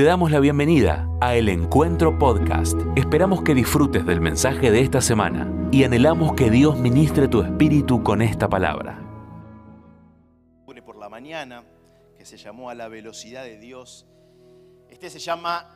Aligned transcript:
Te 0.00 0.06
damos 0.06 0.30
la 0.30 0.40
bienvenida 0.40 1.06
a 1.20 1.36
El 1.36 1.50
Encuentro 1.50 2.18
Podcast. 2.18 2.80
Esperamos 2.96 3.42
que 3.42 3.54
disfrutes 3.54 4.06
del 4.06 4.22
mensaje 4.22 4.70
de 4.70 4.80
esta 4.80 5.02
semana 5.02 5.52
y 5.70 5.84
anhelamos 5.84 6.32
que 6.32 6.50
Dios 6.50 6.78
ministre 6.78 7.28
tu 7.28 7.42
espíritu 7.42 8.02
con 8.02 8.22
esta 8.22 8.48
palabra. 8.48 8.98
Por 10.64 10.96
la 10.96 11.10
mañana, 11.10 11.64
que 12.16 12.24
se 12.24 12.38
llamó 12.38 12.70
a 12.70 12.74
la 12.74 12.88
velocidad 12.88 13.44
de 13.44 13.58
Dios. 13.58 14.06
Este 14.88 15.10
se 15.10 15.18
llama 15.18 15.68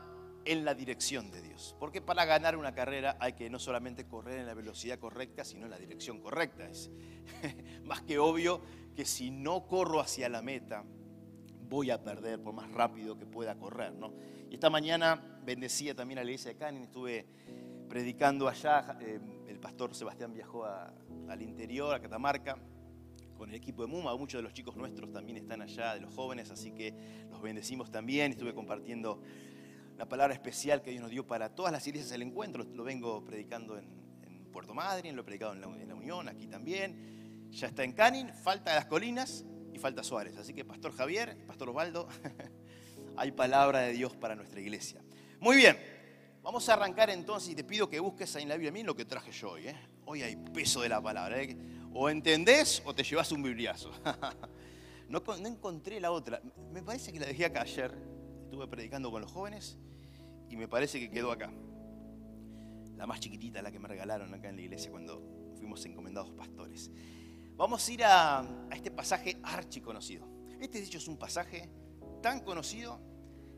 en 0.46 0.64
la 0.64 0.72
dirección 0.72 1.30
de 1.30 1.42
Dios. 1.42 1.76
Porque 1.78 2.00
para 2.00 2.24
ganar 2.24 2.56
una 2.56 2.74
carrera 2.74 3.18
hay 3.20 3.34
que 3.34 3.50
no 3.50 3.58
solamente 3.58 4.06
correr 4.06 4.38
en 4.38 4.46
la 4.46 4.54
velocidad 4.54 4.98
correcta, 4.98 5.44
sino 5.44 5.66
en 5.66 5.70
la 5.70 5.78
dirección 5.78 6.22
correcta. 6.22 6.66
Es 6.66 6.90
más 7.84 8.00
que 8.00 8.18
obvio 8.18 8.62
que 8.96 9.04
si 9.04 9.30
no 9.30 9.66
corro 9.66 10.00
hacia 10.00 10.30
la 10.30 10.40
meta, 10.40 10.82
voy 11.68 11.90
a 11.90 12.02
perder 12.02 12.40
por 12.42 12.54
más 12.54 12.70
rápido 12.70 13.16
que 13.16 13.26
pueda 13.26 13.56
correr. 13.56 13.94
¿no? 13.94 14.12
Y 14.50 14.54
esta 14.54 14.70
mañana 14.70 15.40
bendecía 15.44 15.94
también 15.94 16.18
a 16.18 16.24
la 16.24 16.30
iglesia 16.30 16.52
de 16.52 16.56
Canin, 16.56 16.82
estuve 16.84 17.26
predicando 17.88 18.48
allá, 18.48 18.98
eh, 19.00 19.20
el 19.48 19.58
pastor 19.60 19.94
Sebastián 19.94 20.32
viajó 20.32 20.64
al 20.64 21.42
interior, 21.42 21.94
a 21.94 22.00
Catamarca, 22.00 22.56
con 23.36 23.50
el 23.50 23.56
equipo 23.56 23.82
de 23.82 23.88
MUMA, 23.88 24.16
muchos 24.16 24.38
de 24.38 24.42
los 24.42 24.52
chicos 24.52 24.76
nuestros 24.76 25.12
también 25.12 25.36
están 25.36 25.60
allá, 25.60 25.94
de 25.94 26.00
los 26.00 26.14
jóvenes, 26.14 26.50
así 26.50 26.70
que 26.72 26.94
los 27.30 27.42
bendecimos 27.42 27.90
también, 27.90 28.32
estuve 28.32 28.54
compartiendo 28.54 29.20
la 29.96 30.08
palabra 30.08 30.34
especial 30.34 30.82
que 30.82 30.90
Dios 30.90 31.02
nos 31.02 31.10
dio 31.10 31.26
para 31.26 31.54
todas 31.54 31.72
las 31.72 31.86
iglesias 31.86 32.10
del 32.10 32.22
encuentro, 32.22 32.64
lo 32.64 32.84
vengo 32.84 33.24
predicando 33.24 33.78
en, 33.78 34.04
Puerto 34.52 34.72
Madryn, 34.72 35.16
lo 35.16 35.22
he 35.22 35.24
predicado 35.24 35.52
en 35.52 35.60
la, 35.60 35.66
en 35.66 35.88
la 35.88 35.96
Unión, 35.96 36.28
aquí 36.28 36.46
también, 36.46 37.50
ya 37.50 37.66
está 37.66 37.82
en 37.82 37.90
Canin, 37.90 38.32
falta 38.32 38.72
las 38.72 38.86
colinas, 38.86 39.44
y 39.74 39.78
falta 39.78 40.04
Suárez. 40.04 40.36
Así 40.36 40.54
que 40.54 40.64
Pastor 40.64 40.92
Javier, 40.92 41.36
Pastor 41.46 41.68
Osvaldo, 41.70 42.08
hay 43.16 43.32
palabra 43.32 43.80
de 43.80 43.92
Dios 43.92 44.16
para 44.16 44.36
nuestra 44.36 44.60
iglesia. 44.60 45.02
Muy 45.40 45.56
bien, 45.56 45.76
vamos 46.42 46.68
a 46.68 46.74
arrancar 46.74 47.10
entonces 47.10 47.50
y 47.50 47.54
te 47.56 47.64
pido 47.64 47.88
que 47.88 47.98
busques 47.98 48.34
ahí 48.36 48.44
en 48.44 48.48
la 48.48 48.54
Biblia. 48.54 48.70
Miren 48.70 48.86
lo 48.86 48.94
que 48.94 49.04
traje 49.04 49.32
yo 49.32 49.50
hoy. 49.50 49.66
¿eh? 49.66 49.76
Hoy 50.06 50.22
hay 50.22 50.36
peso 50.36 50.80
de 50.80 50.88
la 50.88 51.02
palabra. 51.02 51.42
¿eh? 51.42 51.56
O 51.92 52.08
entendés 52.08 52.82
o 52.84 52.94
te 52.94 53.02
llevas 53.02 53.32
un 53.32 53.42
bibliazo. 53.42 53.90
no, 55.08 55.22
no 55.26 55.48
encontré 55.48 56.00
la 56.00 56.12
otra. 56.12 56.40
Me 56.72 56.82
parece 56.82 57.12
que 57.12 57.18
la 57.18 57.26
dejé 57.26 57.46
acá 57.46 57.62
ayer. 57.62 57.92
Estuve 58.44 58.68
predicando 58.68 59.10
con 59.10 59.22
los 59.22 59.32
jóvenes 59.32 59.76
y 60.48 60.56
me 60.56 60.68
parece 60.68 61.00
que 61.00 61.10
quedó 61.10 61.32
acá. 61.32 61.52
La 62.96 63.08
más 63.08 63.18
chiquitita, 63.18 63.60
la 63.60 63.72
que 63.72 63.80
me 63.80 63.88
regalaron 63.88 64.32
acá 64.32 64.48
en 64.48 64.56
la 64.56 64.62
iglesia 64.62 64.92
cuando 64.92 65.20
fuimos 65.56 65.84
encomendados 65.84 66.30
pastores. 66.30 66.92
Vamos 67.56 67.88
a 67.88 67.92
ir 67.92 68.04
a, 68.04 68.44
este 68.72 68.90
pasaje 68.90 69.38
archiconocido. 69.42 70.26
Este 70.60 70.80
de 70.80 70.86
hecho 70.86 70.98
es 70.98 71.06
un 71.06 71.16
pasaje 71.16 71.70
tan 72.20 72.40
conocido 72.40 72.98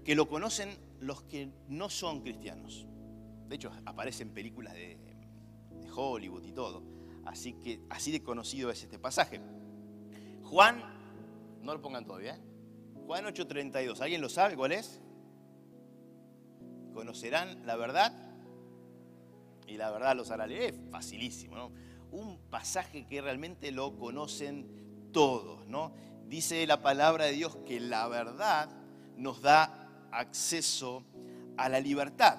que 0.05 0.14
lo 0.14 0.28
conocen 0.28 0.77
los 1.00 1.22
que 1.22 1.50
no 1.69 1.89
son 1.89 2.20
cristianos. 2.20 2.86
De 3.48 3.56
hecho, 3.56 3.70
aparece 3.86 4.22
en 4.22 4.30
películas 4.30 4.74
de, 4.74 4.98
Hollywood 5.98 6.44
y 6.44 6.52
todo. 6.52 6.83
Así 7.24 7.55
que 7.55 7.80
así 7.89 8.12
de 8.12 8.22
conocido 8.22 8.70
es 8.70 8.83
este 8.83 8.98
pasaje. 8.98 9.41
Juan, 10.42 10.83
no 11.62 11.72
lo 11.72 11.80
pongan 11.80 12.05
todavía, 12.05 12.36
¿eh? 12.36 12.41
Juan 13.06 13.24
8:32. 13.24 14.00
¿Alguien 14.02 14.20
lo 14.20 14.28
sabe 14.28 14.56
cuál 14.56 14.72
es? 14.72 15.00
Conocerán 16.92 17.64
la 17.67 17.77
verdad 17.77 18.12
y 19.67 19.77
la 19.77 19.91
verdad 19.91 20.14
los 20.14 20.30
hará 20.30 20.47
Es 20.47 20.74
facilísimo, 20.91 21.56
¿no? 21.56 21.72
Un 22.17 22.39
pasaje 22.50 23.06
que 23.06 23.20
realmente 23.20 23.70
lo 23.70 23.98
conocen 23.98 25.11
todos, 25.12 25.67
¿no? 25.67 25.92
Dice 26.27 26.67
la 26.67 26.81
palabra 26.81 27.27
de 27.27 27.33
Dios 27.33 27.56
que 27.67 27.78
la 27.78 28.08
verdad 28.08 28.70
nos 29.17 29.42
da 29.42 30.08
acceso 30.11 31.05
a 31.58 31.69
la 31.69 31.78
libertad. 31.78 32.39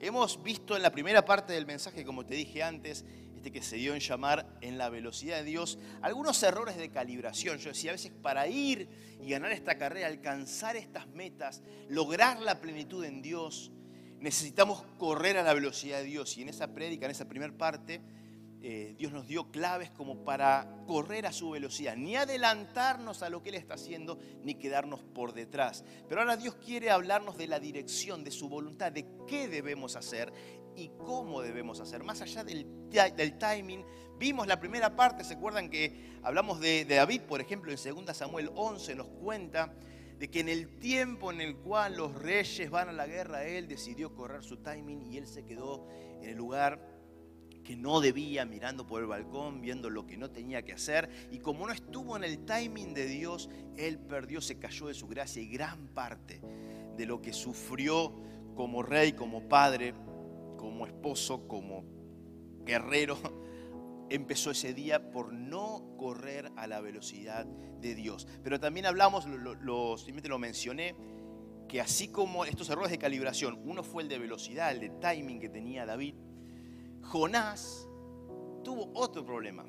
Hemos 0.00 0.42
visto 0.42 0.76
en 0.76 0.82
la 0.82 0.90
primera 0.90 1.24
parte 1.24 1.52
del 1.52 1.66
mensaje, 1.66 2.04
como 2.04 2.24
te 2.24 2.34
dije 2.34 2.62
antes, 2.62 3.04
este 3.36 3.52
que 3.52 3.62
se 3.62 3.76
dio 3.76 3.94
en 3.94 4.00
llamar 4.00 4.46
en 4.62 4.78
la 4.78 4.88
velocidad 4.88 5.36
de 5.38 5.44
Dios, 5.44 5.78
algunos 6.00 6.42
errores 6.42 6.76
de 6.76 6.90
calibración. 6.90 7.58
Yo 7.58 7.68
decía, 7.68 7.90
a 7.90 7.94
veces 7.94 8.12
para 8.22 8.48
ir 8.48 8.88
y 9.20 9.28
ganar 9.28 9.52
esta 9.52 9.76
carrera, 9.76 10.06
alcanzar 10.06 10.76
estas 10.76 11.06
metas, 11.08 11.62
lograr 11.88 12.40
la 12.40 12.60
plenitud 12.60 13.04
en 13.04 13.20
Dios, 13.20 13.72
necesitamos 14.20 14.84
correr 14.96 15.36
a 15.36 15.42
la 15.42 15.52
velocidad 15.52 15.98
de 15.98 16.04
Dios. 16.04 16.36
Y 16.38 16.42
en 16.42 16.48
esa 16.48 16.72
prédica, 16.74 17.04
en 17.04 17.12
esa 17.12 17.28
primera 17.28 17.52
parte, 17.52 18.00
eh, 18.60 18.94
Dios 18.98 19.12
nos 19.12 19.28
dio 19.28 19.52
claves 19.52 19.90
como 19.90 20.24
para 20.24 20.82
correr 20.86 21.26
a 21.26 21.32
su 21.32 21.50
velocidad, 21.50 21.96
ni 21.96 22.16
adelantarnos 22.16 23.22
a 23.22 23.30
lo 23.30 23.40
que 23.40 23.50
Él 23.50 23.54
está 23.54 23.74
haciendo, 23.74 24.18
ni 24.42 24.56
quedarnos 24.56 25.00
por 25.00 25.32
detrás. 25.32 25.84
Pero 26.08 26.20
ahora 26.20 26.36
Dios 26.36 26.56
quiere 26.56 26.90
hablarnos 26.90 27.38
de 27.38 27.46
la 27.46 27.60
dirección, 27.60 28.24
de 28.24 28.32
su 28.32 28.48
voluntad, 28.48 28.90
de 28.90 29.06
qué 29.28 29.46
debemos 29.46 29.94
hacer 29.94 30.32
y 30.74 30.90
cómo 30.98 31.40
debemos 31.40 31.78
hacer. 31.78 32.02
Más 32.02 32.20
allá 32.20 32.42
del, 32.42 33.38
timing, 33.38 33.84
vimos 34.18 34.48
la 34.48 34.58
primera 34.58 34.96
parte, 34.96 35.22
¿se 35.22 35.34
acuerdan 35.34 35.70
que 35.70 36.18
hablamos 36.24 36.58
de, 36.58 36.84
David, 36.84 37.22
por 37.22 37.40
ejemplo, 37.40 37.70
en 37.70 38.04
2 38.04 38.16
Samuel 38.16 38.50
11 38.56 38.96
nos 38.96 39.08
cuenta 39.08 39.72
de 40.18 40.28
que 40.28 40.40
en 40.40 40.48
el 40.48 40.80
tiempo 40.80 41.30
en 41.30 41.40
el 41.40 41.56
cual 41.58 41.96
los 41.96 42.12
reyes 42.20 42.70
van 42.70 42.88
a 42.88 42.92
la 42.92 43.06
guerra, 43.06 43.44
Él 43.44 43.68
decidió 43.68 44.16
correr 44.16 44.42
su 44.42 44.56
timing 44.56 45.12
y 45.12 45.16
Él 45.16 45.28
se 45.28 45.44
quedó 45.44 45.86
en 46.20 46.30
el 46.30 46.36
lugar 46.36 46.97
que 47.68 47.76
no 47.76 48.00
debía, 48.00 48.46
mirando 48.46 48.86
por 48.86 49.02
el 49.02 49.06
balcón, 49.06 49.60
viendo 49.60 49.90
lo 49.90 50.06
que 50.06 50.16
no 50.16 50.30
tenía 50.30 50.62
que 50.62 50.72
hacer. 50.72 51.10
Y 51.30 51.40
como 51.40 51.66
no 51.66 51.72
estuvo 51.74 52.16
en 52.16 52.24
el 52.24 52.46
timing 52.46 52.94
de 52.94 53.04
Dios, 53.04 53.50
él 53.76 53.98
perdió, 53.98 54.40
se 54.40 54.58
cayó 54.58 54.86
de 54.86 54.94
su 54.94 55.06
gracia 55.06 55.42
y 55.42 55.48
gran 55.48 55.88
parte 55.88 56.40
de 56.96 57.04
lo 57.04 57.20
que 57.20 57.34
sufrió 57.34 58.14
como 58.54 58.82
rey, 58.82 59.12
como 59.12 59.50
padre, 59.50 59.92
como 60.56 60.86
esposo, 60.86 61.46
como 61.46 61.84
guerrero, 62.64 63.18
empezó 64.08 64.52
ese 64.52 64.72
día 64.72 65.10
por 65.10 65.34
no 65.34 65.94
correr 65.98 66.50
a 66.56 66.66
la 66.66 66.80
velocidad 66.80 67.44
de 67.44 67.94
Dios. 67.94 68.26
Pero 68.42 68.58
también 68.58 68.86
hablamos, 68.86 69.26
lo, 69.26 69.98
simplemente 69.98 70.30
lo 70.30 70.38
mencioné, 70.38 70.96
que 71.68 71.82
así 71.82 72.08
como 72.08 72.46
estos 72.46 72.70
errores 72.70 72.90
de 72.90 72.96
calibración, 72.96 73.60
uno 73.62 73.82
fue 73.82 74.04
el 74.04 74.08
de 74.08 74.18
velocidad, 74.18 74.72
el 74.72 74.80
de 74.80 74.88
timing 74.88 75.38
que 75.38 75.50
tenía 75.50 75.84
David, 75.84 76.14
Jonás 77.08 77.88
tuvo 78.62 78.90
otro 78.92 79.24
problema. 79.24 79.64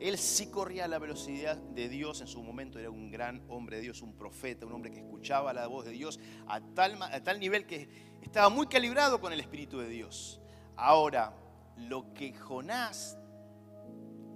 Él 0.00 0.18
sí 0.18 0.50
corría 0.50 0.86
a 0.86 0.88
la 0.88 0.98
velocidad 0.98 1.56
de 1.56 1.88
Dios 1.88 2.20
en 2.20 2.26
su 2.26 2.42
momento, 2.42 2.80
era 2.80 2.90
un 2.90 3.10
gran 3.10 3.44
hombre 3.48 3.76
de 3.76 3.82
Dios, 3.82 4.02
un 4.02 4.14
profeta, 4.14 4.66
un 4.66 4.72
hombre 4.72 4.90
que 4.90 4.98
escuchaba 4.98 5.52
la 5.52 5.68
voz 5.68 5.84
de 5.84 5.92
Dios 5.92 6.18
a 6.48 6.60
tal, 6.60 6.98
nivel 7.38 7.64
que 7.64 7.88
estaba 8.22 8.48
muy 8.48 8.66
calibrado 8.66 9.20
con 9.20 9.32
el 9.32 9.38
Espíritu 9.38 9.78
de 9.78 9.88
Dios. 9.88 10.40
Ahora, 10.74 11.32
lo 11.76 12.12
que 12.12 12.34
Jonás 12.34 13.16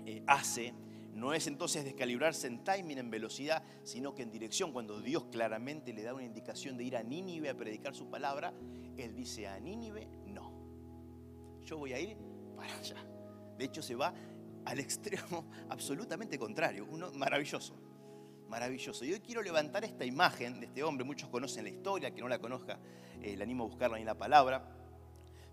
eh, 0.06 0.22
hace 0.28 0.72
no 1.12 1.34
es 1.34 1.48
entonces 1.48 1.84
descalibrarse 1.84 2.46
en 2.46 2.62
timing, 2.62 2.98
en 2.98 3.10
velocidad, 3.10 3.64
sino 3.82 4.14
que 4.14 4.22
en 4.22 4.30
dirección. 4.30 4.72
Cuando 4.72 5.00
Dios 5.00 5.24
claramente 5.24 5.92
le 5.92 6.04
da 6.04 6.14
una 6.14 6.24
indicación 6.24 6.76
de 6.76 6.84
ir 6.84 6.96
a 6.96 7.02
Nínive 7.02 7.50
a 7.50 7.56
predicar 7.56 7.96
su 7.96 8.08
palabra, 8.08 8.54
Él 8.96 9.14
dice 9.14 9.48
a 9.48 9.58
Nínive 9.58 10.08
yo 11.64 11.78
voy 11.78 11.92
a 11.92 12.00
ir 12.00 12.16
para 12.56 12.76
allá. 12.76 12.96
De 13.56 13.64
hecho, 13.64 13.82
se 13.82 13.94
va 13.94 14.14
al 14.64 14.78
extremo 14.78 15.44
absolutamente 15.68 16.38
contrario. 16.38 16.86
Uno 16.90 17.10
maravilloso, 17.12 17.74
maravilloso. 18.48 19.04
Y 19.04 19.12
hoy 19.12 19.20
quiero 19.20 19.42
levantar 19.42 19.84
esta 19.84 20.04
imagen 20.04 20.60
de 20.60 20.66
este 20.66 20.82
hombre. 20.82 21.04
Muchos 21.04 21.28
conocen 21.28 21.64
la 21.64 21.70
historia, 21.70 22.10
que 22.10 22.20
no 22.20 22.28
la 22.28 22.38
conozca, 22.38 22.78
eh, 23.22 23.36
le 23.36 23.42
animo 23.42 23.64
a 23.64 23.66
buscarla 23.68 23.98
en 23.98 24.06
la 24.06 24.16
palabra. 24.16 24.76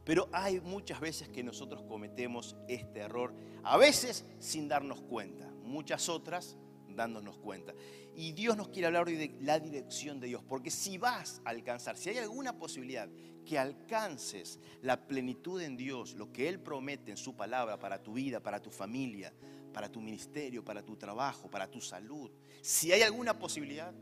Pero 0.03 0.29
hay 0.31 0.61
muchas 0.61 1.01
veces 1.01 1.27
que 1.27 1.43
nosotros 1.43 1.83
cometemos 1.83 2.55
este 2.69 2.99
error, 2.99 3.33
a 3.63 3.75
veces 3.75 4.25
sin 4.39 4.69
darnos 4.69 5.01
cuenta, 5.01 5.51
muchas 5.63 6.07
otras 6.07 6.57
dándonos 6.97 7.37
cuenta. 7.37 7.73
Y 8.15 8.33
Dios 8.33 8.57
nos 8.57 8.67
quiere 8.67 8.87
hablar 8.87 9.07
hoy 9.07 9.15
de 9.15 9.37
la 9.41 9.59
dirección 9.59 10.19
de 10.19 10.27
Dios, 10.27 10.43
porque 10.43 10.71
si 10.71 10.97
vas 10.97 11.41
a 11.45 11.51
alcanzar, 11.51 11.95
si 11.95 12.09
hay 12.09 12.17
alguna 12.17 12.57
posibilidad 12.57 13.07
que 13.45 13.57
alcances 13.57 14.59
la 14.81 15.07
plenitud 15.07 15.61
en 15.61 15.77
Dios, 15.77 16.15
lo 16.15 16.33
que 16.33 16.49
Él 16.49 16.59
promete 16.59 17.11
en 17.11 17.17
su 17.17 17.37
palabra 17.37 17.79
para 17.79 18.03
tu 18.03 18.13
vida, 18.13 18.41
para 18.41 18.61
tu 18.61 18.71
familia, 18.71 19.31
para 19.71 19.89
tu 19.89 20.01
ministerio, 20.01 20.65
para 20.65 20.83
tu 20.83 20.97
trabajo, 20.97 21.49
para 21.49 21.69
tu 21.69 21.79
salud, 21.79 22.31
si 22.61 22.91
hay 22.91 23.03
alguna 23.03 23.37
posibilidad, 23.39 23.93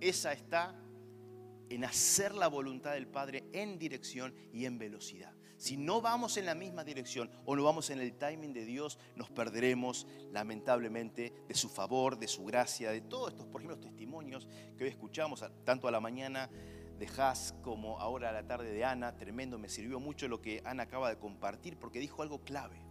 esa 0.00 0.32
está 0.32 0.74
en 1.68 1.84
hacer 1.84 2.34
la 2.34 2.48
voluntad 2.48 2.94
del 2.94 3.06
Padre 3.06 3.44
en 3.52 3.78
dirección 3.78 4.34
y 4.52 4.64
en 4.64 4.78
velocidad. 4.78 5.34
Si 5.62 5.76
no 5.76 6.00
vamos 6.00 6.38
en 6.38 6.46
la 6.46 6.56
misma 6.56 6.82
dirección 6.82 7.30
o 7.44 7.54
no 7.54 7.62
vamos 7.62 7.90
en 7.90 8.00
el 8.00 8.18
timing 8.18 8.52
de 8.52 8.64
Dios, 8.64 8.98
nos 9.14 9.30
perderemos 9.30 10.08
lamentablemente 10.32 11.32
de 11.46 11.54
su 11.54 11.68
favor, 11.68 12.18
de 12.18 12.26
su 12.26 12.44
gracia, 12.44 12.90
de 12.90 13.00
todos 13.00 13.30
estos, 13.30 13.46
por 13.46 13.60
ejemplo, 13.60 13.78
testimonios 13.78 14.48
que 14.76 14.82
hoy 14.82 14.90
escuchamos, 14.90 15.44
tanto 15.62 15.86
a 15.86 15.92
la 15.92 16.00
mañana 16.00 16.50
de 16.98 17.06
Haas 17.16 17.54
como 17.62 18.00
ahora 18.00 18.30
a 18.30 18.32
la 18.32 18.44
tarde 18.44 18.72
de 18.72 18.84
Ana. 18.84 19.16
Tremendo, 19.16 19.56
me 19.56 19.68
sirvió 19.68 20.00
mucho 20.00 20.26
lo 20.26 20.42
que 20.42 20.62
Ana 20.64 20.82
acaba 20.82 21.08
de 21.08 21.20
compartir 21.20 21.78
porque 21.78 22.00
dijo 22.00 22.22
algo 22.22 22.42
clave 22.42 22.82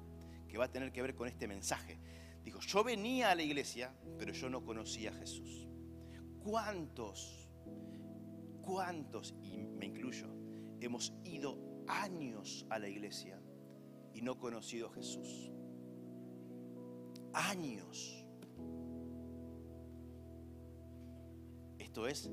que 0.47 0.57
va 0.57 0.63
a 0.63 0.71
tener 0.71 0.93
que 0.93 1.01
ver 1.01 1.13
con 1.13 1.27
este 1.27 1.49
mensaje. 1.49 1.99
Dijo, 2.45 2.61
yo 2.61 2.85
venía 2.85 3.31
a 3.31 3.35
la 3.35 3.43
iglesia, 3.43 3.93
pero 4.17 4.31
yo 4.31 4.49
no 4.49 4.63
conocía 4.63 5.09
a 5.09 5.15
Jesús. 5.15 5.67
¿Cuántos 6.41 7.49
¿Cuántos, 8.61 9.35
y 9.43 9.57
me 9.57 9.87
incluyo, 9.87 10.27
hemos 10.79 11.13
ido 11.25 11.70
años 11.91 12.65
a 12.69 12.79
la 12.79 12.87
iglesia 12.87 13.39
y 14.13 14.21
no 14.21 14.39
conocido 14.39 14.87
a 14.87 14.93
Jesús? 14.93 15.51
Años. 17.33 18.25
Esto 21.77 22.07
es 22.07 22.29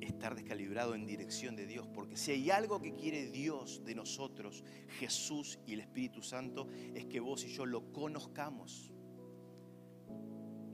estar 0.00 0.34
descalibrado 0.34 0.94
en 0.94 1.06
dirección 1.06 1.56
de 1.56 1.66
Dios, 1.66 1.88
porque 1.88 2.16
si 2.16 2.30
hay 2.30 2.50
algo 2.50 2.80
que 2.80 2.94
quiere 2.94 3.30
Dios 3.30 3.82
de 3.84 3.94
nosotros, 3.94 4.62
Jesús 4.98 5.58
y 5.66 5.74
el 5.74 5.80
Espíritu 5.80 6.22
Santo, 6.22 6.68
es 6.94 7.06
que 7.06 7.20
vos 7.20 7.44
y 7.44 7.48
yo 7.48 7.66
lo 7.66 7.92
conozcamos. 7.92 8.92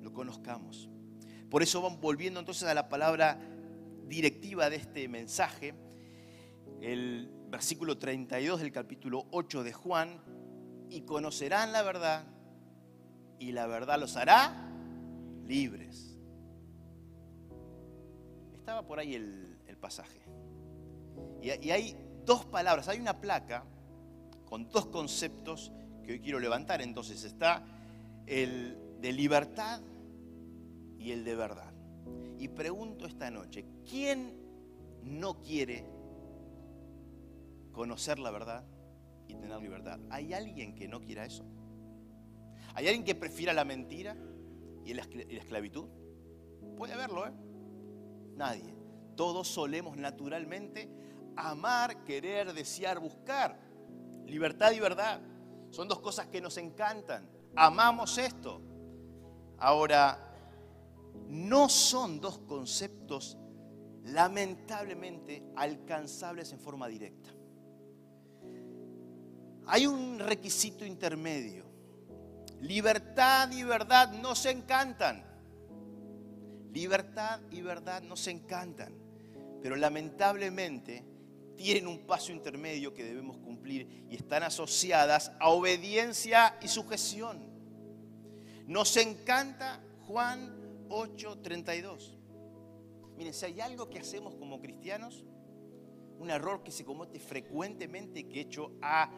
Lo 0.01 0.13
conozcamos. 0.13 0.91
Por 1.49 1.63
eso 1.63 1.81
vamos 1.81 2.01
volviendo 2.01 2.41
entonces 2.41 2.69
a 2.69 2.75
la 2.75 2.89
palabra 2.89 3.41
directiva 4.07 4.69
de 4.69 4.77
este 4.77 5.09
mensaje, 5.09 5.75
el 6.81 7.31
versículo 7.53 7.99
32 7.99 8.61
del 8.61 8.73
capítulo 8.73 9.27
8 9.31 9.63
de 9.63 9.75
Juan, 9.75 10.19
y 10.89 11.03
conocerán 11.03 11.71
la 11.71 11.83
verdad, 11.83 12.25
y 13.39 13.53
la 13.53 13.67
verdad 13.67 14.01
los 14.01 14.17
hará 14.17 14.71
libres. 15.47 16.17
Estaba 18.55 18.87
por 18.87 18.99
ahí 18.99 19.15
el, 19.15 19.77
pasaje. 19.81 20.21
Y, 21.43 21.67
y 21.67 21.73
hay 21.73 21.97
dos 22.25 22.45
palabras, 22.45 22.87
hay 22.87 23.01
una 23.01 23.21
placa 23.21 23.65
con 24.47 24.69
dos 24.71 24.87
conceptos 24.87 25.73
que 26.05 26.13
hoy 26.13 26.21
quiero 26.21 26.39
levantar. 26.39 26.81
Entonces 26.81 27.25
está 27.25 27.65
el 28.27 28.79
de 29.01 29.13
libertad 29.13 29.81
y 30.99 31.11
el 31.11 31.25
de 31.25 31.35
verdad. 31.35 31.73
Y 32.39 32.47
pregunto 32.47 33.07
esta 33.07 33.29
noche, 33.29 33.67
¿quién 33.85 34.33
no 35.03 35.43
quiere 35.43 35.92
conocer 37.73 38.19
la 38.19 38.31
verdad 38.31 38.65
y 39.29 39.35
tener 39.35 39.61
libertad? 39.61 39.99
¿Hay 40.11 40.33
alguien 40.33 40.75
que 40.75 40.89
no 40.89 41.01
quiera 41.01 41.25
eso? 41.25 41.45
¿Hay 42.75 42.87
alguien 42.87 43.05
que 43.05 43.15
prefiera 43.15 43.53
la 43.53 43.65
mentira 43.65 44.17
y 44.85 44.95
la 44.95 45.03
esclavitud? 45.03 45.89
Puede 46.77 46.95
haberlo, 46.95 47.27
¿eh? 47.27 47.33
Nadie. 48.37 48.75
Todos 49.17 49.49
solemos 49.49 49.97
naturalmente 49.97 50.89
amar, 51.37 52.05
querer, 52.05 52.53
desear, 52.53 52.99
buscar. 52.99 53.59
Libertad 54.27 54.73
y 54.73 54.81
verdad. 54.81 55.21
Son 55.71 55.89
dos 55.89 56.01
cosas 56.01 56.27
que 56.29 56.41
nos 56.41 56.57
encantan. 56.57 57.29
Amamos 57.55 58.19
esto. 58.19 58.61
Ahora, 59.59 60.19
no 61.29 61.69
son 61.69 62.21
dos 62.21 62.39
conceptos 62.39 63.39
lamentablemente 64.05 65.45
alcanzables 65.57 66.53
en 66.53 66.59
forma 66.59 66.89
directa. 66.89 67.31
Hay 69.67 69.87
un 69.87 70.19
requisito 70.19 70.85
intermedio. 70.85 71.65
Libertad 72.61 73.51
y 73.51 73.63
verdad 73.63 74.13
no 74.13 74.35
se 74.35 74.51
encantan. 74.51 75.25
Libertad 76.73 77.41
y 77.51 77.61
verdad 77.61 78.03
no 78.03 78.17
se 78.17 78.31
encantan, 78.31 78.95
pero 79.61 79.77
lamentablemente 79.77 81.05
tienen 81.57 81.87
un 81.87 82.07
paso 82.07 82.33
intermedio 82.33 82.95
que 82.95 83.05
debemos 83.05 83.37
cumplir 83.39 84.07
y 84.09 84.17
están 84.17 84.43
asociadas 84.43 85.33
a 85.39 85.51
obediencia 85.51 86.57
y 86.63 86.69
sujeción. 86.69 87.39
Nos 88.67 88.97
encanta 88.97 89.81
Juan 90.07 90.87
8:32. 90.89 92.17
Miren, 93.17 93.35
si 93.35 93.45
hay 93.45 93.61
algo 93.61 93.91
que 93.91 93.99
hacemos 93.99 94.35
como 94.37 94.61
cristianos, 94.61 95.25
un 96.19 96.31
error 96.31 96.63
que 96.63 96.71
se 96.71 96.85
comete 96.85 97.19
frecuentemente, 97.19 98.29
que 98.29 98.41
hecho 98.41 98.73
ha 98.81 99.11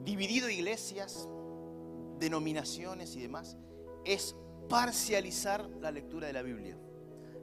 dividido 0.00 0.48
iglesias, 0.48 1.28
denominaciones 2.18 3.14
y 3.16 3.20
demás, 3.20 3.56
es 4.04 4.34
parcializar 4.68 5.68
la 5.80 5.90
lectura 5.90 6.26
de 6.26 6.32
la 6.32 6.42
Biblia. 6.42 6.78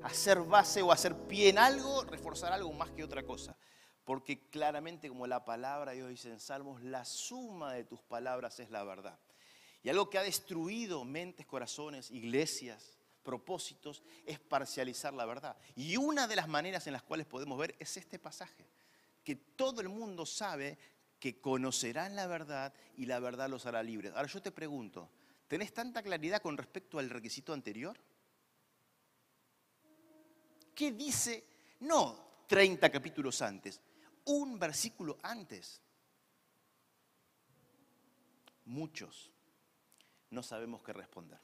Hacer 0.04 0.42
base 0.42 0.82
o 0.82 0.92
hacer 0.92 1.16
pie 1.28 1.50
en 1.50 1.58
algo, 1.58 2.04
reforzar 2.06 2.54
algo 2.54 2.72
más 2.74 2.92
que 2.92 3.04
otra 3.04 3.24
cosa. 3.24 3.58
Porque 4.06 4.50
claramente 4.50 5.10
como 5.10 5.28
la 5.28 5.46
palabra 5.46 5.92
Dios 5.92 6.10
dice 6.10 6.30
en 6.30 6.40
Salmos, 6.40 6.82
la 6.82 7.06
suma 7.06 7.74
de 7.74 7.84
tus 7.84 8.02
palabras 8.02 8.60
es 8.60 8.72
la 8.72 8.84
verdad. 8.84 9.20
Y 9.84 9.90
algo 9.90 10.10
que 10.10 10.18
ha 10.18 10.24
destruido 10.24 11.06
mentes, 11.06 11.46
corazones, 11.46 12.10
iglesias, 12.12 12.98
propósitos, 13.24 14.02
es 14.26 14.40
parcializar 14.40 15.14
la 15.14 15.26
verdad. 15.26 15.56
Y 15.76 15.98
una 15.98 16.28
de 16.28 16.36
las 16.36 16.48
maneras 16.48 16.88
en 16.88 16.94
las 16.94 17.04
cuales 17.04 17.28
podemos 17.28 17.58
ver 17.58 17.76
es 17.80 17.96
este 17.98 18.18
pasaje. 18.18 18.66
Que 19.24 19.36
todo 19.36 19.82
el 19.82 19.90
mundo 19.90 20.26
sabe 20.26 20.78
que 21.20 21.40
conocerán 21.40 22.16
la 22.16 22.28
verdad 22.28 22.74
y 22.96 23.06
la 23.06 23.20
verdad 23.20 23.50
los 23.50 23.66
hará 23.66 23.84
libres. 23.84 24.14
Ahora 24.14 24.28
yo 24.28 24.42
te 24.42 24.52
pregunto, 24.52 25.10
¿Tenés 25.50 25.74
tanta 25.74 26.04
claridad 26.04 26.44
con 26.44 26.56
respecto 26.56 27.00
al 27.00 27.10
requisito 27.10 27.54
anterior? 27.54 28.00
¿Qué 30.76 30.92
dice? 30.92 31.44
No 31.80 32.44
30 32.48 32.88
capítulos 32.92 33.42
antes, 33.42 33.82
un 34.26 34.60
versículo 34.60 35.18
antes. 35.24 35.82
Muchos 38.66 39.32
no 40.30 40.44
sabemos 40.44 40.84
qué 40.84 40.94
responder. 40.94 41.40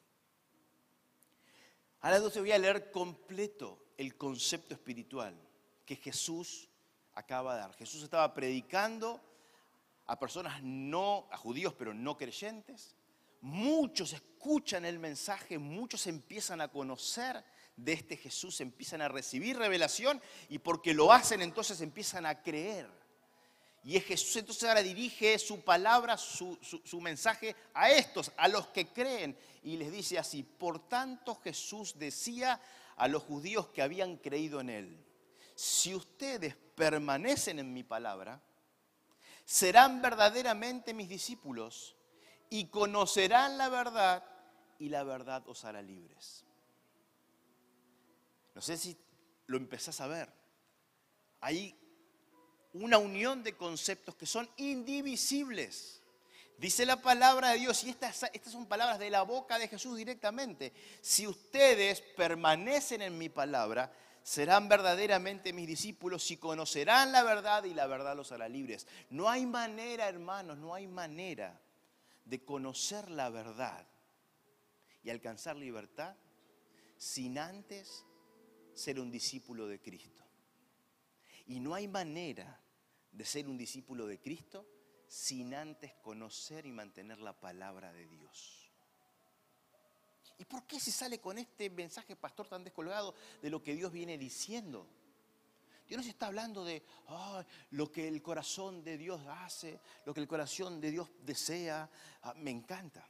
Ahora 2.02 2.18
entonces 2.18 2.44
voy 2.44 2.52
a 2.52 2.60
leer 2.60 2.92
completo 2.92 3.88
el 3.98 4.16
concepto 4.16 4.76
espiritual 4.76 5.36
que 5.84 5.96
Jesús 5.96 6.70
acaba 7.16 7.56
de 7.56 7.62
dar. 7.62 7.74
Jesús 7.74 8.04
estaba 8.04 8.32
predicando 8.36 9.20
a 10.08 10.20
personas 10.20 10.62
no, 10.64 11.28
a 11.32 11.38
judíos 11.38 11.74
pero 11.78 11.94
no 11.94 12.18
creyentes, 12.18 12.96
muchos 13.42 14.14
escuchan 14.14 14.86
el 14.86 15.00
mensaje, 15.00 15.58
muchos 15.58 16.08
empiezan 16.08 16.62
a 16.62 16.68
conocer 16.68 17.44
de 17.76 17.94
este 17.94 18.18
Jesús, 18.18 18.62
empiezan 18.62 19.02
a 19.02 19.08
recibir 19.08 19.58
revelación 19.58 20.22
y 20.50 20.60
porque 20.60 20.94
lo 20.94 21.12
hacen 21.12 21.42
entonces 21.42 21.82
empiezan 21.82 22.26
a 22.26 22.42
creer. 22.42 22.90
Y 23.84 23.98
es 23.98 24.06
Jesús 24.06 24.38
entonces 24.38 24.64
ahora 24.68 24.82
dirige 24.82 25.38
su 25.38 25.62
palabra, 25.62 26.18
su, 26.18 26.58
su, 26.62 27.02
mensaje 27.02 27.56
a 27.72 27.92
estos, 27.92 28.32
a 28.36 28.48
los 28.48 28.68
que 28.70 28.88
creen. 28.88 29.38
Y 29.62 29.78
les 29.78 29.92
dice 29.92 30.18
así, 30.18 30.42
por 30.42 30.90
tanto 30.90 31.36
Jesús 31.36 32.00
decía 32.00 32.60
a 32.96 33.08
los 33.08 33.22
judíos 33.22 33.68
que 33.68 33.84
habían 33.84 34.18
creído 34.18 34.60
en 34.60 34.72
él, 34.72 35.06
si 35.54 35.94
ustedes 35.94 36.56
permanecen 36.76 37.60
en 37.60 37.72
mi 37.72 37.84
palabra, 37.84 38.42
serán 39.46 40.02
verdaderamente 40.02 40.94
mis 40.94 41.08
discípulos 41.08 41.96
y 42.50 42.68
conocerán 42.68 43.58
la 43.58 43.70
verdad 43.70 44.24
y 44.80 44.90
la 44.90 45.04
verdad 45.04 45.48
os 45.48 45.64
hará 45.64 45.82
libres. 45.82 46.44
No 48.54 48.62
sé 48.62 48.78
si 48.78 48.98
lo 49.48 49.58
empezás 49.58 50.02
a 50.02 50.08
ver. 50.08 50.30
Hay 51.42 51.78
una 52.74 52.98
unión 52.98 53.44
de 53.44 53.56
conceptos 53.56 54.16
que 54.16 54.26
son 54.26 54.50
indivisibles. 54.58 56.02
Dice 56.58 56.86
la 56.86 57.02
palabra 57.02 57.50
de 57.50 57.60
Dios, 57.60 57.84
y 57.84 57.90
estas, 57.90 58.24
estas 58.34 58.54
son 58.54 58.66
palabras 58.66 58.98
de 58.98 59.10
la 59.10 59.24
boca 59.24 59.60
de 59.60 59.68
Jesús 59.68 59.98
directamente. 59.98 60.74
Si 61.02 61.28
ustedes 61.28 62.02
permanecen 62.02 63.02
en 63.02 63.18
mi 63.18 63.28
palabra, 63.30 63.92
serán 64.26 64.68
verdaderamente 64.68 65.54
mis 65.54 65.68
discípulos 65.68 66.32
y 66.32 66.38
conocerán 66.38 67.12
la 67.12 67.22
verdad 67.22 67.64
y 67.66 67.76
la 67.76 67.86
verdad 67.86 68.16
los 68.16 68.32
hará 68.32 68.50
libres. 68.50 68.88
No 69.12 69.30
hay 69.30 69.46
manera, 69.46 70.10
hermanos, 70.10 70.58
no 70.58 70.74
hay 70.74 70.88
manera 70.88 71.62
de 72.26 72.44
conocer 72.44 73.12
la 73.12 73.30
verdad 73.30 73.86
y 75.04 75.12
alcanzar 75.12 75.56
libertad 75.56 76.16
sin 76.98 77.38
antes 77.38 78.04
ser 78.74 79.00
un 79.00 79.12
discípulo 79.12 79.68
de 79.68 79.80
Cristo. 79.80 80.24
Y 81.46 81.60
no 81.60 81.76
hay 81.76 81.88
manera 81.88 82.60
de 83.12 83.26
ser 83.26 83.48
un 83.48 83.60
discípulo 83.60 84.08
de 84.08 84.20
Cristo 84.20 84.66
sin 85.08 85.54
antes 85.54 85.94
conocer 86.02 86.66
y 86.66 86.72
mantener 86.72 87.20
la 87.20 87.40
palabra 87.40 87.94
de 87.94 88.08
Dios. 88.08 88.65
¿Y 90.38 90.46
por 90.46 90.64
qué 90.64 90.80
se 90.80 90.92
sale 90.92 91.20
con 91.20 91.38
este 91.38 91.70
mensaje, 91.70 92.16
pastor, 92.16 92.48
tan 92.48 92.64
descolgado 92.64 93.16
de 93.42 93.50
lo 93.50 93.64
que 93.64 93.74
Dios 93.74 93.92
viene 93.92 94.18
diciendo? 94.18 94.88
Dios 95.88 95.98
no 95.98 96.04
se 96.04 96.10
está 96.10 96.28
hablando 96.28 96.66
de 96.66 96.84
lo 97.72 97.92
que 97.92 98.08
el 98.08 98.22
corazón 98.22 98.84
de 98.84 98.98
Dios 98.98 99.22
hace, 99.28 99.80
lo 100.06 100.14
que 100.14 100.22
el 100.22 100.28
corazón 100.28 100.82
de 100.82 100.92
Dios 100.92 101.10
desea. 101.22 101.90
Ah, 102.24 102.34
me 102.36 102.52
encanta. 102.52 103.08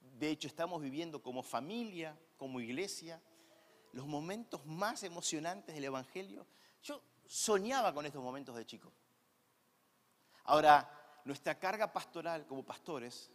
De 0.00 0.30
hecho, 0.30 0.48
estamos 0.48 0.80
viviendo 0.80 1.22
como 1.22 1.42
familia, 1.42 2.18
como 2.38 2.58
iglesia, 2.58 3.20
los 3.92 4.06
momentos 4.06 4.64
más 4.64 5.02
emocionantes 5.02 5.74
del 5.74 5.84
Evangelio. 5.84 6.46
Yo 6.82 7.02
soñaba 7.26 7.92
con 7.92 8.06
estos 8.06 8.22
momentos 8.22 8.56
de 8.56 8.64
chico. 8.64 8.90
Ahora, 10.44 11.20
nuestra 11.24 11.58
carga 11.58 11.92
pastoral 11.92 12.46
como 12.46 12.64
pastores 12.64 13.30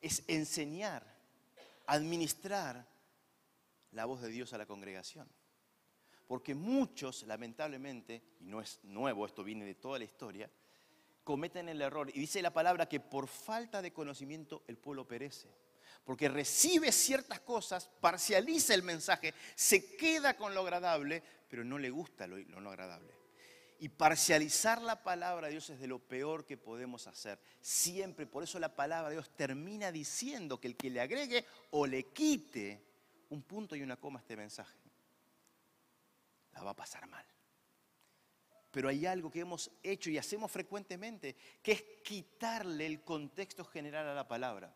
es 0.00 0.22
enseñar, 0.28 1.15
administrar 1.86 2.86
la 3.92 4.04
voz 4.04 4.20
de 4.20 4.28
Dios 4.28 4.52
a 4.52 4.58
la 4.58 4.66
congregación. 4.66 5.28
Porque 6.26 6.54
muchos, 6.54 7.22
lamentablemente, 7.22 8.22
y 8.40 8.46
no 8.46 8.60
es 8.60 8.80
nuevo, 8.82 9.26
esto 9.26 9.44
viene 9.44 9.64
de 9.64 9.76
toda 9.76 9.98
la 9.98 10.04
historia, 10.04 10.50
cometen 11.22 11.68
el 11.68 11.80
error. 11.80 12.10
Y 12.10 12.20
dice 12.20 12.42
la 12.42 12.52
palabra 12.52 12.88
que 12.88 13.00
por 13.00 13.28
falta 13.28 13.80
de 13.80 13.92
conocimiento 13.92 14.64
el 14.66 14.76
pueblo 14.76 15.06
perece. 15.06 15.48
Porque 16.04 16.28
recibe 16.28 16.92
ciertas 16.92 17.40
cosas, 17.40 17.88
parcializa 18.00 18.74
el 18.74 18.82
mensaje, 18.82 19.34
se 19.54 19.96
queda 19.96 20.36
con 20.36 20.54
lo 20.54 20.60
agradable, 20.60 21.22
pero 21.48 21.64
no 21.64 21.78
le 21.78 21.90
gusta 21.90 22.26
lo, 22.26 22.38
no 22.38 22.70
agradable. 22.70 23.12
Y 23.78 23.90
parcializar 23.90 24.80
la 24.80 25.02
palabra 25.02 25.46
de 25.46 25.52
Dios 25.52 25.68
es 25.70 25.78
de 25.78 25.86
lo 25.86 25.98
peor 25.98 26.46
que 26.46 26.56
podemos 26.56 27.06
hacer. 27.06 27.38
Siempre, 27.60 28.26
por 28.26 28.42
eso 28.42 28.58
la 28.58 28.74
palabra 28.74 29.10
de 29.10 29.16
Dios 29.16 29.30
termina 29.36 29.92
diciendo 29.92 30.58
que 30.58 30.68
el 30.68 30.76
que 30.76 30.90
le 30.90 31.00
agregue 31.00 31.44
o 31.72 31.86
le 31.86 32.04
quite 32.04 32.82
un 33.30 33.42
punto 33.42 33.76
y 33.76 33.82
una 33.82 33.96
coma 33.96 34.18
a 34.18 34.22
este 34.22 34.36
mensaje, 34.36 34.78
la 36.54 36.62
va 36.62 36.70
a 36.70 36.76
pasar 36.76 37.06
mal. 37.06 37.24
Pero 38.70 38.88
hay 38.88 39.06
algo 39.06 39.30
que 39.30 39.40
hemos 39.40 39.70
hecho 39.82 40.10
y 40.10 40.18
hacemos 40.18 40.50
frecuentemente, 40.50 41.36
que 41.62 41.72
es 41.72 41.84
quitarle 42.02 42.86
el 42.86 43.02
contexto 43.02 43.64
general 43.64 44.08
a 44.08 44.14
la 44.14 44.28
palabra. 44.28 44.74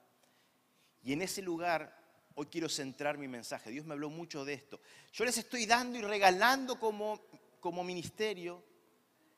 Y 1.02 1.12
en 1.12 1.23
ese 1.23 1.42
lugar 1.42 1.99
hoy 2.35 2.47
quiero 2.47 2.69
centrar 2.69 3.19
mi 3.19 3.28
mensaje. 3.28 3.71
Dios 3.71 3.87
me 3.87 3.95
habló 3.95 4.11
mucho 4.11 4.45
de 4.45 4.54
esto. 4.54 4.80
Yo 5.12 5.25
les 5.25 5.38
estoy 5.38 5.66
dando 5.66 5.99
y 5.99 6.02
regalando 6.02 6.78
como, 6.78 7.21
como 7.61 7.85
ministerio 7.85 8.64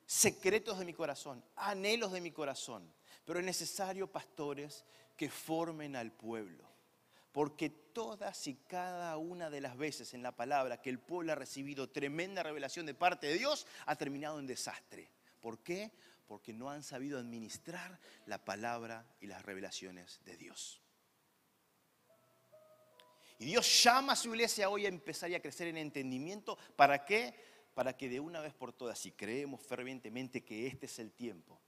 secretos 0.06 0.78
de 0.78 0.84
mi 0.84 0.92
corazón, 0.92 1.44
anhelos 1.56 2.12
de 2.12 2.20
mi 2.20 2.30
corazón. 2.30 2.92
Pero 3.24 3.38
es 3.38 3.44
necesario, 3.44 4.10
pastores, 4.10 4.84
que 5.16 5.30
formen 5.30 5.96
al 5.96 6.12
pueblo. 6.12 6.68
Porque 7.30 7.70
todas 7.70 8.46
y 8.46 8.54
cada 8.54 9.16
una 9.16 9.48
de 9.48 9.60
las 9.60 9.76
veces 9.76 10.12
en 10.12 10.22
la 10.22 10.36
palabra 10.36 10.82
que 10.82 10.90
el 10.90 10.98
pueblo 10.98 11.32
ha 11.32 11.36
recibido 11.36 11.88
tremenda 11.88 12.42
revelación 12.42 12.84
de 12.84 12.94
parte 12.94 13.28
de 13.28 13.38
Dios, 13.38 13.66
ha 13.86 13.96
terminado 13.96 14.38
en 14.38 14.46
desastre. 14.46 15.10
¿Por 15.40 15.62
qué? 15.62 15.92
Porque 16.26 16.52
no 16.52 16.70
han 16.70 16.82
sabido 16.82 17.18
administrar 17.18 17.98
la 18.26 18.44
palabra 18.44 19.06
y 19.20 19.26
las 19.26 19.42
revelaciones 19.44 20.20
de 20.24 20.36
Dios. 20.36 20.82
Y 23.38 23.46
Dios 23.46 23.82
llama 23.82 24.12
a 24.12 24.16
su 24.16 24.28
iglesia 24.28 24.68
hoy 24.68 24.86
a 24.86 24.88
empezar 24.88 25.30
y 25.30 25.34
a 25.34 25.42
crecer 25.42 25.66
en 25.68 25.76
entendimiento. 25.76 26.56
¿Para 26.76 27.04
qué? 27.04 27.34
Para 27.74 27.96
que 27.96 28.08
de 28.08 28.20
una 28.20 28.40
vez 28.40 28.52
por 28.52 28.72
todas, 28.72 28.98
si 28.98 29.12
creemos 29.12 29.60
fervientemente 29.62 30.44
que 30.44 30.66
este 30.66 30.86
es 30.86 30.98
el 30.98 31.12
tiempo, 31.12 31.58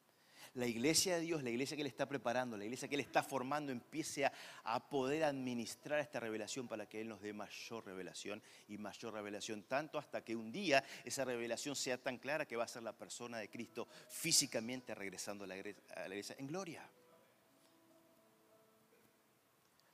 la 0.54 0.66
iglesia 0.68 1.16
de 1.16 1.22
Dios, 1.22 1.42
la 1.42 1.50
iglesia 1.50 1.76
que 1.76 1.82
Él 1.82 1.88
está 1.88 2.06
preparando, 2.06 2.56
la 2.56 2.64
iglesia 2.64 2.86
que 2.86 2.94
Él 2.94 3.00
está 3.00 3.24
formando, 3.24 3.72
empiece 3.72 4.24
a, 4.24 4.88
poder 4.88 5.24
administrar 5.24 5.98
esta 5.98 6.20
revelación 6.20 6.68
para 6.68 6.86
que 6.88 7.00
Él 7.00 7.08
nos 7.08 7.20
dé 7.20 7.32
mayor 7.32 7.84
revelación 7.84 8.40
y 8.68 8.78
mayor 8.78 9.14
revelación, 9.14 9.64
tanto 9.64 9.98
hasta 9.98 10.22
que 10.22 10.36
un 10.36 10.52
día 10.52 10.84
esa 11.04 11.24
revelación 11.24 11.74
sea 11.74 12.00
tan 12.00 12.18
clara 12.18 12.46
que 12.46 12.56
va 12.56 12.64
a 12.64 12.68
ser 12.68 12.84
la 12.84 12.96
persona 12.96 13.38
de 13.38 13.50
Cristo 13.50 13.88
físicamente 14.08 14.94
regresando 14.94 15.44
a 15.44 15.48
la 15.48 15.56
iglesia 15.56 16.36
en 16.38 16.46
gloria. 16.46 16.88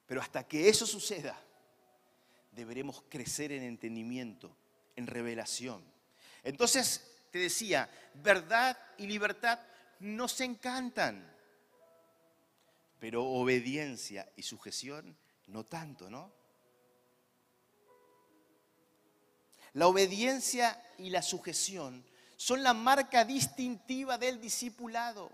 Pero 0.06 0.20
hasta 0.20 0.46
que 0.46 0.68
eso 0.68 0.86
suceda, 0.86 1.40
deberemos 2.50 3.02
crecer 3.08 3.52
en 3.52 3.62
entendimiento, 3.62 4.54
en 4.96 5.06
revelación. 5.06 5.89
Entonces, 6.42 7.06
te 7.30 7.38
decía, 7.38 7.90
verdad 8.14 8.76
y 8.98 9.06
libertad 9.06 9.60
no 10.00 10.28
se 10.28 10.44
encantan, 10.44 11.30
pero 12.98 13.24
obediencia 13.24 14.30
y 14.36 14.42
sujeción 14.42 15.16
no 15.46 15.64
tanto, 15.64 16.10
¿no? 16.10 16.32
La 19.72 19.86
obediencia 19.86 20.82
y 20.98 21.10
la 21.10 21.22
sujeción 21.22 22.04
son 22.36 22.62
la 22.62 22.74
marca 22.74 23.24
distintiva 23.24 24.18
del 24.18 24.40
discipulado 24.40 25.30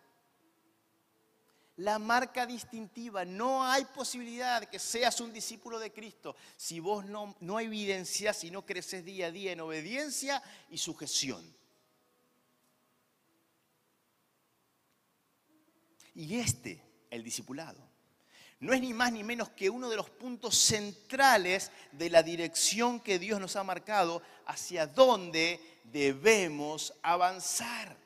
la 1.76 1.98
marca 1.98 2.46
distintiva. 2.46 3.24
No 3.24 3.64
hay 3.64 3.84
posibilidad 3.84 4.60
de 4.60 4.66
que 4.66 4.78
seas 4.78 5.20
un 5.20 5.32
discípulo 5.32 5.78
de 5.78 5.92
Cristo 5.92 6.36
si 6.56 6.80
vos 6.80 7.04
no, 7.04 7.36
no 7.40 7.60
evidencias 7.60 8.44
y 8.44 8.50
no 8.50 8.64
creces 8.64 9.04
día 9.04 9.26
a 9.26 9.30
día 9.30 9.52
en 9.52 9.60
obediencia 9.60 10.42
y 10.70 10.78
sujeción. 10.78 11.54
Y 16.14 16.38
este, 16.38 16.82
el 17.10 17.22
discipulado, 17.22 17.86
no 18.58 18.72
es 18.72 18.80
ni 18.80 18.94
más 18.94 19.12
ni 19.12 19.22
menos 19.22 19.50
que 19.50 19.68
uno 19.68 19.90
de 19.90 19.96
los 19.96 20.08
puntos 20.08 20.56
centrales 20.56 21.70
de 21.92 22.08
la 22.08 22.22
dirección 22.22 23.00
que 23.00 23.18
Dios 23.18 23.38
nos 23.38 23.54
ha 23.56 23.64
marcado 23.64 24.22
hacia 24.46 24.86
dónde 24.86 25.60
debemos 25.84 26.94
avanzar. 27.02 27.98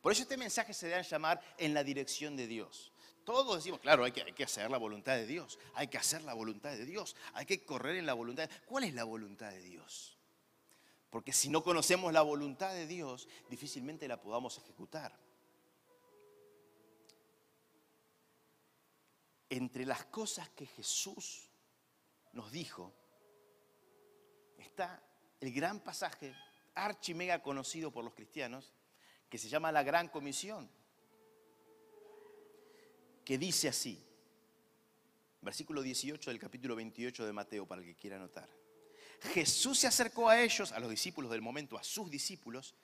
Por 0.00 0.12
eso 0.12 0.22
este 0.22 0.38
mensaje 0.38 0.72
se 0.72 0.88
debe 0.88 1.02
llamar 1.02 1.42
en 1.58 1.74
la 1.74 1.84
dirección 1.84 2.36
de 2.36 2.46
Dios. 2.46 2.90
Todos 3.28 3.56
decimos, 3.56 3.80
claro, 3.80 4.04
hay 4.04 4.12
que, 4.12 4.42
hacer 4.42 4.70
la 4.70 4.78
voluntad 4.78 5.14
de 5.14 5.26
Dios, 5.26 5.58
hay 5.74 5.88
que 5.88 5.98
hacer 5.98 6.22
la 6.22 6.32
voluntad 6.32 6.70
de 6.70 6.86
Dios, 6.86 7.14
hay 7.34 7.44
que 7.44 7.62
correr 7.62 7.96
en 7.96 8.06
la 8.06 8.14
voluntad. 8.14 8.48
¿Cuál 8.64 8.84
es 8.84 8.94
la 8.94 9.04
voluntad 9.04 9.50
de 9.50 9.60
Dios? 9.60 10.16
Porque 11.10 11.34
si 11.34 11.50
no 11.50 11.62
conocemos 11.62 12.10
la 12.10 12.22
voluntad 12.22 12.72
de 12.72 12.86
Dios, 12.86 13.28
difícilmente 13.50 14.08
la 14.08 14.18
podamos 14.18 14.56
ejecutar. 14.56 15.14
Entre 19.50 19.84
las 19.84 20.06
cosas 20.06 20.48
que 20.48 20.64
Jesús 20.64 21.50
nos 22.32 22.50
dijo, 22.50 22.94
está 24.56 25.02
el 25.38 25.52
gran 25.52 25.80
pasaje 25.80 26.34
archimega 26.74 27.42
conocido 27.42 27.90
por 27.90 28.04
los 28.04 28.14
cristianos, 28.14 28.72
que 29.28 29.36
se 29.36 29.50
llama 29.50 29.70
la 29.70 29.82
Gran 29.82 30.08
Comisión 30.08 30.77
que 33.28 33.36
dice 33.36 33.68
así, 33.68 34.02
versículo 35.42 35.82
18 35.82 36.30
del 36.30 36.40
capítulo 36.40 36.74
28 36.74 37.26
de 37.26 37.32
Mateo, 37.34 37.66
para 37.66 37.82
el 37.82 37.86
que 37.86 37.94
quiera 37.94 38.16
anotar. 38.16 38.48
Jesús 39.34 39.80
se 39.80 39.86
acercó 39.86 40.30
a 40.30 40.40
ellos, 40.40 40.72
a 40.72 40.80
los 40.80 40.88
discípulos 40.88 41.30
del 41.30 41.42
momento, 41.42 41.76
a 41.76 41.84
sus 41.84 42.10
discípulos, 42.10 42.74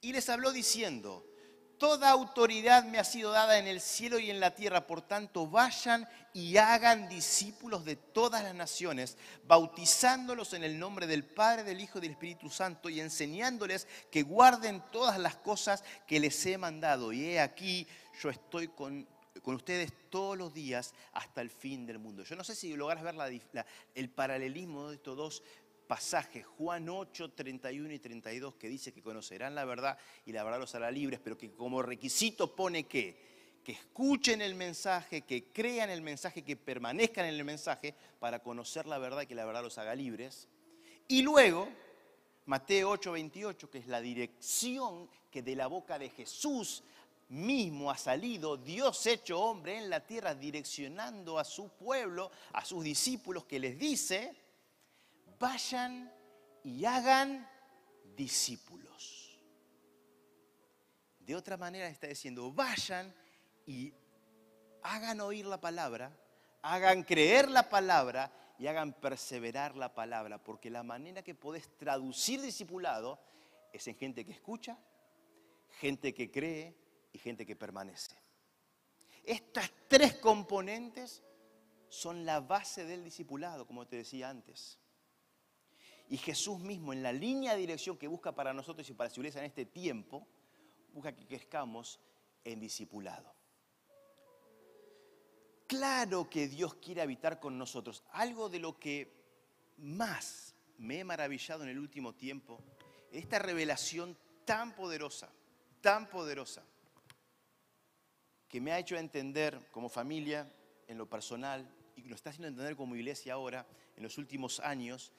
y 0.00 0.14
les 0.14 0.30
habló 0.30 0.52
diciendo, 0.52 1.28
Toda 1.76 2.08
autoridad 2.08 2.84
me 2.84 2.98
ha 2.98 3.04
sido 3.04 3.30
dada 3.30 3.58
en 3.58 3.66
el 3.66 3.82
cielo 3.82 4.18
y 4.18 4.30
en 4.30 4.40
la 4.40 4.54
tierra, 4.54 4.86
por 4.86 5.02
tanto 5.02 5.46
vayan 5.46 6.08
y 6.32 6.56
hagan 6.56 7.10
discípulos 7.10 7.84
de 7.84 7.96
todas 7.96 8.42
las 8.42 8.54
naciones, 8.54 9.18
bautizándolos 9.44 10.54
en 10.54 10.64
el 10.64 10.78
nombre 10.78 11.06
del 11.06 11.26
Padre, 11.26 11.62
del 11.62 11.80
Hijo 11.80 11.98
y 11.98 12.00
del 12.00 12.12
Espíritu 12.12 12.48
Santo 12.48 12.88
y 12.88 13.00
enseñándoles 13.00 13.86
que 14.10 14.22
guarden 14.22 14.82
todas 14.90 15.18
las 15.18 15.36
cosas 15.36 15.84
que 16.06 16.20
les 16.20 16.46
he 16.46 16.56
mandado. 16.56 17.12
Y 17.12 17.26
he 17.26 17.40
aquí, 17.40 17.86
yo 18.22 18.30
estoy 18.30 18.68
con 18.68 19.06
con 19.42 19.54
ustedes 19.54 19.92
todos 20.10 20.36
los 20.36 20.52
días 20.52 20.94
hasta 21.12 21.40
el 21.40 21.50
fin 21.50 21.86
del 21.86 21.98
mundo. 21.98 22.24
Yo 22.24 22.36
no 22.36 22.44
sé 22.44 22.54
si 22.54 22.76
logras 22.76 23.02
ver 23.02 23.14
el 23.94 24.10
paralelismo 24.10 24.88
de 24.88 24.96
estos 24.96 25.16
dos 25.16 25.42
pasajes, 25.86 26.46
Juan 26.46 26.88
8, 26.88 27.32
31 27.32 27.92
y 27.92 27.98
32, 27.98 28.54
que 28.54 28.68
dice 28.68 28.92
que 28.92 29.02
conocerán 29.02 29.54
la 29.54 29.64
verdad 29.64 29.98
y 30.24 30.32
la 30.32 30.42
verdad 30.44 30.60
los 30.60 30.74
hará 30.74 30.90
libres, 30.90 31.20
pero 31.22 31.36
que 31.36 31.52
como 31.52 31.82
requisito 31.82 32.54
pone 32.54 32.84
que 32.84 33.32
que 33.62 33.72
escuchen 33.72 34.42
el 34.42 34.54
mensaje, 34.54 35.22
que 35.22 35.52
crean 35.52 35.90
el 35.90 36.02
mensaje, 36.02 36.42
que 36.42 36.56
permanezcan 36.56 37.26
en 37.26 37.34
el 37.34 37.44
mensaje 37.44 37.94
para 38.18 38.42
conocer 38.42 38.86
la 38.86 38.98
verdad 38.98 39.22
y 39.22 39.26
que 39.26 39.34
la 39.34 39.44
verdad 39.44 39.62
los 39.62 39.78
haga 39.78 39.94
libres. 39.94 40.48
Y 41.08 41.22
luego, 41.22 41.68
Mateo 42.46 42.90
8, 42.90 43.12
28, 43.12 43.70
que 43.70 43.78
es 43.78 43.86
la 43.86 44.00
dirección 44.00 45.08
que 45.30 45.42
de 45.42 45.54
la 45.54 45.68
boca 45.68 45.98
de 45.98 46.10
Jesús 46.10 46.82
mismo 47.32 47.90
ha 47.90 47.96
salido 47.96 48.58
Dios 48.58 49.06
hecho 49.06 49.40
hombre 49.40 49.78
en 49.78 49.88
la 49.88 50.06
tierra 50.06 50.34
direccionando 50.34 51.38
a 51.38 51.44
su 51.44 51.70
pueblo, 51.70 52.30
a 52.52 52.64
sus 52.64 52.84
discípulos, 52.84 53.46
que 53.46 53.58
les 53.58 53.78
dice, 53.78 54.36
vayan 55.38 56.12
y 56.62 56.84
hagan 56.84 57.48
discípulos. 58.14 59.40
De 61.20 61.34
otra 61.34 61.56
manera 61.56 61.88
está 61.88 62.06
diciendo, 62.06 62.52
vayan 62.52 63.14
y 63.64 63.94
hagan 64.82 65.20
oír 65.20 65.46
la 65.46 65.60
palabra, 65.60 66.14
hagan 66.60 67.02
creer 67.02 67.50
la 67.50 67.68
palabra 67.70 68.30
y 68.58 68.66
hagan 68.66 68.92
perseverar 68.92 69.74
la 69.74 69.94
palabra, 69.94 70.42
porque 70.42 70.68
la 70.68 70.82
manera 70.82 71.22
que 71.22 71.34
podés 71.34 71.76
traducir 71.78 72.42
discipulado 72.42 73.18
es 73.72 73.86
en 73.88 73.96
gente 73.96 74.24
que 74.26 74.32
escucha, 74.32 74.76
gente 75.80 76.12
que 76.12 76.30
cree, 76.30 76.81
y 77.12 77.18
gente 77.18 77.46
que 77.46 77.56
permanece. 77.56 78.16
Estas 79.24 79.70
tres 79.88 80.14
componentes 80.14 81.22
son 81.88 82.24
la 82.24 82.40
base 82.40 82.84
del 82.84 83.04
discipulado, 83.04 83.66
como 83.66 83.86
te 83.86 83.96
decía 83.96 84.30
antes. 84.30 84.78
Y 86.08 86.16
Jesús 86.16 86.58
mismo, 86.58 86.92
en 86.92 87.02
la 87.02 87.12
línea 87.12 87.52
de 87.52 87.60
dirección 87.60 87.96
que 87.96 88.08
busca 88.08 88.34
para 88.34 88.52
nosotros 88.52 88.88
y 88.88 88.94
para 88.94 89.10
su 89.10 89.20
iglesia 89.20 89.40
en 89.40 89.46
este 89.46 89.66
tiempo, 89.66 90.26
busca 90.92 91.14
que 91.14 91.26
crezcamos 91.26 92.00
en 92.44 92.60
discipulado. 92.60 93.34
Claro 95.66 96.28
que 96.28 96.48
Dios 96.48 96.74
quiere 96.74 97.00
habitar 97.00 97.40
con 97.40 97.56
nosotros. 97.56 98.04
Algo 98.12 98.48
de 98.48 98.58
lo 98.58 98.78
que 98.78 99.10
más 99.78 100.54
me 100.78 101.00
he 101.00 101.04
maravillado 101.04 101.62
en 101.62 101.70
el 101.70 101.78
último 101.78 102.14
tiempo 102.14 102.62
esta 103.10 103.38
revelación 103.38 104.18
tan 104.44 104.74
poderosa, 104.74 105.30
tan 105.80 106.08
poderosa, 106.08 106.64
que 108.52 108.60
me 108.60 108.70
ha 108.70 108.78
hecho 108.78 108.98
entender 108.98 109.58
como 109.70 109.88
familia, 109.88 110.46
en 110.86 110.98
lo 110.98 111.08
personal, 111.08 111.66
y 111.96 112.02
lo 112.02 112.14
está 112.14 112.28
haciendo 112.28 112.48
entender 112.48 112.76
como 112.76 112.94
iglesia 112.94 113.32
ahora, 113.32 113.66
en 113.96 114.02
los 114.02 114.18
últimos 114.18 114.60
años, 114.60 115.10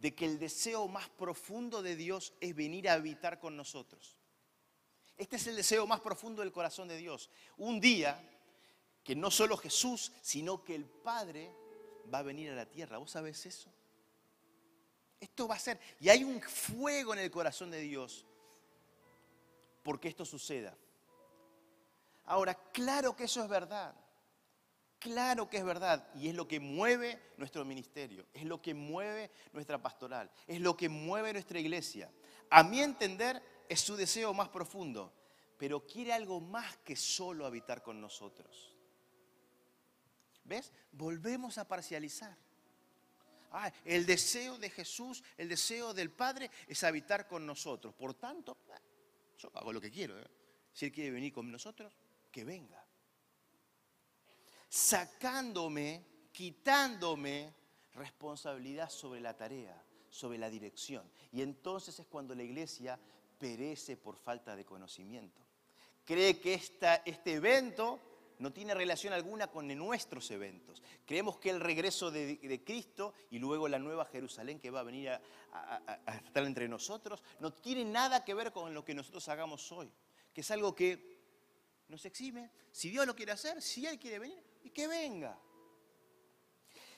de 0.00 0.12
que 0.12 0.24
el 0.24 0.40
deseo 0.40 0.88
más 0.88 1.08
profundo 1.08 1.82
de 1.82 1.94
Dios 1.94 2.34
es 2.40 2.52
venir 2.56 2.88
a 2.88 2.94
habitar 2.94 3.38
con 3.38 3.56
nosotros. 3.56 4.18
Este 5.16 5.36
es 5.36 5.46
el 5.46 5.54
deseo 5.54 5.86
más 5.86 6.00
profundo 6.00 6.42
del 6.42 6.50
corazón 6.50 6.88
de 6.88 6.96
Dios. 6.96 7.30
Un 7.58 7.78
día 7.80 8.20
que 9.04 9.14
no 9.14 9.30
solo 9.30 9.56
Jesús, 9.56 10.10
sino 10.20 10.64
que 10.64 10.74
el 10.74 10.84
Padre 10.84 11.48
va 12.12 12.18
a 12.18 12.22
venir 12.22 12.50
a 12.50 12.56
la 12.56 12.66
tierra. 12.66 12.98
¿Vos 12.98 13.12
sabés 13.12 13.46
eso? 13.46 13.72
Esto 15.20 15.46
va 15.46 15.54
a 15.54 15.60
ser. 15.60 15.78
Y 16.00 16.08
hay 16.08 16.24
un 16.24 16.42
fuego 16.42 17.12
en 17.12 17.20
el 17.20 17.30
corazón 17.30 17.70
de 17.70 17.78
Dios 17.78 18.26
porque 19.84 20.08
esto 20.08 20.24
suceda. 20.24 20.76
Ahora, 22.24 22.54
claro 22.72 23.16
que 23.16 23.24
eso 23.24 23.42
es 23.42 23.48
verdad. 23.48 23.94
Claro 25.00 25.48
que 25.48 25.56
es 25.56 25.64
verdad 25.64 26.06
y 26.14 26.28
es 26.28 26.34
lo 26.34 26.46
que 26.46 26.60
mueve 26.60 27.32
nuestro 27.38 27.64
ministerio, 27.64 28.26
es 28.34 28.44
lo 28.44 28.60
que 28.60 28.74
mueve 28.74 29.30
nuestra 29.54 29.80
pastoral, 29.80 30.30
es 30.46 30.60
lo 30.60 30.76
que 30.76 30.90
mueve 30.90 31.32
nuestra 31.32 31.58
iglesia. 31.58 32.12
A 32.50 32.62
mi 32.62 32.82
entender 32.82 33.42
es 33.66 33.80
su 33.80 33.96
deseo 33.96 34.34
más 34.34 34.50
profundo, 34.50 35.10
pero 35.56 35.86
quiere 35.86 36.12
algo 36.12 36.38
más 36.38 36.76
que 36.78 36.96
solo 36.96 37.46
habitar 37.46 37.82
con 37.82 37.98
nosotros. 37.98 38.76
¿Ves? 40.44 40.70
Volvemos 40.92 41.56
a 41.56 41.66
parcializar. 41.66 42.36
Ah, 43.52 43.72
el 43.86 44.04
deseo 44.04 44.58
de 44.58 44.68
Jesús, 44.68 45.24
el 45.38 45.48
deseo 45.48 45.94
del 45.94 46.10
Padre 46.10 46.50
es 46.68 46.84
habitar 46.84 47.26
con 47.26 47.46
nosotros. 47.46 47.94
Por 47.94 48.12
tanto, 48.14 48.58
yo 49.38 49.50
hago 49.54 49.72
lo 49.72 49.80
que 49.80 49.90
quiero. 49.90 50.20
¿eh? 50.20 50.26
Si 50.74 50.84
Él 50.84 50.92
quiere 50.92 51.10
venir 51.10 51.32
con 51.32 51.50
nosotros, 51.50 51.96
que 52.30 52.44
venga 52.44 52.80
sacándome, 54.70 56.06
quitándome 56.32 57.52
responsabilidad 57.94 58.88
sobre 58.88 59.20
la 59.20 59.36
tarea, 59.36 59.82
sobre 60.08 60.38
la 60.38 60.48
dirección. 60.48 61.10
Y 61.32 61.42
entonces 61.42 61.98
es 61.98 62.06
cuando 62.06 62.34
la 62.34 62.44
iglesia 62.44 62.98
perece 63.38 63.96
por 63.96 64.16
falta 64.16 64.56
de 64.56 64.64
conocimiento. 64.64 65.42
Cree 66.04 66.40
que 66.40 66.54
este 66.54 67.32
evento 67.32 68.00
no 68.38 68.52
tiene 68.52 68.74
relación 68.74 69.12
alguna 69.12 69.48
con 69.48 69.68
nuestros 69.76 70.30
eventos. 70.30 70.82
Creemos 71.04 71.38
que 71.38 71.50
el 71.50 71.60
regreso 71.60 72.10
de, 72.10 72.62
Cristo 72.64 73.12
y 73.30 73.38
luego 73.38 73.68
la 73.68 73.78
nueva 73.78 74.06
Jerusalén 74.06 74.60
que 74.60 74.70
va 74.70 74.80
a 74.80 74.84
venir 74.84 75.10
a 75.10 75.20
estar 76.24 76.44
entre 76.44 76.68
nosotros 76.68 77.22
no 77.40 77.52
tiene 77.52 77.84
nada 77.84 78.24
que 78.24 78.34
ver 78.34 78.52
con 78.52 78.72
lo 78.72 78.84
que 78.84 78.94
nosotros 78.94 79.28
hagamos 79.28 79.70
hoy, 79.72 79.92
que 80.32 80.40
es 80.40 80.50
algo 80.50 80.74
que 80.74 81.19
nos 81.90 82.04
exime. 82.04 82.50
Si 82.72 82.88
Dios 82.90 83.06
lo 83.06 83.14
quiere 83.14 83.32
hacer, 83.32 83.60
si 83.60 83.86
Él 83.86 83.98
quiere 83.98 84.18
venir, 84.18 84.42
y 84.62 84.70
que 84.70 84.86
venga. 84.86 85.38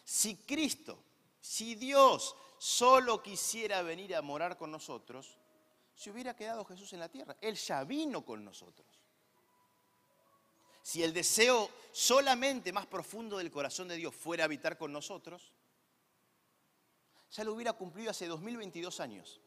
Si 0.05 0.37
Cristo, 0.37 1.03
si 1.41 1.75
Dios 1.75 2.37
solo 2.59 3.23
quisiera 3.23 3.83
venir 3.83 4.15
a 4.15 4.23
morar 4.23 4.57
con 4.57 4.71
nosotros, 4.71 5.39
se 5.95 6.11
hubiera 6.11 6.37
quedado 6.37 6.65
Jesús 6.65 6.93
en 6.93 7.01
la 7.01 7.09
tierra. 7.09 7.37
Él 7.41 7.57
ya 7.57 7.85
vino 7.85 8.25
con 8.25 8.45
nosotros. 8.45 8.87
Si 10.83 11.03
el 11.03 11.13
deseo 11.13 11.71
solamente 11.93 12.73
más 12.73 12.87
profundo 12.87 13.39
del 13.39 13.51
corazón 13.51 13.89
de 13.89 13.97
Dios 13.97 14.15
fuera 14.15 14.45
habitar 14.45 14.77
con 14.77 14.93
nosotros, 14.93 15.53
ya 17.31 17.45
lo 17.45 17.55
hubiera 17.55 17.73
cumplido 17.73 18.11
hace 18.11 18.27
2022 18.27 19.01
años. 19.01 19.41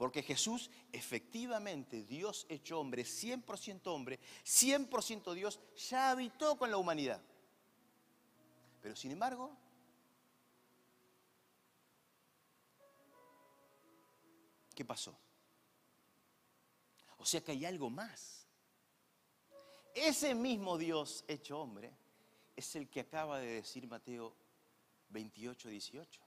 Porque 0.00 0.22
Jesús, 0.22 0.70
efectivamente, 0.92 2.04
Dios 2.04 2.46
hecho 2.48 2.80
hombre, 2.80 3.02
100% 3.02 3.82
hombre, 3.88 4.18
100% 4.46 5.34
Dios, 5.34 5.60
ya 5.90 6.12
habitó 6.12 6.56
con 6.56 6.70
la 6.70 6.78
humanidad. 6.78 7.20
Pero 8.80 8.96
sin 8.96 9.10
embargo, 9.10 9.54
¿qué 14.74 14.86
pasó? 14.86 15.14
O 17.18 17.26
sea 17.26 17.44
que 17.44 17.52
hay 17.52 17.66
algo 17.66 17.90
más. 17.90 18.46
Ese 19.94 20.34
mismo 20.34 20.78
Dios 20.78 21.26
hecho 21.28 21.60
hombre 21.60 21.94
es 22.56 22.74
el 22.74 22.88
que 22.88 23.00
acaba 23.00 23.38
de 23.38 23.56
decir 23.56 23.86
Mateo 23.86 24.34
28, 25.10 25.68
18. 25.68 26.22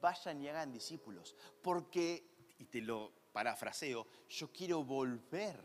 Vayan 0.00 0.40
y 0.40 0.48
hagan 0.48 0.72
discípulos, 0.72 1.36
porque, 1.60 2.27
y 2.58 2.64
te 2.66 2.80
lo 2.80 3.12
parafraseo, 3.32 4.06
yo 4.28 4.52
quiero 4.52 4.82
volver 4.84 5.58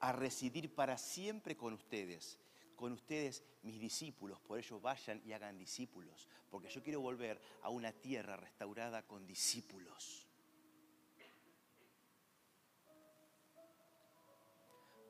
a 0.00 0.12
residir 0.12 0.74
para 0.74 0.98
siempre 0.98 1.56
con 1.56 1.74
ustedes 1.74 2.38
con 2.74 2.92
ustedes 2.92 3.42
mis 3.62 3.80
discípulos, 3.80 4.40
por 4.40 4.58
ello 4.58 4.80
vayan 4.80 5.22
y 5.24 5.32
hagan 5.32 5.58
discípulos, 5.58 6.28
porque 6.50 6.68
yo 6.68 6.82
quiero 6.82 7.00
volver 7.00 7.40
a 7.62 7.70
una 7.70 7.92
tierra 7.92 8.36
restaurada 8.36 9.06
con 9.06 9.26
discípulos. 9.26 10.26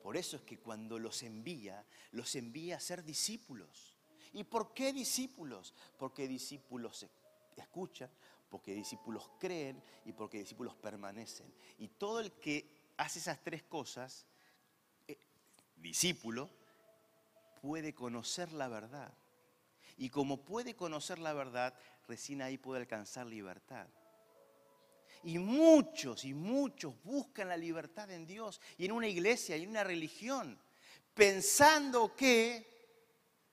Por 0.01 0.17
eso 0.17 0.37
es 0.37 0.43
que 0.43 0.59
cuando 0.59 0.99
los 0.99 1.23
envía, 1.23 1.83
los 2.11 2.35
envía 2.35 2.77
a 2.77 2.79
ser 2.79 3.03
discípulos. 3.03 3.97
¿Y 4.33 4.43
por 4.43 4.73
qué 4.73 4.93
discípulos? 4.93 5.73
Porque 5.97 6.27
discípulos 6.27 7.07
escuchan, 7.57 8.11
porque 8.49 8.73
discípulos 8.73 9.29
creen 9.39 9.81
y 10.05 10.13
porque 10.13 10.39
discípulos 10.39 10.75
permanecen. 10.75 11.53
Y 11.77 11.89
todo 11.89 12.19
el 12.19 12.31
que 12.33 12.93
hace 12.97 13.19
esas 13.19 13.41
tres 13.43 13.63
cosas, 13.63 14.25
eh, 15.07 15.17
discípulo, 15.75 16.49
puede 17.61 17.93
conocer 17.93 18.51
la 18.51 18.67
verdad. 18.67 19.13
Y 19.97 20.09
como 20.09 20.43
puede 20.43 20.75
conocer 20.75 21.19
la 21.19 21.33
verdad, 21.33 21.73
recién 22.07 22.41
ahí 22.41 22.57
puede 22.57 22.81
alcanzar 22.81 23.25
libertad. 23.25 23.87
Y 25.23 25.39
muchos 25.39 26.23
y 26.25 26.33
muchos 26.33 26.93
buscan 27.03 27.49
la 27.49 27.57
libertad 27.57 28.11
en 28.11 28.27
Dios 28.27 28.61
y 28.77 28.85
en 28.85 28.91
una 28.91 29.07
iglesia 29.07 29.57
y 29.57 29.63
en 29.63 29.69
una 29.69 29.83
religión, 29.83 30.59
pensando 31.15 32.15
que 32.15 32.75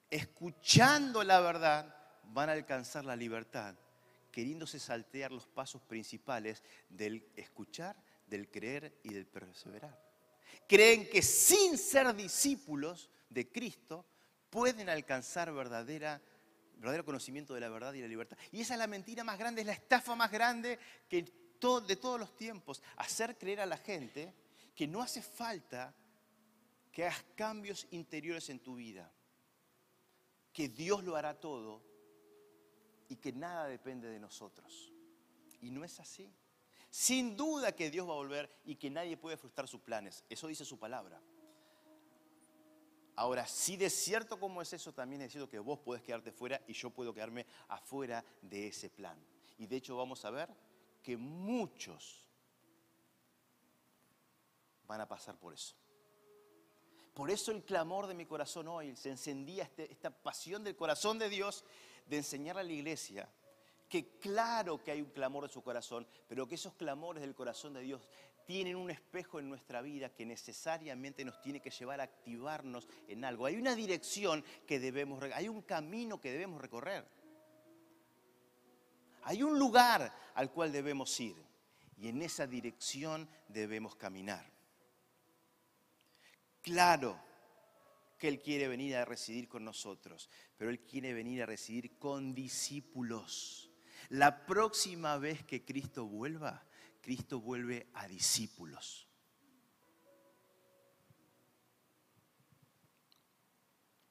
escuchando 0.09 1.23
la 1.23 1.39
verdad 1.39 1.95
van 2.25 2.49
a 2.49 2.53
alcanzar 2.53 3.05
la 3.05 3.15
libertad, 3.15 3.75
queriéndose 4.33 4.79
saltear 4.79 5.31
los 5.31 5.45
pasos 5.45 5.79
principales 5.83 6.63
del 6.89 7.23
escuchar, 7.35 7.95
del 8.25 8.49
creer 8.49 8.99
y 9.03 9.13
del 9.13 9.27
perseverar. 9.27 9.95
Creen 10.67 11.07
que 11.07 11.21
sin 11.21 11.77
ser 11.77 12.13
discípulos 12.15 13.11
de 13.29 13.47
Cristo 13.51 14.03
pueden 14.49 14.89
alcanzar 14.89 15.53
verdadera, 15.53 16.19
verdadero 16.77 17.05
conocimiento 17.05 17.53
de 17.53 17.59
la 17.59 17.69
verdad 17.69 17.93
y 17.93 18.01
la 18.01 18.07
libertad. 18.07 18.35
Y 18.51 18.61
esa 18.61 18.73
es 18.73 18.79
la 18.79 18.87
mentira 18.87 19.23
más 19.23 19.37
grande, 19.37 19.61
es 19.61 19.67
la 19.67 19.73
estafa 19.73 20.15
más 20.15 20.31
grande 20.31 20.79
que 21.07 21.21
de 21.21 21.95
todos 21.95 22.19
los 22.19 22.35
tiempos. 22.35 22.81
Hacer 22.97 23.37
creer 23.37 23.61
a 23.61 23.67
la 23.67 23.77
gente 23.77 24.33
que 24.75 24.87
no 24.87 25.03
hace 25.03 25.21
falta 25.21 25.93
que 26.91 27.05
hagas 27.05 27.23
cambios 27.35 27.85
interiores 27.91 28.49
en 28.49 28.59
tu 28.59 28.75
vida, 28.75 29.11
que 30.51 30.69
Dios 30.69 31.03
lo 31.03 31.15
hará 31.15 31.39
todo 31.39 31.92
y 33.09 33.15
que 33.17 33.31
nada 33.31 33.67
depende 33.67 34.09
de 34.09 34.19
nosotros. 34.19 34.91
Y 35.61 35.71
no 35.71 35.83
es 35.83 35.99
así. 35.99 36.33
Sin 36.89 37.35
duda 37.35 37.75
que 37.75 37.89
Dios 37.89 38.07
va 38.07 38.13
a 38.13 38.17
volver 38.17 38.55
y 38.65 38.75
que 38.75 38.89
nadie 38.89 39.17
puede 39.17 39.37
frustrar 39.37 39.67
sus 39.67 39.81
planes. 39.81 40.23
Eso 40.29 40.47
dice 40.47 40.63
su 40.63 40.77
palabra. 40.77 41.21
Ahora, 43.15 43.45
si 43.45 43.77
de 43.77 43.89
cierto 43.89 44.39
como 44.39 44.61
es 44.61 44.73
eso, 44.73 44.93
también 44.93 45.21
es 45.21 45.31
cierto 45.31 45.49
que 45.49 45.59
vos 45.59 45.79
podés 45.79 46.01
quedarte 46.01 46.31
fuera 46.31 46.61
y 46.67 46.73
yo 46.73 46.89
puedo 46.89 47.13
quedarme 47.13 47.45
afuera 47.67 48.23
de 48.41 48.67
ese 48.67 48.89
plan. 48.89 49.17
Y 49.57 49.67
de 49.67 49.75
hecho 49.75 49.95
vamos 49.95 50.25
a 50.25 50.31
ver 50.31 50.49
que 51.01 51.15
muchos 51.15 52.25
van 54.87 55.01
a 55.01 55.07
pasar 55.07 55.37
por 55.37 55.53
eso. 55.53 55.75
Por 57.13 57.29
eso 57.29 57.51
el 57.51 57.63
clamor 57.63 58.07
de 58.07 58.15
mi 58.15 58.25
corazón 58.25 58.67
hoy, 58.67 58.95
se 58.95 59.11
encendía 59.11 59.63
este, 59.63 59.91
esta 59.91 60.09
pasión 60.09 60.63
del 60.63 60.75
corazón 60.75 61.19
de 61.19 61.29
Dios 61.29 61.63
de 62.05 62.17
enseñar 62.17 62.57
a 62.57 62.63
la 62.63 62.71
iglesia 62.71 63.29
que 63.93 64.17
claro 64.17 64.83
que 64.83 64.89
hay 64.89 65.01
un 65.01 65.11
clamor 65.11 65.43
de 65.43 65.53
su 65.53 65.61
corazón, 65.61 66.07
pero 66.27 66.47
que 66.47 66.55
esos 66.55 66.73
clamores 66.73 67.21
del 67.21 67.35
corazón 67.35 67.73
de 67.73 67.81
Dios 67.81 68.09
tienen 68.43 68.75
un 68.75 68.89
espejo 68.89 69.39
en 69.39 69.47
nuestra 69.47 69.83
vida 69.83 70.09
que 70.09 70.25
necesariamente 70.25 71.23
nos 71.23 71.39
tiene 71.41 71.59
que 71.59 71.69
llevar 71.69 72.01
a 72.01 72.05
activarnos 72.05 72.87
en 73.07 73.23
algo. 73.23 73.45
Hay 73.45 73.55
una 73.55 73.75
dirección 73.75 74.43
que 74.65 74.79
debemos, 74.79 75.21
hay 75.35 75.47
un 75.47 75.61
camino 75.61 76.19
que 76.19 76.31
debemos 76.31 76.59
recorrer. 76.59 77.05
Hay 79.25 79.43
un 79.43 79.59
lugar 79.59 80.11
al 80.33 80.51
cual 80.51 80.71
debemos 80.71 81.19
ir 81.19 81.35
y 81.95 82.09
en 82.09 82.21
esa 82.23 82.47
dirección 82.47 83.29
debemos 83.47 83.95
caminar. 83.95 84.51
Claro 86.63 87.32
que 88.23 88.29
Él 88.29 88.41
quiere 88.41 88.69
venir 88.69 88.95
a 88.95 89.03
residir 89.03 89.49
con 89.49 89.65
nosotros, 89.65 90.29
pero 90.55 90.71
Él 90.71 90.79
quiere 90.85 91.13
venir 91.13 91.43
a 91.43 91.45
residir 91.45 91.97
con 91.99 92.33
discípulos. 92.33 93.69
La 94.07 94.45
próxima 94.45 95.17
vez 95.17 95.43
que 95.43 95.65
Cristo 95.65 96.05
vuelva, 96.07 96.65
Cristo 97.01 97.41
vuelve 97.41 97.89
a 97.93 98.07
discípulos. 98.07 99.09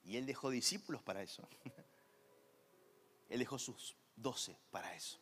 Y 0.03 0.18
Él 0.18 0.27
dejó 0.27 0.51
discípulos 0.51 1.03
para 1.03 1.22
eso. 1.22 1.48
Él 3.31 3.38
dejó 3.38 3.59
sus 3.59 3.96
doce 4.14 4.59
para 4.70 4.94
eso. 4.94 5.18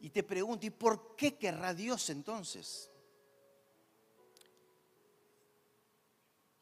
Y 0.00 0.10
te 0.10 0.24
pregunto, 0.24 0.66
¿y 0.66 0.70
por 0.70 1.14
qué 1.14 1.38
querrá 1.38 1.74
Dios 1.74 2.10
entonces? 2.10 2.90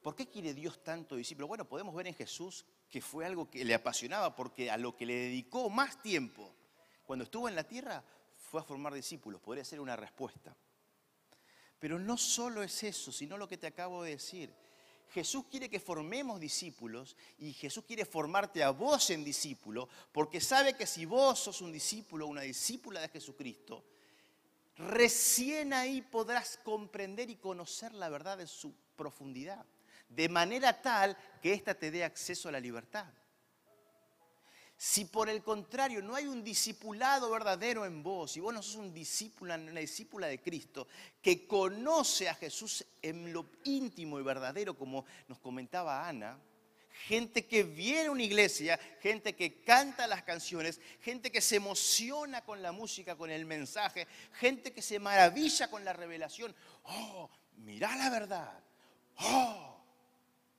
¿Por 0.04 0.14
qué 0.14 0.28
quiere 0.28 0.52
Dios 0.52 0.84
tanto 0.84 1.16
discípulo? 1.16 1.46
Bueno, 1.46 1.66
podemos 1.66 1.94
ver 1.94 2.06
en 2.06 2.14
Jesús 2.14 2.66
que 2.90 3.00
fue 3.00 3.24
algo 3.24 3.48
que 3.48 3.64
le 3.64 3.72
apasionaba 3.72 4.36
porque 4.36 4.70
a 4.70 4.76
lo 4.76 4.94
que 4.94 5.06
le 5.06 5.14
dedicó 5.14 5.70
más 5.70 6.02
tiempo 6.02 6.54
cuando 7.06 7.24
estuvo 7.24 7.48
en 7.48 7.56
la 7.56 7.64
tierra 7.64 8.04
fue 8.36 8.60
a 8.60 8.64
formar 8.64 8.92
discípulos. 8.92 9.40
Podría 9.40 9.64
ser 9.64 9.80
una 9.80 9.96
respuesta. 9.96 10.54
Pero 11.78 11.98
no 11.98 12.18
solo 12.18 12.62
es 12.62 12.82
eso, 12.82 13.12
sino 13.12 13.38
lo 13.38 13.48
que 13.48 13.56
te 13.56 13.66
acabo 13.66 14.02
de 14.02 14.10
decir. 14.10 14.54
Jesús 15.08 15.46
quiere 15.50 15.70
que 15.70 15.80
formemos 15.80 16.38
discípulos 16.38 17.16
y 17.38 17.54
Jesús 17.54 17.84
quiere 17.86 18.04
formarte 18.04 18.62
a 18.62 18.72
vos 18.72 19.08
en 19.08 19.24
discípulo 19.24 19.88
porque 20.12 20.38
sabe 20.38 20.76
que 20.76 20.86
si 20.86 21.06
vos 21.06 21.38
sos 21.38 21.62
un 21.62 21.72
discípulo 21.72 22.26
una 22.26 22.42
discípula 22.42 23.00
de 23.00 23.08
Jesucristo, 23.08 23.82
recién 24.76 25.72
ahí 25.72 26.02
podrás 26.02 26.58
comprender 26.62 27.30
y 27.30 27.36
conocer 27.36 27.94
la 27.94 28.10
verdad 28.10 28.36
de 28.36 28.46
su 28.46 28.74
profundidad, 28.96 29.64
de 30.14 30.28
manera 30.28 30.80
tal 30.80 31.16
que 31.40 31.52
ésta 31.52 31.74
te 31.74 31.90
dé 31.90 32.04
acceso 32.04 32.48
a 32.48 32.52
la 32.52 32.60
libertad. 32.60 33.06
Si 34.76 35.04
por 35.04 35.28
el 35.28 35.42
contrario 35.42 36.02
no 36.02 36.14
hay 36.14 36.26
un 36.26 36.42
discipulado 36.42 37.30
verdadero 37.30 37.86
en 37.86 38.02
vos, 38.02 38.36
y 38.36 38.40
vos 38.40 38.52
no 38.52 38.62
sos 38.62 38.76
un 38.76 38.92
discípulo, 38.92 39.54
una 39.54 39.80
discípula 39.80 40.26
de 40.26 40.40
Cristo, 40.40 40.88
que 41.22 41.46
conoce 41.46 42.28
a 42.28 42.34
Jesús 42.34 42.84
en 43.00 43.32
lo 43.32 43.46
íntimo 43.64 44.18
y 44.18 44.22
verdadero, 44.22 44.76
como 44.76 45.04
nos 45.28 45.38
comentaba 45.38 46.06
Ana, 46.06 46.38
gente 47.06 47.46
que 47.46 47.62
viene 47.62 48.06
a 48.06 48.10
una 48.10 48.22
iglesia, 48.22 48.78
gente 49.00 49.34
que 49.34 49.62
canta 49.62 50.06
las 50.06 50.22
canciones, 50.22 50.80
gente 51.00 51.30
que 51.30 51.40
se 51.40 51.56
emociona 51.56 52.44
con 52.44 52.60
la 52.60 52.72
música, 52.72 53.16
con 53.16 53.30
el 53.30 53.46
mensaje, 53.46 54.06
gente 54.32 54.72
que 54.72 54.82
se 54.82 54.98
maravilla 54.98 55.70
con 55.70 55.84
la 55.84 55.92
revelación. 55.92 56.54
Oh, 56.84 57.30
mirá 57.56 57.94
la 57.96 58.10
verdad. 58.10 58.60
Oh, 59.18 59.73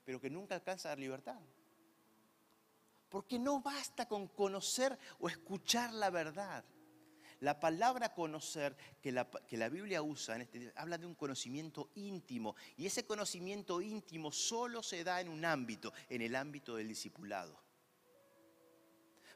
pero 0.06 0.20
que 0.20 0.30
nunca 0.30 0.54
alcanza 0.54 0.88
a 0.88 0.92
dar 0.92 1.00
libertad. 1.00 1.40
Porque 3.08 3.40
no 3.40 3.60
basta 3.60 4.06
con 4.06 4.28
conocer 4.28 4.96
o 5.18 5.28
escuchar 5.28 5.92
la 5.92 6.10
verdad. 6.10 6.64
La 7.40 7.58
palabra 7.58 8.14
conocer 8.14 8.76
que 9.02 9.10
la, 9.10 9.28
que 9.28 9.56
la 9.56 9.68
Biblia 9.68 10.02
usa 10.02 10.36
en 10.36 10.42
este, 10.42 10.72
habla 10.76 10.96
de 10.96 11.06
un 11.06 11.16
conocimiento 11.16 11.90
íntimo. 11.96 12.54
Y 12.76 12.86
ese 12.86 13.04
conocimiento 13.04 13.82
íntimo 13.82 14.30
solo 14.30 14.80
se 14.80 15.02
da 15.02 15.20
en 15.20 15.28
un 15.28 15.44
ámbito, 15.44 15.92
en 16.08 16.22
el 16.22 16.36
ámbito 16.36 16.76
del 16.76 16.86
discipulado. 16.86 17.60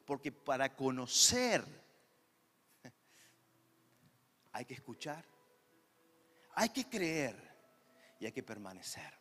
Porque 0.05 0.31
para 0.31 0.73
conocer 0.73 1.65
hay 4.53 4.63
que 4.63 4.73
escuchar, 4.73 5.25
hay 6.55 6.69
que 6.69 6.85
creer 6.89 7.35
y 8.21 8.25
hay 8.25 8.31
que 8.31 8.41
permanecer. 8.41 9.20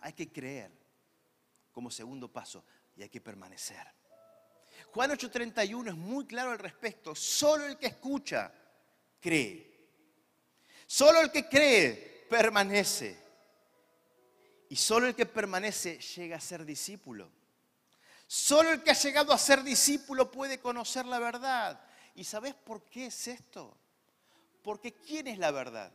Hay 0.00 0.12
que 0.12 0.30
creer 0.30 0.70
como 1.72 1.90
segundo 1.90 2.28
paso 2.30 2.64
y 2.96 3.02
hay 3.02 3.08
que 3.08 3.20
permanecer. 3.20 3.86
Juan 4.92 5.10
8:31 5.10 5.88
es 5.88 5.96
muy 5.96 6.26
claro 6.26 6.50
al 6.50 6.58
respecto. 6.58 7.14
Solo 7.14 7.66
el 7.66 7.76
que 7.76 7.86
escucha 7.86 8.52
cree. 9.20 9.68
Solo 10.86 11.20
el 11.20 11.30
que 11.30 11.48
cree 11.48 12.26
permanece. 12.28 13.28
Y 14.70 14.76
solo 14.76 15.06
el 15.06 15.14
que 15.14 15.26
permanece 15.26 15.98
llega 15.98 16.36
a 16.36 16.40
ser 16.40 16.64
discípulo. 16.64 17.30
Solo 18.26 18.72
el 18.72 18.82
que 18.82 18.90
ha 18.90 18.94
llegado 18.94 19.32
a 19.32 19.38
ser 19.38 19.62
discípulo 19.62 20.30
puede 20.30 20.60
conocer 20.60 21.06
la 21.06 21.18
verdad. 21.18 21.80
¿Y 22.14 22.24
sabes 22.24 22.54
por 22.54 22.82
qué 22.82 23.06
es 23.06 23.28
esto? 23.28 23.74
Porque 24.62 24.92
¿quién 24.92 25.28
es 25.28 25.38
la 25.38 25.50
verdad? 25.50 25.90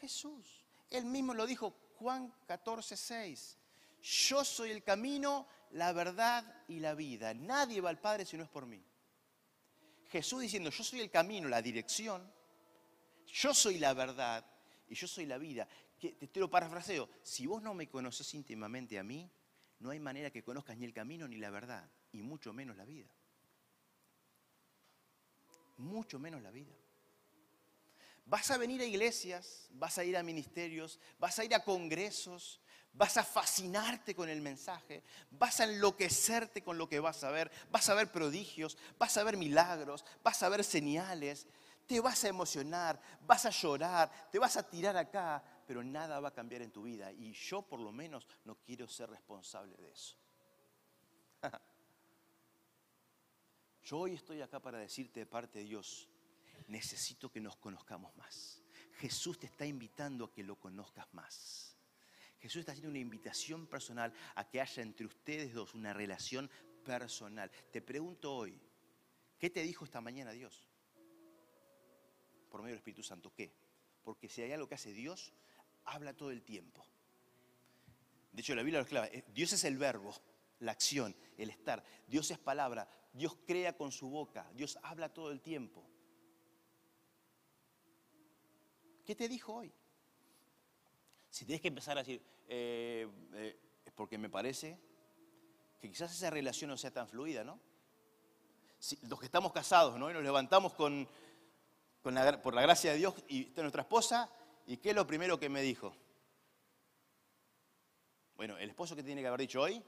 Jesús. 0.00 0.64
Él 0.90 1.04
mismo 1.04 1.34
lo 1.34 1.46
dijo 1.46 1.74
Juan 2.04 2.30
14, 2.46 2.98
6 2.98 3.58
yo 4.04 4.44
soy 4.44 4.70
el 4.70 4.82
camino, 4.82 5.48
la 5.70 5.94
verdad 5.94 6.44
y 6.68 6.78
la 6.78 6.94
vida. 6.94 7.32
Nadie 7.32 7.80
va 7.80 7.88
al 7.88 7.98
Padre 7.98 8.26
si 8.26 8.36
no 8.36 8.42
es 8.44 8.50
por 8.50 8.66
mí. 8.66 8.84
Jesús 10.10 10.42
diciendo, 10.42 10.68
yo 10.68 10.84
soy 10.84 11.00
el 11.00 11.10
camino, 11.10 11.48
la 11.48 11.62
dirección, 11.62 12.30
yo 13.26 13.54
soy 13.54 13.78
la 13.78 13.94
verdad 13.94 14.44
y 14.88 14.94
yo 14.94 15.08
soy 15.08 15.24
la 15.24 15.38
vida. 15.38 15.66
Te 15.98 16.38
lo 16.38 16.50
parafraseo, 16.50 17.08
si 17.22 17.46
vos 17.46 17.62
no 17.62 17.72
me 17.72 17.88
conoces 17.88 18.34
íntimamente 18.34 18.98
a 18.98 19.02
mí, 19.02 19.30
no 19.78 19.88
hay 19.88 19.98
manera 19.98 20.30
que 20.30 20.44
conozcas 20.44 20.76
ni 20.76 20.84
el 20.84 20.92
camino 20.92 21.26
ni 21.26 21.38
la 21.38 21.48
verdad, 21.48 21.90
y 22.12 22.20
mucho 22.20 22.52
menos 22.52 22.76
la 22.76 22.84
vida. 22.84 23.08
Mucho 25.78 26.18
menos 26.18 26.42
la 26.42 26.50
vida. 26.50 26.74
Vas 28.26 28.50
a 28.50 28.56
venir 28.56 28.80
a 28.80 28.84
iglesias, 28.84 29.68
vas 29.70 29.98
a 29.98 30.04
ir 30.04 30.16
a 30.16 30.22
ministerios, 30.22 30.98
vas 31.18 31.38
a 31.38 31.44
ir 31.44 31.54
a 31.54 31.62
congresos, 31.62 32.60
vas 32.94 33.16
a 33.16 33.24
fascinarte 33.24 34.14
con 34.14 34.28
el 34.28 34.40
mensaje, 34.40 35.02
vas 35.30 35.60
a 35.60 35.64
enloquecerte 35.64 36.62
con 36.62 36.78
lo 36.78 36.88
que 36.88 37.00
vas 37.00 37.22
a 37.24 37.30
ver, 37.30 37.50
vas 37.70 37.88
a 37.88 37.94
ver 37.94 38.10
prodigios, 38.10 38.78
vas 38.98 39.16
a 39.16 39.24
ver 39.24 39.36
milagros, 39.36 40.04
vas 40.22 40.42
a 40.42 40.48
ver 40.48 40.64
señales, 40.64 41.46
te 41.86 42.00
vas 42.00 42.24
a 42.24 42.28
emocionar, 42.28 43.00
vas 43.26 43.44
a 43.44 43.50
llorar, 43.50 44.10
te 44.30 44.38
vas 44.38 44.56
a 44.56 44.62
tirar 44.62 44.96
acá, 44.96 45.44
pero 45.66 45.82
nada 45.82 46.20
va 46.20 46.28
a 46.28 46.34
cambiar 46.34 46.62
en 46.62 46.70
tu 46.70 46.84
vida 46.84 47.12
y 47.12 47.32
yo 47.32 47.62
por 47.62 47.80
lo 47.80 47.92
menos 47.92 48.26
no 48.44 48.56
quiero 48.56 48.88
ser 48.88 49.10
responsable 49.10 49.76
de 49.76 49.90
eso. 49.90 50.16
Yo 53.84 53.98
hoy 53.98 54.14
estoy 54.14 54.40
acá 54.40 54.60
para 54.60 54.78
decirte 54.78 55.20
de 55.20 55.26
parte 55.26 55.58
de 55.58 55.66
Dios, 55.66 56.08
necesito 56.68 57.30
que 57.30 57.40
nos 57.40 57.56
conozcamos 57.56 58.16
más. 58.16 58.62
Jesús 58.98 59.38
te 59.38 59.46
está 59.46 59.66
invitando 59.66 60.24
a 60.24 60.32
que 60.32 60.42
lo 60.42 60.56
conozcas 60.56 61.12
más. 61.12 61.76
Jesús 62.38 62.60
está 62.60 62.72
haciendo 62.72 62.90
una 62.90 62.98
invitación 62.98 63.66
personal 63.66 64.12
a 64.34 64.48
que 64.48 64.60
haya 64.60 64.82
entre 64.82 65.06
ustedes 65.06 65.54
dos 65.54 65.74
una 65.74 65.92
relación 65.92 66.50
personal. 66.84 67.50
Te 67.72 67.80
pregunto 67.80 68.34
hoy, 68.34 68.60
¿qué 69.38 69.50
te 69.50 69.62
dijo 69.62 69.84
esta 69.84 70.00
mañana 70.00 70.32
Dios? 70.32 70.68
Por 72.50 72.60
medio 72.60 72.74
del 72.74 72.78
Espíritu 72.78 73.02
Santo, 73.02 73.32
¿qué? 73.34 73.52
Porque 74.02 74.28
si 74.28 74.42
hay 74.42 74.52
algo 74.52 74.68
que 74.68 74.74
hace 74.74 74.92
Dios, 74.92 75.32
habla 75.84 76.14
todo 76.14 76.30
el 76.30 76.42
tiempo. 76.42 76.86
De 78.32 78.42
hecho, 78.42 78.54
la 78.54 78.62
Biblia 78.62 78.80
lo 78.80 78.86
clava. 78.86 79.06
Eh, 79.06 79.24
Dios 79.32 79.52
es 79.52 79.64
el 79.64 79.78
verbo, 79.78 80.14
la 80.60 80.72
acción, 80.72 81.16
el 81.38 81.50
estar. 81.50 81.82
Dios 82.06 82.30
es 82.30 82.38
palabra. 82.38 82.88
Dios 83.12 83.36
crea 83.46 83.76
con 83.76 83.92
su 83.92 84.08
boca. 84.08 84.50
Dios 84.54 84.78
habla 84.82 85.08
todo 85.12 85.30
el 85.30 85.40
tiempo. 85.40 85.88
¿Qué 89.04 89.14
te 89.14 89.28
dijo 89.28 89.54
hoy? 89.54 89.72
Si 91.30 91.44
tienes 91.44 91.60
que 91.60 91.68
empezar 91.68 91.96
a 91.98 92.02
decir, 92.02 92.22
eh, 92.48 93.08
eh, 93.34 93.58
es 93.84 93.92
porque 93.92 94.16
me 94.18 94.30
parece 94.30 94.78
que 95.80 95.88
quizás 95.88 96.12
esa 96.12 96.30
relación 96.30 96.70
no 96.70 96.76
sea 96.76 96.90
tan 96.90 97.08
fluida, 97.08 97.44
¿no? 97.44 97.60
los 99.08 99.18
que 99.18 99.26
estamos 99.26 99.52
casados, 99.52 99.98
¿no? 99.98 100.10
Y 100.10 100.12
nos 100.12 100.22
levantamos 100.22 100.74
con, 100.74 101.08
por 102.02 102.54
la 102.54 102.62
gracia 102.62 102.92
de 102.92 102.98
Dios 102.98 103.14
y 103.28 103.44
está 103.44 103.62
nuestra 103.62 103.82
esposa, 103.82 104.30
¿y 104.66 104.76
qué 104.76 104.90
es 104.90 104.94
lo 104.94 105.06
primero 105.06 105.38
que 105.38 105.48
me 105.48 105.62
dijo? 105.62 105.94
Bueno, 108.36 108.58
el 108.58 108.68
esposo 108.68 108.94
que 108.94 109.02
tiene 109.02 109.22
que 109.22 109.28
haber 109.28 109.40
dicho 109.40 109.62
hoy, 109.62 109.82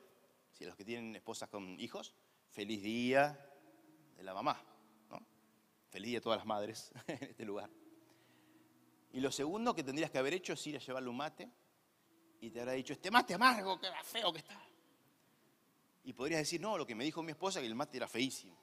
si 0.53 0.65
los 0.65 0.77
que 0.77 0.85
tienen 0.85 1.15
esposas 1.15 1.51
con 1.51 1.79
hijos, 1.79 2.15
feliz 2.49 2.83
día 2.83 3.39
de 4.17 4.23
la 4.23 4.33
mamá, 4.33 4.63
¿no? 5.11 5.21
Feliz 5.91 6.09
día 6.09 6.19
a 6.19 6.23
todas 6.23 6.39
las 6.39 6.47
madres 6.47 6.93
en 7.07 7.23
este 7.23 7.45
lugar. 7.45 7.69
Y 9.13 9.21
lo 9.21 9.31
segundo 9.33 9.75
que 9.75 9.83
tendrías 9.83 10.11
que 10.11 10.19
haber 10.19 10.35
hecho 10.35 10.53
es 10.53 10.67
ir 10.67 10.77
a 10.77 10.81
llevarle 10.81 11.09
un 11.09 11.17
mate 11.17 11.51
y 12.41 12.51
te 12.51 12.61
habrá 12.61 12.73
dicho, 12.73 12.93
este 12.93 13.11
mate 13.11 13.35
amargo, 13.35 13.81
que 13.81 13.89
feo 14.05 14.33
que 14.33 14.41
está. 14.41 14.61
Y 16.05 16.13
podrías 16.13 16.41
decir, 16.41 16.61
no, 16.61 16.77
lo 16.77 16.87
que 16.87 16.95
me 16.95 17.05
dijo 17.05 17.23
mi 17.23 17.33
esposa, 17.33 17.61
que 17.61 17.67
el 17.67 17.75
mate 17.75 17.97
era 17.97 18.07
feísimo. 18.07 18.57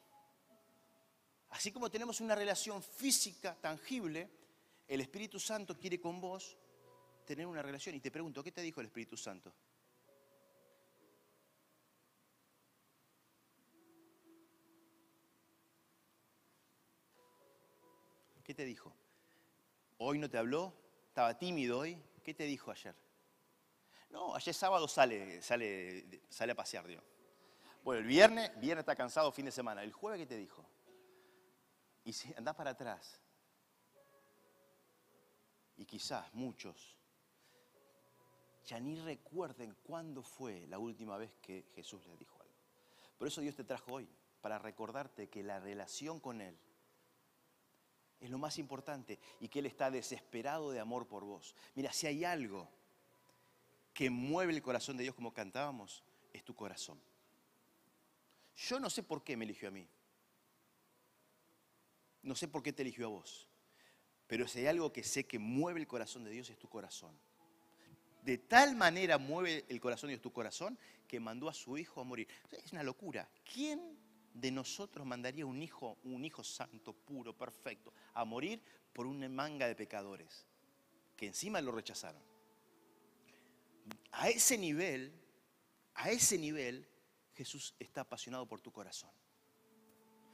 Así 1.49 1.71
como 1.71 1.89
tenemos 1.89 2.21
una 2.21 2.35
relación 2.35 2.81
física 2.81 3.55
tangible, 3.59 4.29
el 4.87 5.01
Espíritu 5.01 5.39
Santo 5.39 5.77
quiere 5.77 5.99
con 5.99 6.21
vos 6.21 6.57
tener 7.25 7.45
una 7.45 7.61
relación. 7.61 7.95
Y 7.95 7.99
te 7.99 8.11
pregunto, 8.11 8.43
¿qué 8.43 8.51
te 8.51 8.61
dijo 8.61 8.79
el 8.79 8.87
Espíritu 8.87 9.17
Santo? 9.17 9.53
¿Qué 18.43 18.53
te 18.53 18.65
dijo? 18.65 18.93
¿Hoy 19.97 20.19
no 20.19 20.29
te 20.29 20.37
habló? 20.37 20.73
¿Estaba 21.07 21.37
tímido 21.37 21.79
hoy? 21.79 22.01
¿Qué 22.23 22.33
te 22.33 22.43
dijo 22.43 22.71
ayer? 22.71 22.95
No, 24.09 24.35
ayer 24.35 24.53
sábado 24.53 24.87
sale, 24.87 25.41
sale, 25.41 26.21
sale 26.29 26.51
a 26.51 26.55
pasear, 26.55 26.87
Dios. 26.87 27.03
Bueno, 27.83 28.01
el 28.01 28.07
viernes, 28.07 28.51
viernes 28.59 28.83
está 28.83 28.95
cansado, 28.95 29.31
fin 29.31 29.45
de 29.45 29.51
semana. 29.51 29.83
¿El 29.83 29.91
jueves 29.91 30.19
qué 30.19 30.25
te 30.25 30.37
dijo? 30.37 30.65
Y 32.05 32.13
si 32.13 32.33
andás 32.35 32.55
para 32.55 32.71
atrás, 32.71 33.19
y 35.75 35.85
quizás 35.85 36.33
muchos 36.33 36.97
ya 38.65 38.79
ni 38.79 38.95
recuerden 38.95 39.75
cuándo 39.83 40.23
fue 40.23 40.65
la 40.67 40.79
última 40.79 41.17
vez 41.17 41.33
que 41.41 41.65
Jesús 41.75 42.05
les 42.07 42.17
dijo 42.17 42.39
algo. 42.41 42.53
Por 43.17 43.27
eso 43.27 43.41
Dios 43.41 43.55
te 43.55 43.63
trajo 43.63 43.93
hoy, 43.93 44.07
para 44.41 44.57
recordarte 44.57 45.29
que 45.29 45.43
la 45.43 45.59
relación 45.59 46.19
con 46.19 46.41
Él 46.41 46.57
es 48.23 48.29
lo 48.29 48.37
más 48.37 48.57
importante 48.57 49.19
y 49.41 49.49
que 49.49 49.59
Él 49.59 49.65
está 49.65 49.91
desesperado 49.91 50.71
de 50.71 50.79
amor 50.79 51.07
por 51.07 51.25
vos. 51.25 51.53
Mira, 51.75 51.91
si 51.91 52.07
hay 52.07 52.23
algo 52.23 52.69
que 53.93 54.09
mueve 54.09 54.53
el 54.53 54.61
corazón 54.61 54.95
de 54.95 55.03
Dios 55.03 55.13
como 55.13 55.33
cantábamos, 55.33 56.03
es 56.31 56.43
tu 56.45 56.55
corazón. 56.55 56.97
Yo 58.55 58.79
no 58.79 58.89
sé 58.89 59.03
por 59.03 59.25
qué 59.25 59.35
me 59.35 59.43
eligió 59.43 59.67
a 59.67 59.71
mí. 59.71 59.85
No 62.21 62.33
sé 62.33 62.47
por 62.47 62.63
qué 62.63 62.71
te 62.71 62.83
eligió 62.83 63.07
a 63.07 63.09
vos. 63.09 63.49
Pero 64.25 64.47
si 64.47 64.59
hay 64.59 64.67
algo 64.67 64.93
que 64.93 65.03
sé 65.03 65.25
que 65.25 65.37
mueve 65.37 65.81
el 65.81 65.87
corazón 65.87 66.23
de 66.23 66.31
Dios 66.31 66.49
es 66.49 66.57
tu 66.57 66.69
corazón. 66.69 67.13
De 68.21 68.37
tal 68.37 68.73
manera 68.77 69.17
mueve 69.17 69.65
el 69.67 69.81
corazón 69.81 70.07
de 70.07 70.13
Dios 70.13 70.21
tu 70.21 70.31
corazón 70.31 70.79
que 71.09 71.19
mandó 71.19 71.49
a 71.49 71.53
su 71.53 71.77
hijo 71.77 71.99
a 71.99 72.05
morir. 72.05 72.29
Es 72.51 72.71
una 72.71 72.83
locura. 72.83 73.27
¿Quién 73.43 73.97
de 74.33 74.51
nosotros 74.51 75.05
mandaría 75.05 75.45
un 75.45 75.61
hijo, 75.61 75.97
un 76.03 76.25
hijo 76.25 76.43
santo, 76.43 76.93
puro, 76.93 77.37
perfecto, 77.37 77.93
a 78.13 78.25
morir 78.25 78.61
por 78.91 79.05
una 79.05 79.29
manga 79.29 79.67
de 79.67 79.75
pecadores 79.75 80.45
que 81.15 81.27
encima 81.27 81.61
lo 81.61 81.71
rechazaron? 81.71 82.21
A 84.11 84.29
ese 84.29 84.57
nivel, 84.57 85.13
a 85.95 86.11
ese 86.11 86.37
nivel, 86.37 86.87
Jesús 87.35 87.75
está 87.79 88.01
apasionado 88.01 88.47
por 88.47 88.61
tu 88.61 88.71
corazón. 88.71 89.09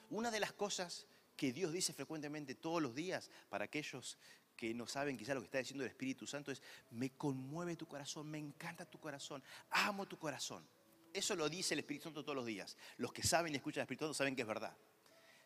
Una 0.09 0.31
de 0.31 0.39
las 0.39 0.53
cosas 0.53 1.07
que 1.35 1.53
Dios 1.53 1.71
dice 1.71 1.93
frecuentemente 1.93 2.55
todos 2.55 2.81
los 2.81 2.95
días 2.95 3.29
para 3.49 3.65
aquellos 3.65 4.17
que 4.55 4.73
no 4.73 4.88
saben 4.88 5.17
quizá 5.17 5.33
lo 5.33 5.39
que 5.39 5.45
está 5.45 5.59
diciendo 5.59 5.85
el 5.85 5.89
Espíritu 5.89 6.27
Santo 6.27 6.51
es, 6.51 6.62
me 6.91 7.12
conmueve 7.12 7.77
tu 7.77 7.88
corazón, 7.88 8.29
me 8.29 8.38
encanta 8.38 8.83
tu 8.85 8.99
corazón, 8.99 9.41
amo 9.69 10.05
tu 10.05 10.17
corazón. 10.19 10.67
Eso 11.13 11.36
lo 11.36 11.50
dice 11.50 11.74
el 11.74 11.80
Espíritu 11.80 12.06
Santo 12.06 12.24
todos 12.24 12.36
los 12.36 12.45
días. 12.45 12.78
Los 12.98 13.12
que 13.13 13.24
saben 13.24 13.54
y 13.54 13.58
escuchan 13.58 13.82
al 13.82 13.84
Espíritu 13.84 14.06
Santo 14.06 14.13
saben 14.13 14.36
que 14.36 14.41
es 14.41 14.48
verdad. 14.48 14.76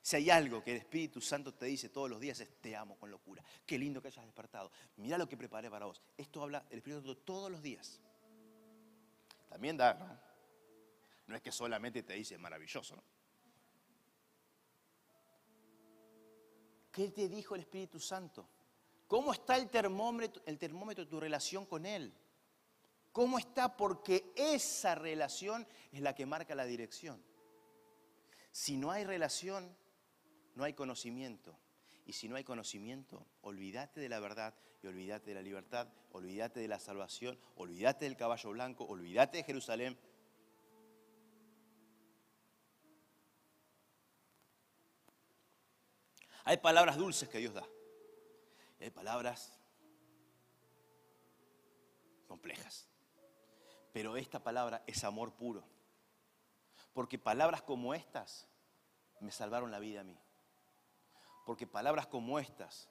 Si 0.01 0.17
hay 0.17 0.29
algo 0.29 0.61
que 0.61 0.71
el 0.71 0.77
Espíritu 0.77 1.21
Santo 1.21 1.53
te 1.53 1.65
dice 1.65 1.87
todos 1.87 2.09
los 2.09 2.19
días 2.19 2.39
es 2.41 2.61
te 2.61 2.75
amo 2.75 2.97
con 2.97 3.09
locura. 3.09 3.43
Qué 3.65 3.77
lindo 3.77 4.01
que 4.01 4.09
hayas 4.09 4.25
despertado. 4.25 4.69
Mira 4.97 5.17
lo 5.17 5.29
que 5.29 5.37
preparé 5.37 5.69
para 5.69 5.85
vos. 5.85 6.01
Esto 6.17 6.43
habla 6.43 6.65
el 6.69 6.79
Espíritu 6.79 7.01
Santo 7.01 7.17
todos 7.17 7.49
los 7.49 7.61
días. 7.61 8.01
También 9.47 9.77
da, 9.77 9.93
¿no? 9.93 10.19
No 11.27 11.35
es 11.37 11.41
que 11.41 11.51
solamente 11.51 12.03
te 12.03 12.13
dice 12.13 12.37
maravilloso, 12.37 12.97
¿no? 12.97 13.03
¿Qué 16.91 17.09
te 17.09 17.29
dijo 17.29 17.55
el 17.55 17.61
Espíritu 17.61 17.99
Santo? 17.99 18.47
¿Cómo 19.07 19.31
está 19.31 19.55
el 19.55 19.69
termómetro, 19.69 20.43
el 20.45 20.57
termómetro 20.57 21.05
de 21.05 21.09
tu 21.09 21.19
relación 21.19 21.65
con 21.65 21.85
Él? 21.85 22.13
¿Cómo 23.13 23.37
está? 23.37 23.77
Porque 23.77 24.33
esa 24.35 24.95
relación 24.95 25.65
es 25.91 26.01
la 26.01 26.13
que 26.13 26.25
marca 26.25 26.55
la 26.55 26.65
dirección. 26.65 27.23
Si 28.51 28.75
no 28.75 28.91
hay 28.91 29.05
relación, 29.05 29.73
no 30.55 30.63
hay 30.63 30.73
conocimiento. 30.73 31.57
Y 32.05 32.13
si 32.13 32.27
no 32.27 32.35
hay 32.35 32.43
conocimiento, 32.43 33.25
olvídate 33.41 34.01
de 34.01 34.09
la 34.09 34.19
verdad 34.19 34.53
y 34.81 34.87
olvídate 34.87 35.29
de 35.29 35.35
la 35.35 35.41
libertad, 35.41 35.87
olvídate 36.11 36.59
de 36.59 36.67
la 36.67 36.79
salvación, 36.79 37.39
olvídate 37.55 38.03
del 38.03 38.17
caballo 38.17 38.49
blanco, 38.49 38.83
olvídate 38.83 39.37
de 39.37 39.43
Jerusalén, 39.43 39.97
Hay 46.45 46.57
palabras 46.57 46.97
dulces 46.97 47.29
que 47.29 47.37
Dios 47.37 47.53
da. 47.53 47.65
hay 48.81 48.89
palabras 48.89 49.57
complejas. 52.27 52.92
Pero 53.93 54.17
esta 54.17 54.43
palabra 54.43 54.83
es 54.85 55.03
amor 55.05 55.33
puro. 55.33 55.63
Porque 56.91 57.17
palabras 57.17 57.61
como 57.61 57.93
estas 57.93 58.47
me 59.21 59.31
salvaron 59.31 59.71
la 59.71 59.79
vida 59.79 60.01
a 60.01 60.03
mí. 60.03 60.19
Porque 61.45 61.65
palabras 61.65 62.07
como 62.07 62.39
estas 62.39 62.89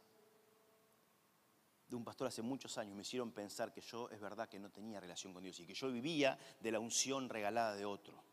de 1.88 1.97
un 1.97 2.05
pastor 2.05 2.29
hace 2.29 2.41
muchos 2.41 2.79
años 2.79 2.97
me 2.97 3.03
hicieron 3.03 3.33
pensar 3.33 3.71
que 3.71 3.83
yo 3.83 4.09
es 4.09 4.19
verdad 4.19 4.49
que 4.49 4.59
no 4.59 4.71
tenía 4.71 4.99
relación 4.99 5.35
con 5.35 5.43
Dios 5.43 5.61
y 5.61 5.67
que 5.67 5.75
yo 5.75 5.93
vivía 5.93 6.38
de 6.61 6.73
la 6.73 6.81
unción 6.81 7.29
regalada 7.29 7.75
de 7.75 7.85
otro 7.85 8.32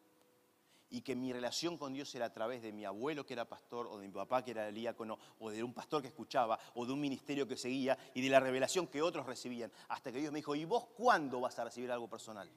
y 0.91 1.01
que 1.01 1.15
mi 1.15 1.31
relación 1.31 1.77
con 1.77 1.93
Dios 1.93 2.13
era 2.15 2.25
a 2.25 2.33
través 2.33 2.61
de 2.61 2.71
mi 2.71 2.85
abuelo 2.85 3.25
que 3.25 3.33
era 3.33 3.45
pastor, 3.45 3.87
o 3.87 3.97
de 3.97 4.07
mi 4.07 4.13
papá 4.13 4.43
que 4.43 4.51
era 4.51 4.67
el 4.67 4.75
diácono, 4.75 5.19
o 5.39 5.49
de 5.49 5.63
un 5.63 5.73
pastor 5.73 6.01
que 6.01 6.07
escuchaba, 6.07 6.59
o 6.75 6.85
de 6.85 6.93
un 6.93 6.99
ministerio 6.99 7.47
que 7.47 7.57
seguía, 7.57 7.97
y 8.13 8.21
de 8.21 8.29
la 8.29 8.39
revelación 8.39 8.87
que 8.87 9.01
otros 9.01 9.25
recibían, 9.25 9.71
hasta 9.89 10.11
que 10.11 10.19
Dios 10.19 10.31
me 10.31 10.39
dijo, 10.39 10.55
¿y 10.55 10.65
vos 10.65 10.85
cuándo 10.95 11.39
vas 11.39 11.57
a 11.59 11.65
recibir 11.65 11.91
algo 11.91 12.09
personal? 12.09 12.49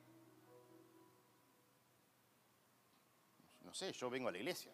No 3.62 3.74
sé, 3.74 3.92
yo 3.92 4.10
vengo 4.10 4.28
a 4.28 4.32
la 4.32 4.38
iglesia. 4.38 4.72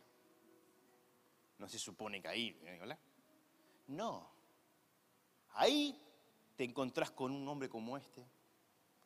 No 1.59 1.69
se 1.69 1.79
supone 1.79 2.23
que 2.23 2.29
ahí, 2.29 2.53
¿verdad? 2.63 2.99
No. 3.89 4.31
Ahí 5.55 6.01
te 6.57 6.65
encontrás 6.65 7.11
con 7.11 7.33
un 7.33 7.47
hombre 7.49 7.69
como 7.69 7.97
este, 7.97 8.25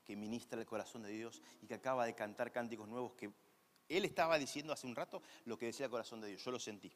que 0.05 0.17
ministra 0.17 0.61
el 0.61 0.67
corazón 0.67 1.03
de 1.03 1.11
Dios 1.11 1.43
y 1.63 1.67
que 1.67 1.75
acaba 1.75 2.05
de 2.05 2.15
cantar 2.15 2.53
cánticos 2.53 2.89
nuevos 2.89 3.13
que 3.15 3.33
él 3.89 4.05
estaba 4.05 4.39
diciendo 4.39 4.73
hace 4.73 4.87
un 4.87 4.97
rato 4.97 5.23
lo 5.45 5.59
que 5.59 5.67
decía 5.67 5.87
el 5.87 5.91
corazón 5.91 6.21
de 6.21 6.29
Dios, 6.29 6.45
yo 6.45 6.51
lo 6.51 6.59
sentí. 6.59 6.93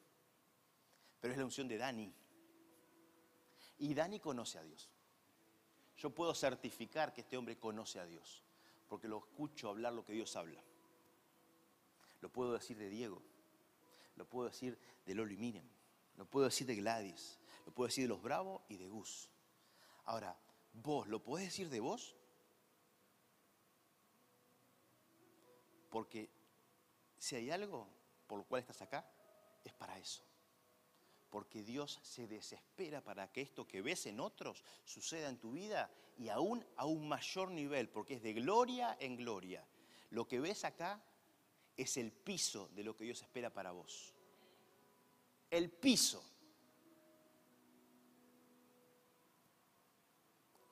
Pero 1.19 1.33
es 1.33 1.37
la 1.37 1.45
unción 1.45 1.67
de 1.67 1.77
Dani. 1.77 2.13
Y 3.79 3.93
Dani 3.93 4.19
conoce 4.19 4.57
a 4.57 4.63
Dios. 4.63 4.89
Yo 5.97 6.11
puedo 6.11 6.33
certificar 6.33 7.13
que 7.13 7.21
este 7.21 7.37
hombre 7.37 7.57
conoce 7.57 7.99
a 7.99 8.05
Dios, 8.05 8.43
porque 8.87 9.07
lo 9.07 9.17
escucho 9.17 9.69
hablar 9.69 9.93
lo 9.93 10.05
que 10.05 10.13
Dios 10.13 10.35
habla. 10.35 10.61
Lo 12.21 12.29
puedo 12.29 12.53
decir 12.53 12.77
de 12.77 12.89
Diego, 12.89 13.21
lo 14.15 14.25
puedo 14.25 14.49
decir 14.49 14.77
de 15.05 15.15
Loli 15.15 15.61
lo 16.17 16.25
puedo 16.25 16.47
decir 16.47 16.65
de 16.65 16.75
Gladys, 16.75 17.39
lo 17.65 17.71
puedo 17.71 17.87
decir 17.87 18.05
de 18.05 18.09
los 18.09 18.21
Bravos 18.21 18.63
y 18.69 18.77
de 18.77 18.87
Gus. 18.87 19.29
Ahora, 20.05 20.35
vos, 20.73 21.07
¿lo 21.07 21.23
podés 21.23 21.45
decir 21.45 21.69
de 21.69 21.79
vos? 21.79 22.15
Porque 25.89 26.29
si 27.17 27.35
hay 27.35 27.51
algo 27.51 27.87
por 28.27 28.39
lo 28.39 28.45
cual 28.45 28.61
estás 28.61 28.81
acá, 28.81 29.09
es 29.63 29.73
para 29.73 29.97
eso. 29.97 30.21
Porque 31.29 31.63
Dios 31.63 31.99
se 32.03 32.27
desespera 32.27 33.01
para 33.01 33.31
que 33.31 33.41
esto 33.41 33.67
que 33.67 33.81
ves 33.81 34.05
en 34.05 34.19
otros 34.19 34.63
suceda 34.83 35.29
en 35.29 35.39
tu 35.39 35.53
vida 35.53 35.89
y 36.17 36.29
aún 36.29 36.65
a 36.75 36.85
un 36.85 37.07
mayor 37.07 37.51
nivel, 37.51 37.89
porque 37.89 38.15
es 38.15 38.21
de 38.21 38.33
gloria 38.33 38.97
en 38.99 39.15
gloria. 39.15 39.65
Lo 40.11 40.27
que 40.27 40.39
ves 40.39 40.63
acá 40.65 41.01
es 41.75 41.97
el 41.97 42.11
piso 42.11 42.69
de 42.69 42.83
lo 42.83 42.95
que 42.95 43.05
Dios 43.05 43.21
espera 43.21 43.53
para 43.53 43.71
vos. 43.71 44.13
El 45.49 45.69
piso. 45.69 46.23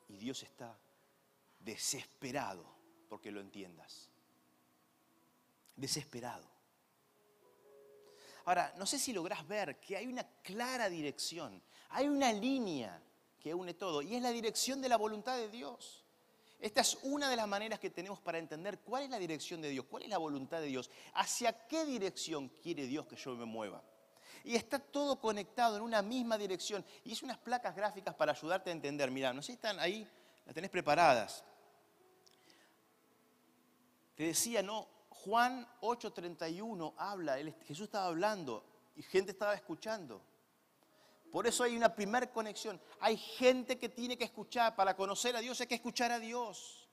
Y 0.08 0.16
Dios 0.16 0.42
está 0.42 0.78
desesperado 1.60 2.64
porque 3.08 3.30
lo 3.30 3.40
entiendas 3.40 4.10
desesperado. 5.76 6.48
Ahora, 8.46 8.72
no 8.76 8.86
sé 8.86 8.98
si 8.98 9.12
lográs 9.12 9.46
ver 9.46 9.80
que 9.80 9.96
hay 9.96 10.06
una 10.06 10.24
clara 10.42 10.88
dirección, 10.88 11.62
hay 11.90 12.08
una 12.08 12.32
línea 12.32 13.02
que 13.40 13.54
une 13.54 13.74
todo, 13.74 14.02
y 14.02 14.14
es 14.14 14.22
la 14.22 14.30
dirección 14.30 14.80
de 14.80 14.88
la 14.88 14.96
voluntad 14.96 15.36
de 15.36 15.48
Dios. 15.48 16.04
Esta 16.58 16.80
es 16.80 16.98
una 17.02 17.28
de 17.28 17.36
las 17.36 17.46
maneras 17.46 17.78
que 17.78 17.90
tenemos 17.90 18.20
para 18.20 18.38
entender 18.38 18.78
cuál 18.80 19.04
es 19.04 19.10
la 19.10 19.18
dirección 19.18 19.60
de 19.60 19.68
Dios, 19.68 19.84
cuál 19.90 20.04
es 20.04 20.08
la 20.08 20.18
voluntad 20.18 20.60
de 20.60 20.66
Dios, 20.66 20.90
hacia 21.14 21.66
qué 21.66 21.84
dirección 21.84 22.48
quiere 22.48 22.86
Dios 22.86 23.06
que 23.06 23.16
yo 23.16 23.34
me 23.36 23.44
mueva. 23.44 23.82
Y 24.42 24.54
está 24.54 24.78
todo 24.78 25.20
conectado 25.20 25.76
en 25.76 25.82
una 25.82 26.02
misma 26.02 26.38
dirección. 26.38 26.84
Y 27.04 27.12
es 27.12 27.22
unas 27.22 27.36
placas 27.36 27.74
gráficas 27.74 28.14
para 28.14 28.30
ayudarte 28.30 28.70
a 28.70 28.72
entender. 28.72 29.10
Mirá, 29.10 29.32
no 29.32 29.42
sé 29.42 29.46
si 29.46 29.52
están 29.54 29.80
ahí, 29.80 30.08
las 30.44 30.54
tenés 30.54 30.70
preparadas. 30.70 31.44
Te 34.14 34.22
decía, 34.22 34.62
no, 34.62 34.86
Juan 35.26 35.66
8:31 35.80 36.94
habla, 36.96 37.36
Jesús 37.64 37.86
estaba 37.86 38.06
hablando 38.06 38.62
y 38.94 39.02
gente 39.02 39.32
estaba 39.32 39.54
escuchando. 39.54 40.22
Por 41.32 41.48
eso 41.48 41.64
hay 41.64 41.76
una 41.76 41.92
primera 41.92 42.30
conexión. 42.30 42.80
Hay 43.00 43.16
gente 43.16 43.76
que 43.76 43.88
tiene 43.88 44.16
que 44.16 44.22
escuchar. 44.22 44.76
Para 44.76 44.94
conocer 44.94 45.34
a 45.34 45.40
Dios 45.40 45.60
hay 45.60 45.66
que 45.66 45.74
escuchar 45.74 46.12
a 46.12 46.20
Dios. 46.20 46.88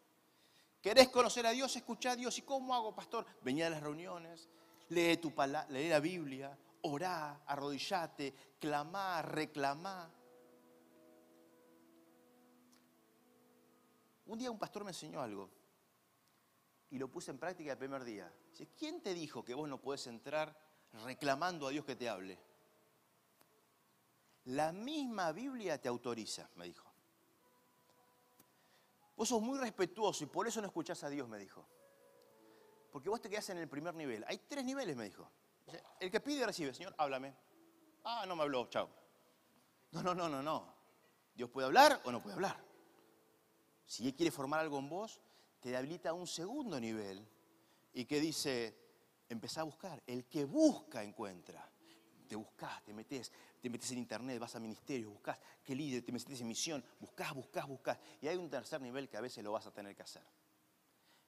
¿Querés 0.82 1.10
conocer 1.10 1.46
a 1.46 1.52
Dios? 1.52 1.76
Escuchar 1.76 2.14
a 2.14 2.16
Dios. 2.16 2.36
¿Y 2.40 2.42
cómo 2.42 2.74
hago, 2.74 2.96
pastor? 2.96 3.24
Venía 3.44 3.68
a 3.68 3.70
las 3.70 3.84
reuniones, 3.84 4.50
lee, 4.90 5.18
tu 5.18 5.32
lee 5.70 5.90
la 5.90 6.00
Biblia, 6.00 6.58
orá, 6.82 7.40
arrodillate, 7.46 8.34
clamá, 8.60 9.22
reclamá. 9.22 10.12
Un 14.26 14.40
día 14.40 14.50
un 14.50 14.58
pastor 14.58 14.84
me 14.84 14.90
enseñó 14.90 15.22
algo 15.22 15.63
y 16.94 17.00
lo 17.00 17.08
puse 17.08 17.32
en 17.32 17.40
práctica 17.40 17.72
el 17.72 17.78
primer 17.80 18.04
día. 18.04 18.32
¿quién 18.78 19.02
te 19.02 19.16
dijo 19.16 19.44
que 19.44 19.56
vos 19.56 19.68
no 19.68 19.82
puedes 19.82 20.06
entrar 20.06 20.56
reclamando 21.06 21.66
a 21.66 21.72
Dios 21.72 21.84
que 21.86 21.96
te 21.96 22.08
hable? 22.08 22.38
La 24.46 24.72
misma 24.72 25.32
Biblia 25.32 25.82
te 25.82 25.90
autoriza, 25.90 26.48
me 26.54 26.66
dijo. 26.66 26.88
Vos 29.16 29.28
sos 29.28 29.42
muy 29.42 29.58
respetuoso 29.58 30.24
y 30.24 30.28
por 30.28 30.48
eso 30.48 30.62
no 30.62 30.68
escuchás 30.68 31.04
a 31.04 31.10
Dios, 31.10 31.28
me 31.28 31.40
dijo. 31.40 31.66
Porque 32.92 33.10
vos 33.10 33.20
te 33.20 33.28
quedás 33.28 33.50
en 33.50 33.58
el 33.58 33.68
primer 33.68 33.96
nivel. 33.96 34.24
Hay 34.28 34.38
tres 34.48 34.64
niveles, 34.64 34.96
me 34.96 35.06
dijo. 35.06 35.28
El 36.00 36.12
que 36.12 36.20
pide 36.20 36.46
recibe, 36.46 36.76
Señor, 36.76 36.94
háblame. 37.00 37.36
Ah, 38.04 38.26
no 38.28 38.36
me 38.36 38.44
habló, 38.44 38.68
chao. 38.68 38.88
No, 39.94 40.04
no, 40.04 40.14
no, 40.14 40.30
no, 40.30 40.44
no. 40.44 40.72
Dios 41.34 41.50
puede 41.50 41.66
hablar 41.66 42.02
o 42.04 42.12
no 42.12 42.22
puede 42.22 42.36
hablar. 42.36 42.64
Si 43.84 44.06
Él 44.06 44.14
quiere 44.14 44.30
formar 44.30 44.60
algo 44.60 44.78
en 44.78 44.90
vos, 44.90 45.20
te 45.64 45.78
habilita 45.78 46.12
un 46.12 46.28
segundo 46.28 46.78
nivel 46.78 47.26
y 47.94 48.04
que 48.04 48.20
dice, 48.20 48.76
empezá 49.30 49.62
a 49.62 49.64
buscar. 49.64 50.04
El 50.06 50.26
que 50.26 50.44
busca 50.44 51.02
encuentra. 51.02 51.70
Te 52.28 52.36
buscas, 52.36 52.84
te 52.84 52.94
metes, 52.94 53.32
te 53.62 53.70
metes 53.70 53.92
en 53.92 54.00
internet, 54.00 54.40
vas 54.40 54.56
a 54.56 54.60
ministerios, 54.60 55.12
buscas 55.12 55.38
qué 55.64 55.74
líder, 55.76 56.04
te 56.04 56.12
metes 56.12 56.42
en 56.42 56.48
misión, 56.48 56.84
buscas, 57.00 57.34
buscas, 57.34 57.68
buscas. 57.68 57.98
Y 58.22 58.28
hay 58.28 58.36
un 58.36 58.50
tercer 58.50 58.82
nivel 58.82 59.08
que 59.08 59.16
a 59.16 59.22
veces 59.22 59.44
lo 59.44 59.54
vas 59.54 59.66
a 59.66 59.72
tener 59.72 59.96
que 59.96 60.02
hacer. 60.02 60.24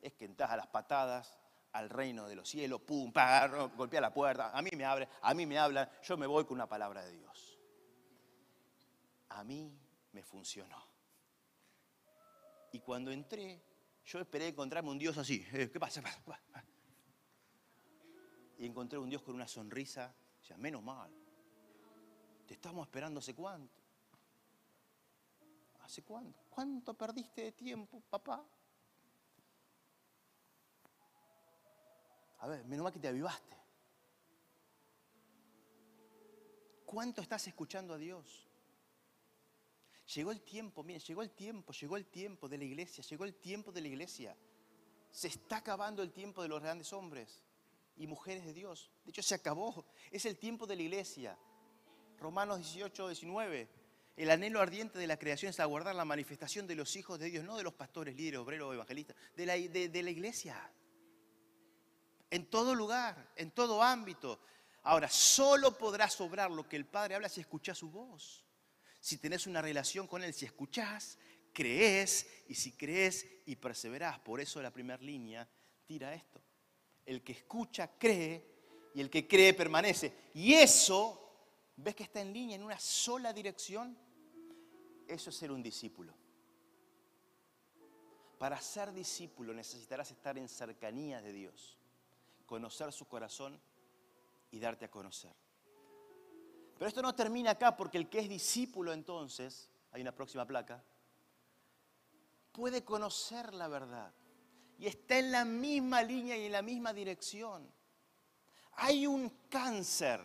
Es 0.02 0.14
que 0.14 0.26
entras 0.26 0.52
a 0.52 0.58
las 0.58 0.68
patadas 0.68 1.38
al 1.72 1.90
reino 1.90 2.28
de 2.28 2.36
los 2.36 2.50
cielos, 2.50 2.82
pum, 2.82 3.14
pam, 3.14 3.72
golpea 3.76 4.02
la 4.02 4.14
puerta, 4.14 4.52
a 4.52 4.62
mí 4.62 4.70
me 4.76 4.84
abre, 4.84 5.08
a 5.22 5.34
mí 5.34 5.46
me 5.46 5.58
hablan, 5.58 5.90
yo 6.04 6.18
me 6.18 6.28
voy 6.28 6.46
con 6.46 6.56
una 6.56 6.68
palabra 6.68 7.06
de 7.06 7.12
Dios. 7.12 7.60
A 9.30 9.44
mí 9.44 9.78
me 10.12 10.24
funcionó. 10.24 10.82
Y 12.72 12.80
cuando 12.80 13.12
entré, 13.12 13.62
yo 14.06 14.20
esperé 14.20 14.48
encontrarme 14.50 14.92
un 14.92 15.00
Dios 15.00 15.18
así. 15.18 15.46
Eh, 15.54 15.70
¿Qué 15.72 15.80
pasa? 15.80 16.02
Y 18.58 18.66
encontré 18.66 18.98
un 18.98 19.10
Dios 19.10 19.22
con 19.22 19.36
una 19.36 19.50
sonrisa. 19.50 20.16
Sea, 20.42 20.56
menos 20.56 20.82
mal. 20.82 21.12
Te 22.48 22.54
estamos 22.54 22.88
esperando 22.88 23.20
hace 23.20 23.36
cuánto. 23.36 23.82
¿Hace 25.82 26.04
cuánto? 26.04 26.42
¿Cuánto 26.50 26.94
perdiste 26.94 27.42
de 27.42 27.52
tiempo, 27.52 28.02
papá? 28.10 28.46
A 32.40 32.48
ver, 32.48 32.64
menos 32.64 32.86
mal 32.86 32.94
que 32.94 33.00
te 33.00 33.10
avivaste. 33.10 33.58
¿Cuánto 36.86 37.22
estás 37.22 37.46
escuchando 37.48 37.94
a 37.94 37.98
Dios? 37.98 38.48
Llegó 40.14 40.32
el 40.32 40.42
tiempo, 40.42 40.84
miren, 40.84 41.02
llegó 41.02 41.24
el 41.24 41.32
tiempo, 41.32 41.74
llegó 41.74 41.98
el 41.98 42.06
tiempo 42.06 42.48
de 42.48 42.58
la 42.60 42.64
iglesia, 42.64 43.04
llegó 43.04 43.26
el 43.26 43.34
tiempo 43.36 43.72
de 43.72 43.82
la 43.82 43.88
iglesia. 43.88 44.38
Se 45.10 45.28
está 45.28 45.58
acabando 45.58 46.04
el 46.04 46.12
tiempo 46.12 46.44
de 46.44 46.48
los 46.48 46.62
grandes 46.62 46.94
hombres 46.94 47.42
y 47.98 48.06
mujeres 48.06 48.46
de 48.46 48.54
Dios. 48.54 48.92
De 49.04 49.10
hecho, 49.10 49.24
se 49.24 49.34
acabó. 49.34 49.86
Es 50.12 50.26
el 50.26 50.38
tiempo 50.38 50.68
de 50.68 50.76
la 50.76 50.84
iglesia. 50.84 51.38
Romanos 52.20 52.60
18, 52.60 53.08
19. 53.08 53.68
El 54.16 54.30
anhelo 54.30 54.62
ardiente 54.62 55.00
de 55.00 55.08
la 55.08 55.18
creación 55.18 55.50
es 55.50 55.60
aguardar 55.60 55.96
la 55.96 56.06
manifestación 56.06 56.68
de 56.68 56.76
los 56.76 56.96
hijos 56.96 57.18
de 57.18 57.30
Dios, 57.32 57.44
no 57.44 57.58
de 57.58 57.64
los 57.64 57.74
pastores, 57.74 58.16
líderes, 58.16 58.40
obreros, 58.40 58.74
evangelistas, 58.74 59.16
de 59.36 59.46
la, 59.46 59.58
iglesia. 59.58 60.72
En 62.30 62.46
todo 62.46 62.76
lugar, 62.76 63.34
en 63.36 63.52
todo 63.52 63.82
ámbito. 63.82 64.40
Ahora, 64.84 65.10
solo 65.10 65.76
podrás 65.76 66.20
obrar 66.22 66.52
lo 66.52 66.70
que 66.70 66.76
el 66.76 66.86
Padre 66.86 67.16
habla 67.16 67.28
si 67.28 67.42
escuchas 67.42 67.78
su 67.78 67.90
voz 67.90 68.45
si 69.06 69.20
tenés 69.20 69.46
una 69.46 69.62
relación 69.62 70.08
con 70.08 70.24
Él, 70.24 70.34
si 70.34 70.46
escuchás, 70.46 71.20
crees, 71.54 72.26
y 72.48 72.56
si 72.56 72.72
crees 72.72 73.28
y 73.46 73.56
perseverás. 73.56 74.18
Por 74.18 74.42
eso 74.42 74.60
la 74.64 74.74
primera 74.74 75.00
línea 75.00 75.48
tira 75.86 76.12
esto. 76.16 76.42
El 77.06 77.24
que 77.24 77.34
escucha 77.34 78.00
cree 78.00 78.44
y 78.96 79.02
el 79.02 79.12
que 79.12 79.28
cree 79.28 79.54
permanece. 79.54 80.12
Y 80.34 80.56
eso, 80.56 81.22
¿ves 81.76 81.94
que 81.94 82.02
está 82.02 82.20
en 82.20 82.34
línea, 82.34 82.56
en 82.56 82.64
una 82.64 82.80
sola 82.80 83.32
dirección? 83.32 83.96
Eso 85.08 85.30
es 85.30 85.36
ser 85.36 85.52
un 85.52 85.62
discípulo. 85.62 86.12
Para 88.40 88.60
ser 88.60 88.92
discípulo 88.92 89.54
necesitarás 89.54 90.10
estar 90.10 90.36
en 90.36 90.50
cercanía 90.50 91.22
de 91.22 91.32
Dios, 91.32 91.78
conocer 92.48 92.92
su 92.92 93.08
corazón 93.08 93.62
y 94.50 94.58
darte 94.58 94.86
a 94.86 94.90
conocer. 94.90 95.45
Pero 96.78 96.88
esto 96.88 97.02
no 97.02 97.16
termina 97.16 97.52
acá 97.52 97.76
porque 97.76 97.98
el 97.98 98.10
que 98.10 98.20
es 98.20 98.30
discípulo 98.30 98.92
entonces, 98.92 99.70
hay 99.92 100.02
una 100.02 100.14
próxima 100.14 100.46
placa, 100.46 100.84
puede 102.52 102.84
conocer 102.84 103.54
la 103.54 103.68
verdad 103.68 104.14
y 104.78 104.88
está 104.88 105.18
en 105.18 105.32
la 105.32 105.46
misma 105.46 106.04
línea 106.04 106.38
y 106.38 106.46
en 106.46 106.52
la 106.52 106.62
misma 106.62 106.94
dirección. 106.94 107.72
Hay 108.74 109.08
un 109.08 109.30
cáncer 109.50 110.22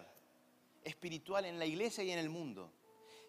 espiritual 0.83 1.45
en 1.45 1.59
la 1.59 1.67
iglesia 1.67 2.03
y 2.03 2.11
en 2.11 2.19
el 2.19 2.31
mundo 2.31 2.73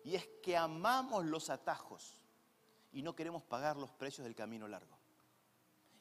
y 0.03 0.15
es 0.15 0.27
que 0.41 0.57
amamos 0.57 1.25
los 1.25 1.49
atajos 1.49 2.19
y 2.91 3.03
no 3.03 3.15
queremos 3.15 3.43
pagar 3.43 3.77
los 3.77 3.91
precios 3.91 4.25
del 4.25 4.35
camino 4.35 4.67
largo. 4.67 4.97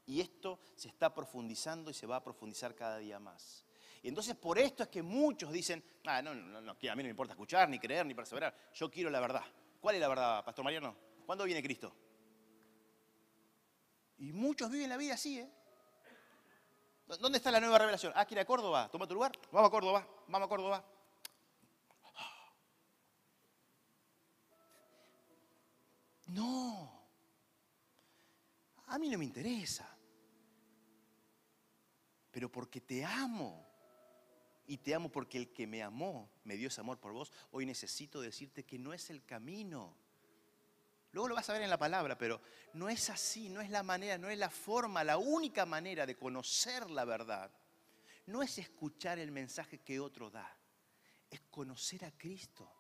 Y 0.06 0.20
esto 0.20 0.58
se 0.74 0.88
está 0.88 1.14
profundizando 1.14 1.90
y 1.90 1.94
se 1.94 2.06
va 2.06 2.16
a 2.16 2.24
profundizar 2.24 2.74
cada 2.74 2.98
día 2.98 3.20
más. 3.20 3.64
Y 4.02 4.08
entonces 4.08 4.34
por 4.34 4.58
esto 4.58 4.82
es 4.82 4.88
que 4.88 5.02
muchos 5.02 5.52
dicen, 5.52 5.84
ah, 6.06 6.22
no, 6.22 6.34
no, 6.34 6.60
no, 6.60 6.72
a 6.72 6.74
mí 6.74 6.86
no 6.88 6.94
me 6.96 7.08
importa 7.10 7.34
escuchar, 7.34 7.68
ni 7.68 7.78
creer, 7.78 8.06
ni 8.06 8.14
perseverar. 8.14 8.54
Yo 8.74 8.90
quiero 8.90 9.10
la 9.10 9.20
verdad. 9.20 9.42
¿Cuál 9.80 9.96
es 9.96 10.00
la 10.00 10.08
verdad, 10.08 10.44
Pastor 10.44 10.64
Mariano? 10.64 10.96
¿Cuándo 11.26 11.44
viene 11.44 11.62
Cristo? 11.62 11.94
Y 14.18 14.32
muchos 14.32 14.70
viven 14.70 14.88
la 14.88 14.96
vida 14.96 15.14
así, 15.14 15.38
¿eh? 15.38 15.50
¿Dónde 17.18 17.38
está 17.38 17.50
la 17.50 17.60
nueva 17.60 17.78
revelación? 17.78 18.12
Ah, 18.14 18.24
quiere 18.24 18.42
a 18.42 18.44
Córdoba, 18.44 18.88
toma 18.90 19.06
tu 19.06 19.14
lugar. 19.14 19.32
Vamos 19.50 19.68
a 19.68 19.70
Córdoba, 19.70 20.06
vamos 20.28 20.46
a 20.46 20.48
Córdoba. 20.48 20.84
No. 26.28 27.00
A 28.86 28.98
mí 28.98 29.08
no 29.08 29.18
me 29.18 29.24
interesa. 29.24 29.88
Pero 32.30 32.50
porque 32.50 32.80
te 32.80 33.04
amo 33.04 33.69
y 34.70 34.78
te 34.78 34.94
amo 34.94 35.10
porque 35.10 35.36
el 35.36 35.52
que 35.52 35.66
me 35.66 35.82
amó 35.82 36.30
me 36.44 36.56
dio 36.56 36.68
ese 36.68 36.80
amor 36.80 37.00
por 37.00 37.12
vos, 37.12 37.32
hoy 37.50 37.66
necesito 37.66 38.20
decirte 38.20 38.62
que 38.62 38.78
no 38.78 38.94
es 38.94 39.10
el 39.10 39.24
camino. 39.24 39.96
Luego 41.10 41.26
lo 41.26 41.34
vas 41.34 41.50
a 41.50 41.54
ver 41.54 41.62
en 41.62 41.70
la 41.70 41.76
palabra, 41.76 42.16
pero 42.16 42.40
no 42.74 42.88
es 42.88 43.10
así, 43.10 43.48
no 43.48 43.60
es 43.60 43.68
la 43.68 43.82
manera, 43.82 44.16
no 44.16 44.30
es 44.30 44.38
la 44.38 44.48
forma, 44.48 45.02
la 45.02 45.18
única 45.18 45.66
manera 45.66 46.06
de 46.06 46.16
conocer 46.16 46.88
la 46.88 47.04
verdad. 47.04 47.50
No 48.26 48.44
es 48.44 48.58
escuchar 48.58 49.18
el 49.18 49.32
mensaje 49.32 49.78
que 49.78 49.98
otro 49.98 50.30
da, 50.30 50.56
es 51.28 51.40
conocer 51.50 52.04
a 52.04 52.12
Cristo. 52.12 52.72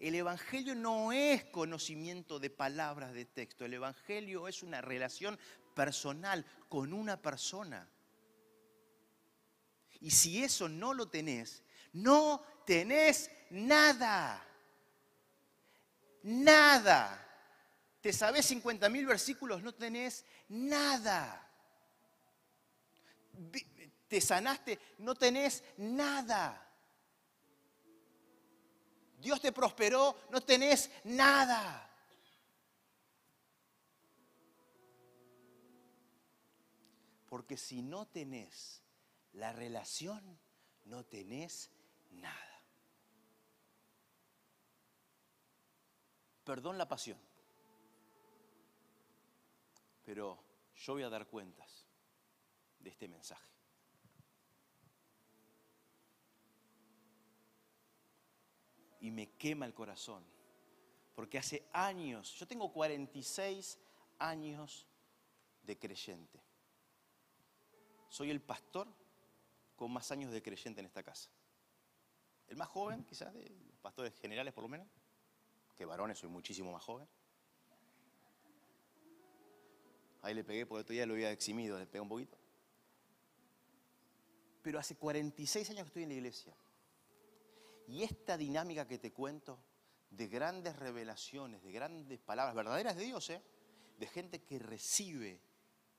El 0.00 0.16
Evangelio 0.16 0.74
no 0.74 1.12
es 1.12 1.44
conocimiento 1.44 2.40
de 2.40 2.50
palabras 2.50 3.12
de 3.12 3.24
texto, 3.24 3.64
el 3.64 3.74
Evangelio 3.74 4.48
es 4.48 4.64
una 4.64 4.80
relación 4.80 5.38
personal 5.76 6.44
con 6.68 6.92
una 6.92 7.22
persona. 7.22 7.88
Y 10.00 10.10
si 10.10 10.42
eso 10.42 10.68
no 10.68 10.94
lo 10.94 11.08
tenés, 11.08 11.62
no 11.92 12.42
tenés 12.64 13.30
nada. 13.50 14.46
Nada. 16.22 17.26
Te 18.00 18.12
sabés 18.12 18.46
50 18.46 18.88
mil 18.88 19.06
versículos, 19.06 19.62
no 19.62 19.74
tenés 19.74 20.24
nada. 20.48 21.46
Te 24.08 24.20
sanaste, 24.20 24.78
no 24.98 25.14
tenés 25.14 25.62
nada. 25.76 26.66
Dios 29.18 29.40
te 29.40 29.52
prosperó, 29.52 30.16
no 30.30 30.40
tenés 30.40 30.90
nada. 31.04 31.86
Porque 37.28 37.56
si 37.56 37.82
no 37.82 38.06
tenés 38.06 38.82
la 39.32 39.52
relación, 39.52 40.38
no 40.84 41.04
tenés 41.04 41.70
nada. 42.10 42.62
Perdón 46.44 46.78
la 46.78 46.88
pasión, 46.88 47.18
pero 50.04 50.42
yo 50.74 50.94
voy 50.94 51.02
a 51.02 51.08
dar 51.10 51.26
cuentas 51.28 51.86
de 52.80 52.90
este 52.90 53.06
mensaje. 53.06 53.48
Y 59.00 59.10
me 59.10 59.30
quema 59.32 59.64
el 59.64 59.72
corazón, 59.72 60.24
porque 61.14 61.38
hace 61.38 61.68
años, 61.72 62.34
yo 62.38 62.46
tengo 62.46 62.72
46 62.72 63.78
años 64.18 64.86
de 65.62 65.78
creyente. 65.78 66.42
Soy 68.08 68.30
el 68.30 68.42
pastor 68.42 68.88
con 69.80 69.90
más 69.90 70.12
años 70.12 70.30
de 70.30 70.42
creyente 70.42 70.80
en 70.80 70.86
esta 70.86 71.02
casa. 71.02 71.30
El 72.48 72.58
más 72.58 72.68
joven, 72.68 73.02
quizás, 73.04 73.32
de 73.32 73.48
los 73.48 73.78
pastores 73.78 74.12
generales 74.20 74.52
por 74.52 74.62
lo 74.62 74.68
menos, 74.68 74.86
que 75.74 75.86
varones 75.86 76.18
soy 76.18 76.28
muchísimo 76.28 76.70
más 76.70 76.84
joven. 76.84 77.08
Ahí 80.20 80.34
le 80.34 80.44
pegué 80.44 80.66
porque 80.66 80.84
todavía 80.84 81.06
lo 81.06 81.14
había 81.14 81.30
eximido, 81.30 81.78
le 81.78 81.86
pegué 81.86 82.02
un 82.02 82.10
poquito. 82.10 82.36
Pero 84.60 84.78
hace 84.78 84.96
46 84.96 85.70
años 85.70 85.84
que 85.84 85.88
estoy 85.88 86.02
en 86.02 86.10
la 86.10 86.14
iglesia. 86.16 86.54
Y 87.88 88.02
esta 88.02 88.36
dinámica 88.36 88.86
que 88.86 88.98
te 88.98 89.14
cuento 89.14 89.64
de 90.10 90.28
grandes 90.28 90.76
revelaciones, 90.76 91.62
de 91.62 91.72
grandes 91.72 92.20
palabras 92.20 92.54
verdaderas 92.54 92.96
de 92.96 93.04
Dios, 93.04 93.30
¿eh? 93.30 93.42
de 93.98 94.06
gente 94.06 94.42
que 94.42 94.58
recibe 94.58 95.40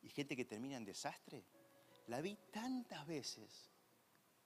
y 0.04 0.10
gente 0.10 0.36
que 0.36 0.46
termina 0.46 0.78
en 0.78 0.86
desastre, 0.86 1.44
la 2.08 2.22
vi 2.22 2.38
tantas 2.52 3.08
veces, 3.08 3.71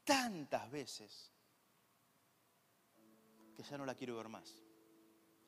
tantas 0.06 0.72
veces, 0.72 1.32
que 3.56 3.64
ya 3.64 3.78
no 3.78 3.86
la 3.86 3.96
quiero 3.96 4.16
ver 4.16 4.30
más. 4.30 4.64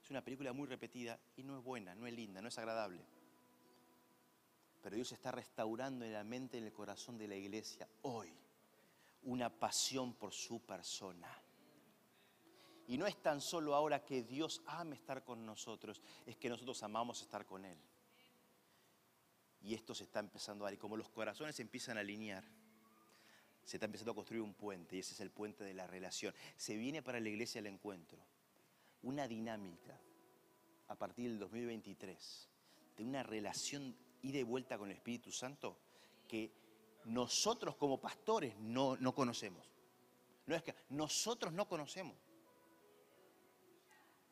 Es 0.04 0.10
una 0.10 0.24
película 0.24 0.52
muy 0.54 0.68
repetida 0.68 1.20
y 1.36 1.44
no 1.44 1.58
es 1.58 1.64
buena, 1.64 1.96
no 1.96 2.08
es 2.08 2.14
linda, 2.14 2.42
no 2.42 2.48
es 2.48 2.58
agradable. 2.58 3.06
Pero 4.82 4.96
Dios 4.96 5.12
está 5.12 5.32
restaurando 5.32 6.06
en 6.06 6.14
la 6.14 6.24
mente 6.24 6.58
en 6.58 6.64
el 6.64 6.74
corazón 6.74 7.18
de 7.18 7.28
la 7.28 7.36
iglesia 7.36 7.88
hoy 8.04 8.34
una 9.24 9.50
pasión 9.50 10.14
por 10.14 10.34
su 10.34 10.62
persona. 10.62 11.28
Y 12.88 12.98
no 12.98 13.06
es 13.06 13.22
tan 13.22 13.42
solo 13.42 13.76
ahora 13.76 14.06
que 14.06 14.24
Dios 14.24 14.62
ame 14.66 14.96
estar 14.96 15.24
con 15.24 15.46
nosotros, 15.46 16.02
es 16.26 16.38
que 16.38 16.48
nosotros 16.48 16.82
amamos 16.84 17.22
estar 17.22 17.46
con 17.46 17.66
Él. 17.66 17.78
Y 19.62 19.74
esto 19.74 19.94
se 19.94 20.06
está 20.06 20.22
empezando 20.22 20.64
a 20.64 20.68
dar. 20.68 20.76
Y 20.76 20.78
como 20.78 20.96
los 20.96 21.10
corazones 21.10 21.58
se 21.58 21.64
empiezan 21.64 21.98
a 21.98 22.00
alinear, 22.00 22.46
se 23.68 23.76
está 23.76 23.86
empezando 23.86 24.14
a 24.14 24.16
construir 24.16 24.42
un 24.42 24.54
puente. 24.54 24.96
Y 24.96 25.00
ese 25.00 25.14
es 25.14 25.20
el 25.20 25.30
puente 25.30 25.66
de 25.66 25.74
la 25.74 25.86
relación. 25.88 26.34
Se 26.56 26.78
viene 26.78 27.02
para 27.02 27.20
la 27.20 27.28
iglesia 27.28 27.60
el 27.60 27.68
encuentro. 27.68 28.18
Una 29.04 29.28
dinámica 29.28 30.00
a 30.88 30.96
partir 30.96 31.32
del 31.32 31.40
2023 31.40 32.50
de 32.96 33.04
una 33.04 33.24
relación 33.24 33.94
y 34.22 34.32
de 34.32 34.46
vuelta 34.46 34.78
con 34.78 34.90
el 34.90 34.96
Espíritu 34.96 35.34
Santo 35.34 35.78
que 36.30 36.50
nosotros 37.04 37.76
como 37.76 38.00
pastores 38.00 38.58
no, 38.58 38.96
no 38.96 39.14
conocemos. 39.14 39.70
No 40.46 40.56
es 40.56 40.64
que 40.64 40.74
nosotros 40.88 41.52
no 41.52 41.68
conocemos. 41.68 42.16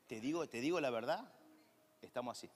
Te 0.07 0.21
digo, 0.21 0.47
te 0.47 0.61
digo 0.61 0.79
la 0.79 0.91
verdad, 0.91 1.29
estamos 2.01 2.37
así. 2.37 2.49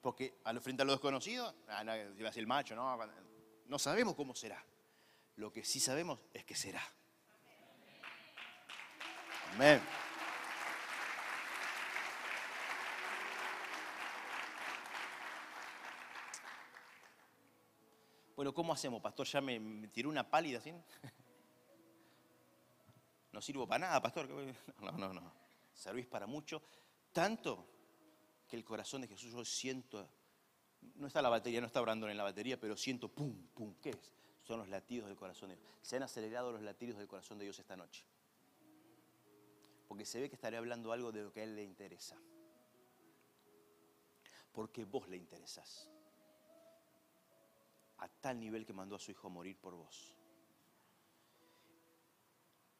Porque 0.00 0.34
frente 0.62 0.80
a 0.80 0.86
lo 0.86 0.92
desconocido, 0.92 1.54
ah, 1.68 1.84
no, 1.84 1.92
el 1.92 2.46
macho, 2.46 2.74
¿no? 2.74 2.98
No 3.66 3.78
sabemos 3.78 4.14
cómo 4.14 4.34
será. 4.34 4.64
Lo 5.36 5.52
que 5.52 5.64
sí 5.64 5.80
sabemos 5.80 6.20
es 6.32 6.44
que 6.44 6.54
será. 6.54 6.82
Amén. 9.54 9.80
Bueno, 18.34 18.52
¿cómo 18.54 18.72
hacemos, 18.72 19.00
pastor? 19.00 19.26
Ya 19.26 19.40
me, 19.40 19.86
tiró 19.88 20.08
una 20.08 20.28
pálida 20.28 20.58
así. 20.58 20.72
No 23.30 23.40
sirvo 23.40 23.66
para 23.66 23.86
nada, 23.86 24.02
pastor. 24.02 24.28
No, 24.80 24.92
no, 24.92 25.12
no. 25.12 25.32
Servís 25.72 26.06
para 26.06 26.26
mucho. 26.26 26.60
Tanto 27.12 27.66
que 28.46 28.56
el 28.56 28.64
corazón 28.64 29.00
de 29.00 29.08
Jesús 29.08 29.32
yo 29.32 29.44
siento, 29.44 30.06
no 30.96 31.06
está 31.06 31.22
la 31.22 31.30
batería, 31.30 31.60
no 31.60 31.66
está 31.66 31.80
Brandon 31.80 32.10
en 32.10 32.16
la 32.16 32.24
batería, 32.24 32.60
pero 32.60 32.76
siento 32.76 33.08
pum, 33.08 33.32
pum, 33.54 33.74
¿qué 33.80 33.90
es? 33.90 34.12
Son 34.42 34.58
los 34.58 34.68
latidos 34.68 35.08
del 35.08 35.16
corazón 35.16 35.50
de 35.50 35.56
Dios. 35.56 35.68
Se 35.82 35.96
han 35.96 36.02
acelerado 36.02 36.52
los 36.52 36.62
latidos 36.62 36.98
del 36.98 37.08
corazón 37.08 37.38
de 37.38 37.44
Dios 37.44 37.58
esta 37.58 37.76
noche. 37.76 38.04
Porque 39.86 40.04
se 40.04 40.20
ve 40.20 40.28
que 40.28 40.34
estaré 40.34 40.56
hablando 40.56 40.92
algo 40.92 41.12
de 41.12 41.22
lo 41.22 41.32
que 41.32 41.40
a 41.40 41.44
Él 41.44 41.54
le 41.54 41.62
interesa. 41.62 42.16
Porque 44.52 44.84
vos 44.84 45.08
le 45.08 45.16
interesás. 45.16 45.88
A 47.98 48.08
tal 48.08 48.40
nivel 48.40 48.66
que 48.66 48.72
mandó 48.72 48.96
a 48.96 48.98
su 48.98 49.10
hijo 49.12 49.30
morir 49.30 49.56
por 49.56 49.74
vos. 49.74 50.16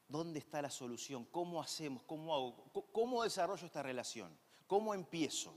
¿Dónde 0.09 0.41
está 0.41 0.61
la 0.61 0.69
solución? 0.69 1.25
¿Cómo 1.27 1.63
hacemos? 1.63 2.03
¿Cómo 2.03 2.35
hago? 2.35 2.57
¿Cómo 2.93 3.23
desarrollo 3.23 3.65
esta 3.65 3.83
relación? 3.83 4.37
¿Cómo 4.67 4.93
empiezo? 4.93 5.57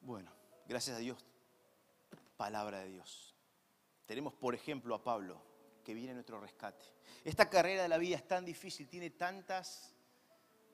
Bueno, 0.00 0.32
gracias 0.66 0.96
a 0.96 1.00
Dios, 1.00 1.24
palabra 2.42 2.80
de 2.80 2.88
Dios. 2.88 3.36
Tenemos, 4.04 4.34
por 4.34 4.52
ejemplo, 4.52 4.96
a 4.96 5.04
Pablo, 5.04 5.40
que 5.84 5.94
viene 5.94 6.10
a 6.10 6.14
nuestro 6.14 6.40
rescate. 6.40 6.84
Esta 7.22 7.48
carrera 7.48 7.84
de 7.84 7.88
la 7.88 7.98
vida 7.98 8.16
es 8.16 8.26
tan 8.26 8.44
difícil, 8.44 8.88
tiene 8.88 9.10
tantas 9.10 9.94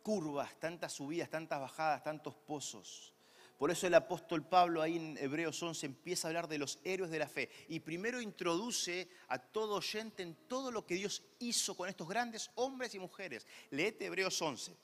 curvas, 0.02 0.58
tantas 0.58 0.94
subidas, 0.94 1.28
tantas 1.28 1.60
bajadas, 1.60 2.02
tantos 2.02 2.34
pozos. 2.34 3.12
Por 3.58 3.70
eso 3.70 3.86
el 3.86 3.92
apóstol 3.92 4.48
Pablo 4.48 4.80
ahí 4.80 4.96
en 4.96 5.18
Hebreos 5.18 5.62
11 5.62 5.84
empieza 5.84 6.26
a 6.26 6.30
hablar 6.30 6.48
de 6.48 6.56
los 6.56 6.78
héroes 6.84 7.10
de 7.10 7.18
la 7.18 7.28
fe 7.28 7.50
y 7.68 7.80
primero 7.80 8.22
introduce 8.22 9.10
a 9.28 9.38
todo 9.38 9.74
oyente 9.74 10.22
en 10.22 10.48
todo 10.48 10.70
lo 10.70 10.86
que 10.86 10.94
Dios 10.94 11.22
hizo 11.38 11.76
con 11.76 11.90
estos 11.90 12.08
grandes 12.08 12.50
hombres 12.54 12.94
y 12.94 12.98
mujeres. 12.98 13.46
Leete 13.68 14.06
Hebreos 14.06 14.40
11 14.40 14.74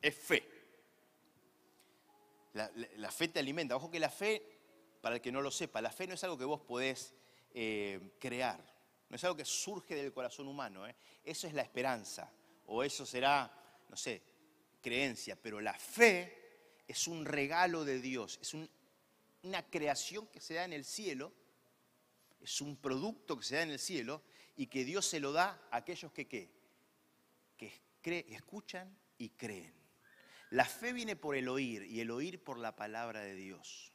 es 0.00 0.14
fe. 0.14 0.56
La, 2.96 3.10
fe 3.10 3.28
te 3.28 3.38
alimenta. 3.38 3.76
Ojo 3.76 3.90
que 3.90 4.00
la 4.00 4.08
fe, 4.08 4.55
para 5.06 5.14
el 5.14 5.22
que 5.22 5.30
no 5.30 5.40
lo 5.40 5.52
sepa, 5.52 5.80
la 5.80 5.92
fe 5.92 6.08
no 6.08 6.14
es 6.14 6.24
algo 6.24 6.36
que 6.36 6.44
vos 6.44 6.62
podés 6.62 7.14
eh, 7.54 8.16
crear. 8.18 8.58
No 9.08 9.14
es 9.14 9.22
algo 9.22 9.36
que 9.36 9.44
surge 9.44 9.94
del 9.94 10.12
corazón 10.12 10.48
humano. 10.48 10.84
¿eh? 10.84 10.96
Eso 11.22 11.46
es 11.46 11.54
la 11.54 11.62
esperanza. 11.62 12.28
O 12.66 12.82
eso 12.82 13.06
será, 13.06 13.48
no 13.88 13.96
sé, 13.96 14.20
creencia. 14.82 15.40
Pero 15.40 15.60
la 15.60 15.74
fe 15.74 16.80
es 16.88 17.06
un 17.06 17.24
regalo 17.24 17.84
de 17.84 18.00
Dios. 18.00 18.40
Es 18.42 18.52
una 19.44 19.62
creación 19.70 20.26
que 20.26 20.40
se 20.40 20.54
da 20.54 20.64
en 20.64 20.72
el 20.72 20.84
cielo. 20.84 21.32
Es 22.40 22.60
un 22.60 22.76
producto 22.76 23.38
que 23.38 23.44
se 23.44 23.54
da 23.54 23.62
en 23.62 23.70
el 23.70 23.78
cielo 23.78 24.22
y 24.56 24.66
que 24.66 24.84
Dios 24.84 25.06
se 25.06 25.20
lo 25.20 25.30
da 25.30 25.68
a 25.70 25.76
aquellos 25.76 26.10
que, 26.10 26.26
¿qué? 26.26 26.50
que 27.56 28.26
escuchan 28.30 28.98
y 29.18 29.28
creen. 29.28 29.72
La 30.50 30.64
fe 30.64 30.92
viene 30.92 31.14
por 31.14 31.36
el 31.36 31.46
oír 31.46 31.84
y 31.84 32.00
el 32.00 32.10
oír 32.10 32.42
por 32.42 32.58
la 32.58 32.74
palabra 32.74 33.20
de 33.20 33.36
Dios. 33.36 33.92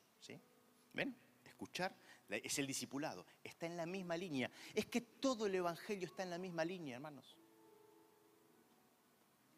¿Ven? 0.93 1.15
Escuchar 1.45 1.95
es 2.29 2.59
el 2.59 2.67
discipulado. 2.67 3.25
Está 3.43 3.65
en 3.65 3.77
la 3.77 3.85
misma 3.85 4.15
línea. 4.15 4.49
Es 4.73 4.85
que 4.85 5.01
todo 5.01 5.45
el 5.45 5.55
Evangelio 5.55 6.07
está 6.07 6.23
en 6.23 6.29
la 6.29 6.37
misma 6.37 6.63
línea, 6.63 6.95
hermanos. 6.95 7.37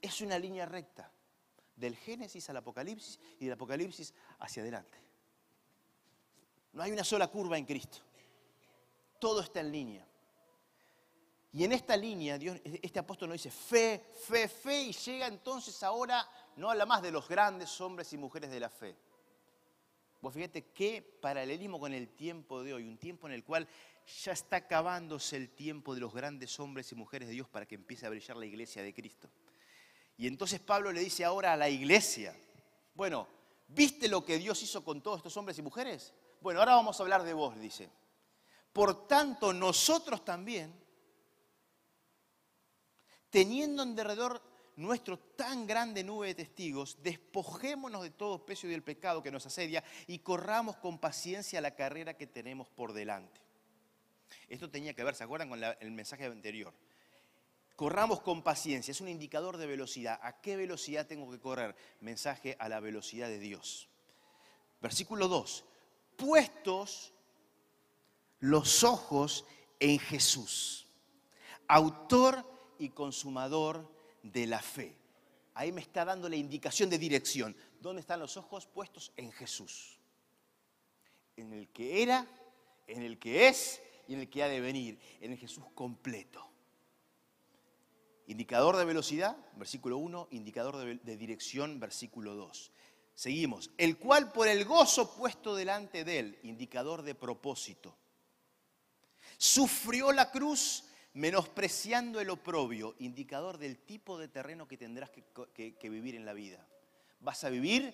Es 0.02 0.22
una 0.22 0.40
línea 0.40 0.66
recta. 0.66 1.12
Del 1.76 1.96
Génesis 1.96 2.50
al 2.50 2.58
Apocalipsis 2.58 3.20
y 3.40 3.46
del 3.46 3.54
Apocalipsis 3.54 4.14
hacia 4.40 4.62
adelante. 4.62 4.98
No 6.74 6.84
hay 6.84 6.92
una 6.92 7.04
sola 7.04 7.28
curva 7.28 7.58
en 7.58 7.66
Cristo. 7.66 8.00
Todo 9.20 9.42
está 9.42 9.60
en 9.60 9.72
línea. 9.72 10.08
Y 11.52 11.64
en 11.64 11.72
esta 11.72 11.96
línea, 11.96 12.40
este 12.82 13.00
apóstol 13.00 13.30
nos 13.30 13.42
dice 13.42 13.52
fe, 13.52 14.12
fe, 14.28 14.48
fe, 14.48 14.82
y 14.84 14.92
llega 14.92 15.28
entonces 15.28 15.84
ahora 15.84 16.28
no 16.56 16.70
habla 16.70 16.86
más 16.86 17.04
de 17.04 17.12
los 17.12 17.28
grandes 17.28 17.80
hombres 17.80 18.12
y 18.14 18.18
mujeres 18.18 18.50
de 18.50 18.60
la 18.60 18.70
fe. 18.70 18.96
Vos 20.24 20.34
fíjate 20.34 20.72
qué 20.72 21.02
paralelismo 21.02 21.82
con 21.82 21.94
el 21.94 22.08
tiempo 22.08 22.64
de 22.64 22.74
hoy, 22.74 22.88
un 22.88 22.98
tiempo 22.98 23.28
en 23.28 23.34
el 23.34 23.44
cual 23.44 23.68
ya 24.24 24.32
está 24.32 24.56
acabándose 24.56 25.36
el 25.36 25.50
tiempo 25.50 25.94
de 25.94 26.00
los 26.00 26.14
grandes 26.14 26.58
hombres 26.62 26.90
y 26.94 26.96
mujeres 26.96 27.28
de 27.28 27.34
Dios 27.34 27.50
para 27.50 27.66
que 27.66 27.76
empiece 27.76 28.06
a 28.06 28.10
brillar 28.10 28.38
la 28.38 28.46
iglesia 28.46 28.82
de 28.82 28.94
Cristo. 28.94 29.30
Y 30.16 30.28
entonces 30.28 30.62
Pablo 30.62 30.94
le 30.94 31.02
dice 31.02 31.26
ahora 31.26 31.52
a 31.52 31.58
la 31.58 31.68
iglesia, 31.68 32.34
bueno, 32.94 33.28
¿viste 33.68 34.08
lo 34.08 34.24
que 34.24 34.38
Dios 34.38 34.64
hizo 34.64 34.82
con 34.82 35.02
todos 35.02 35.18
estos 35.18 35.36
hombres 35.36 35.58
y 35.58 35.62
mujeres? 35.62 36.14
Bueno, 36.40 36.62
ahora 36.62 36.76
vamos 36.76 36.98
a 36.98 37.04
hablar 37.04 37.24
de 37.24 37.34
vos, 37.34 37.60
dice. 37.60 37.90
Por 38.72 39.10
tanto, 39.10 39.52
nosotros 39.52 40.24
también, 40.24 40.74
teniendo 43.30 43.84
en 43.84 43.94
derredor 43.94 44.42
nuestro 44.76 45.20
tan 45.20 45.68
grande 45.68 46.04
nube 46.04 46.28
de 46.28 46.36
testigos, 46.36 46.98
despojémonos 47.02 48.04
de 48.04 48.12
todo 48.12 48.46
peso 48.46 48.68
y 48.68 48.72
del 48.72 48.84
pecado 48.84 49.22
que 49.22 49.32
nos 49.32 49.46
asedia 49.46 49.84
y 50.08 50.20
corramos 50.20 50.78
con 50.78 51.00
paciencia 51.00 51.62
la 51.62 51.76
carrera 51.76 52.16
que 52.16 52.28
tenemos 52.28 52.70
por 52.70 52.94
delante. 52.94 53.42
Esto 54.50 54.70
tenía 54.70 54.94
que 54.94 55.04
ver, 55.04 55.16
¿se 55.16 55.24
acuerdan 55.24 55.50
con 55.50 55.64
el 55.64 55.92
mensaje 55.92 56.26
anterior? 56.26 56.74
Corramos 57.76 58.22
con 58.22 58.44
paciencia, 58.44 58.92
es 58.92 59.02
un 59.02 59.10
indicador 59.10 59.58
de 59.58 59.66
velocidad. 59.66 60.20
¿A 60.22 60.42
qué 60.42 60.56
velocidad 60.56 61.08
tengo 61.08 61.32
que 61.32 61.40
correr? 61.40 61.76
Mensaje 62.02 62.56
a 62.60 62.70
la 62.70 62.80
velocidad 62.80 63.28
de 63.28 63.40
Dios. 63.40 63.90
Versículo 64.80 65.28
2. 65.28 65.66
Puestos 66.18 67.14
los 68.40 68.84
ojos 68.84 69.46
en 69.80 69.98
Jesús, 70.00 70.88
autor 71.68 72.46
y 72.78 72.90
consumador 72.90 73.93
de 74.24 74.48
la 74.48 74.62
fe. 74.62 74.96
Ahí 75.54 75.72
me 75.72 75.82
está 75.82 76.04
dando 76.04 76.28
la 76.28 76.36
indicación 76.36 76.90
de 76.90 76.98
dirección. 76.98 77.56
¿Dónde 77.80 78.00
están 78.00 78.20
los 78.20 78.38
ojos 78.38 78.66
puestos? 78.66 79.12
En 79.16 79.32
Jesús. 79.32 80.00
En 81.38 81.54
el 81.54 81.70
que 81.70 82.02
era, 82.02 82.28
en 82.88 83.04
el 83.04 83.20
que 83.20 83.48
es 83.48 83.82
y 84.08 84.14
en 84.16 84.22
el 84.22 84.30
que 84.30 84.42
ha 84.42 84.48
de 84.48 84.62
venir. 84.62 85.00
En 85.22 85.32
el 85.32 85.38
Jesús 85.38 85.66
completo. 85.76 86.50
Indicador 88.28 88.78
de 88.78 88.86
velocidad, 88.86 89.38
versículo 89.56 89.98
1. 89.98 90.30
Indicador 90.32 90.78
de, 90.78 91.18
dirección, 91.18 91.80
versículo 91.80 92.36
2. 92.36 92.72
Seguimos. 93.14 93.70
El 93.78 93.98
cual 93.98 94.32
por 94.32 94.48
el 94.48 94.66
gozo 94.66 95.16
puesto 95.16 95.56
delante 95.56 96.04
de 96.04 96.20
él, 96.20 96.40
indicador 96.44 97.04
de 97.04 97.14
propósito, 97.14 97.96
sufrió 99.38 100.12
la 100.12 100.32
cruz 100.32 100.86
menospreciando 101.14 102.20
el 102.20 102.30
oprobio, 102.30 102.96
indicador 103.00 103.58
del 103.58 103.78
tipo 103.78 104.18
de 104.18 104.28
terreno 104.28 104.68
que 104.68 104.78
tendrás 104.78 105.12
que, 105.12 105.90
vivir 105.90 106.16
en 106.16 106.26
la 106.26 106.34
vida. 106.34 106.66
Vas 107.20 107.44
a 107.44 107.50
vivir 107.50 107.94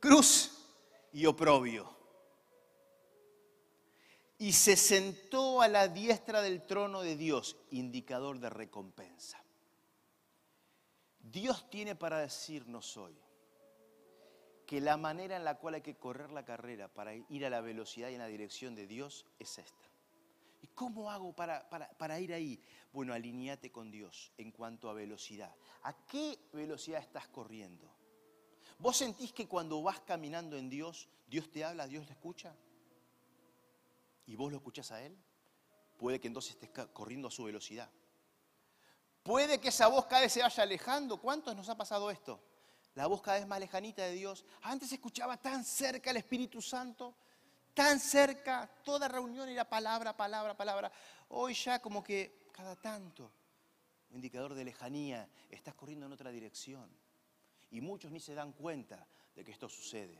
cruz 0.00 0.52
y 1.12 1.26
oprobio. 1.26 1.94
Y 4.38 4.52
se 4.52 4.76
sentó 4.76 5.62
a 5.62 5.68
la 5.68 5.88
diestra 5.88 6.42
del 6.42 6.64
trono 6.66 7.00
de 7.00 7.16
Dios, 7.16 7.56
indicador 7.70 8.38
de 8.38 8.50
recompensa. 8.50 9.42
Dios 11.18 11.68
tiene 11.70 11.96
para 11.96 12.20
decirnos 12.20 12.96
hoy 12.96 13.18
que 14.66 14.80
la 14.80 14.96
manera 14.96 15.36
en 15.36 15.44
la 15.44 15.56
cual 15.56 15.74
hay 15.74 15.80
que 15.80 15.96
correr 15.96 16.30
la 16.30 16.44
carrera 16.44 16.88
para 16.88 17.14
ir 17.14 17.46
a 17.46 17.50
la 17.50 17.60
velocidad 17.60 18.10
y 18.10 18.14
en 18.14 18.20
la 18.20 18.26
dirección 18.26 18.74
de 18.74 18.86
Dios 18.86 19.26
es 19.38 19.58
esta. 19.58 19.95
¿Y 20.66 20.74
cómo 20.74 21.08
hago 21.08 21.32
para, 21.32 21.68
para, 21.70 22.18
ir 22.18 22.34
ahí? 22.34 22.60
Bueno, 22.92 23.14
alineate 23.14 23.70
con 23.70 23.88
Dios 23.88 24.32
en 24.36 24.50
cuanto 24.50 24.90
a 24.90 24.94
velocidad. 24.94 25.54
¿A 25.84 25.92
qué 26.06 26.40
velocidad 26.52 27.00
estás 27.00 27.28
corriendo? 27.28 27.88
¿Vos 28.80 28.96
sentís 28.96 29.32
que 29.32 29.46
cuando 29.46 29.80
vas 29.80 30.00
caminando 30.00 30.56
en 30.56 30.68
Dios, 30.68 31.08
Dios 31.28 31.52
te 31.52 31.64
habla, 31.64 31.86
Dios 31.86 32.04
te 32.04 32.14
escucha? 32.14 32.52
¿Y 34.26 34.34
vos 34.34 34.50
lo 34.50 34.58
escuchás 34.58 34.90
a 34.90 35.00
Él? 35.00 35.16
Puede 35.96 36.18
que 36.18 36.26
entonces 36.26 36.56
estés 36.60 36.70
corriendo 36.88 37.28
a 37.28 37.30
su 37.30 37.44
velocidad. 37.44 37.88
Puede 39.22 39.60
que 39.60 39.68
esa 39.68 39.86
voz 39.86 40.06
cada 40.06 40.22
vez 40.22 40.32
se 40.32 40.42
vaya 40.42 40.64
alejando. 40.64 41.20
¿Cuántos 41.20 41.54
nos 41.54 41.68
ha 41.68 41.76
pasado 41.76 42.10
esto? 42.10 42.40
La 42.96 43.06
voz 43.06 43.22
cada 43.22 43.38
vez 43.38 43.46
más 43.46 43.60
lejanita 43.60 44.02
de 44.02 44.14
Dios. 44.14 44.44
Antes 44.62 44.90
escuchaba 44.90 45.36
tan 45.36 45.64
cerca 45.64 46.10
el 46.10 46.16
Espíritu 46.16 46.60
Santo, 46.60 47.14
tan 47.76 48.00
cerca, 48.00 48.66
toda 48.82 49.06
reunión 49.06 49.50
era 49.50 49.68
palabra, 49.68 50.16
palabra, 50.16 50.56
palabra. 50.56 50.90
Hoy 51.28 51.52
ya 51.52 51.78
como 51.78 52.02
que 52.02 52.48
cada 52.50 52.74
tanto, 52.74 53.30
indicador 54.12 54.54
de 54.54 54.64
lejanía, 54.64 55.28
estás 55.50 55.74
corriendo 55.74 56.06
en 56.06 56.12
otra 56.12 56.30
dirección. 56.30 56.88
Y 57.70 57.82
muchos 57.82 58.10
ni 58.10 58.18
se 58.18 58.34
dan 58.34 58.52
cuenta 58.52 59.06
de 59.34 59.44
que 59.44 59.52
esto 59.52 59.68
sucede. 59.68 60.18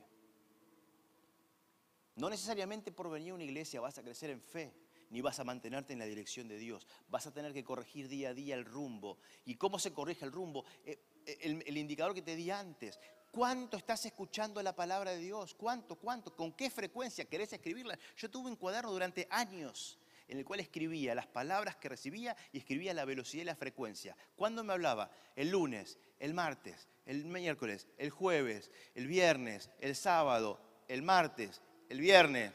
No 2.16 2.28
necesariamente 2.28 2.92
por 2.92 3.08
venir 3.08 3.32
a 3.32 3.36
una 3.36 3.44
iglesia 3.44 3.80
vas 3.80 3.96
a 3.96 4.02
crecer 4.02 4.28
en 4.28 4.42
fe, 4.42 4.74
ni 5.08 5.22
vas 5.22 5.40
a 5.40 5.44
mantenerte 5.44 5.94
en 5.94 5.98
la 5.98 6.04
dirección 6.04 6.48
de 6.48 6.58
Dios. 6.58 6.86
Vas 7.08 7.26
a 7.26 7.32
tener 7.32 7.54
que 7.54 7.64
corregir 7.64 8.06
día 8.08 8.30
a 8.30 8.34
día 8.34 8.54
el 8.54 8.66
rumbo. 8.66 9.16
¿Y 9.46 9.54
cómo 9.54 9.78
se 9.78 9.94
corrige 9.94 10.26
el 10.26 10.32
rumbo? 10.32 10.66
Eh, 10.84 11.00
eh, 11.24 11.62
el, 11.66 11.78
indicador 11.78 12.14
que 12.14 12.20
te 12.20 12.36
di 12.36 12.50
antes. 12.50 13.00
¿Cuánto 13.36 13.76
estás 13.76 14.06
escuchando 14.06 14.62
la 14.62 14.74
palabra 14.74 15.10
de 15.10 15.18
Dios? 15.18 15.54
¿Cuánto? 15.54 15.96
¿Cuánto? 15.96 16.34
¿Con 16.34 16.54
qué 16.54 16.70
frecuencia 16.70 17.26
querés 17.26 17.52
escribirla? 17.52 17.98
Yo 18.16 18.30
tuve 18.30 18.48
un 18.48 18.56
cuaderno 18.56 18.90
durante 18.90 19.28
años 19.30 19.98
en 20.26 20.38
el 20.38 20.44
cual 20.46 20.60
escribía 20.60 21.14
las 21.14 21.26
palabras 21.26 21.76
que 21.76 21.90
recibía 21.90 22.34
y 22.50 22.56
escribía 22.56 22.94
la 22.94 23.04
velocidad 23.04 23.42
y 23.42 23.44
la 23.44 23.54
frecuencia. 23.54 24.16
¿Cuándo 24.36 24.64
me 24.64 24.72
hablaba? 24.72 25.10
El 25.34 25.50
lunes, 25.50 25.98
el 26.18 26.32
martes, 26.32 26.88
el 27.04 27.26
miércoles, 27.26 27.86
el 27.98 28.08
jueves, 28.08 28.70
el 28.94 29.06
viernes, 29.06 29.68
el 29.80 29.94
sábado, 29.96 30.58
el 30.88 31.02
martes, 31.02 31.60
el 31.90 32.00
viernes, 32.00 32.54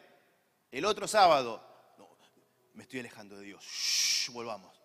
el 0.72 0.86
otro 0.86 1.08
sábado, 1.08 1.64
me 2.74 2.82
estoy 2.82 3.02
alejando 3.02 3.38
de 3.38 3.46
Dios. 3.46 4.32
volvamos. 4.34 4.82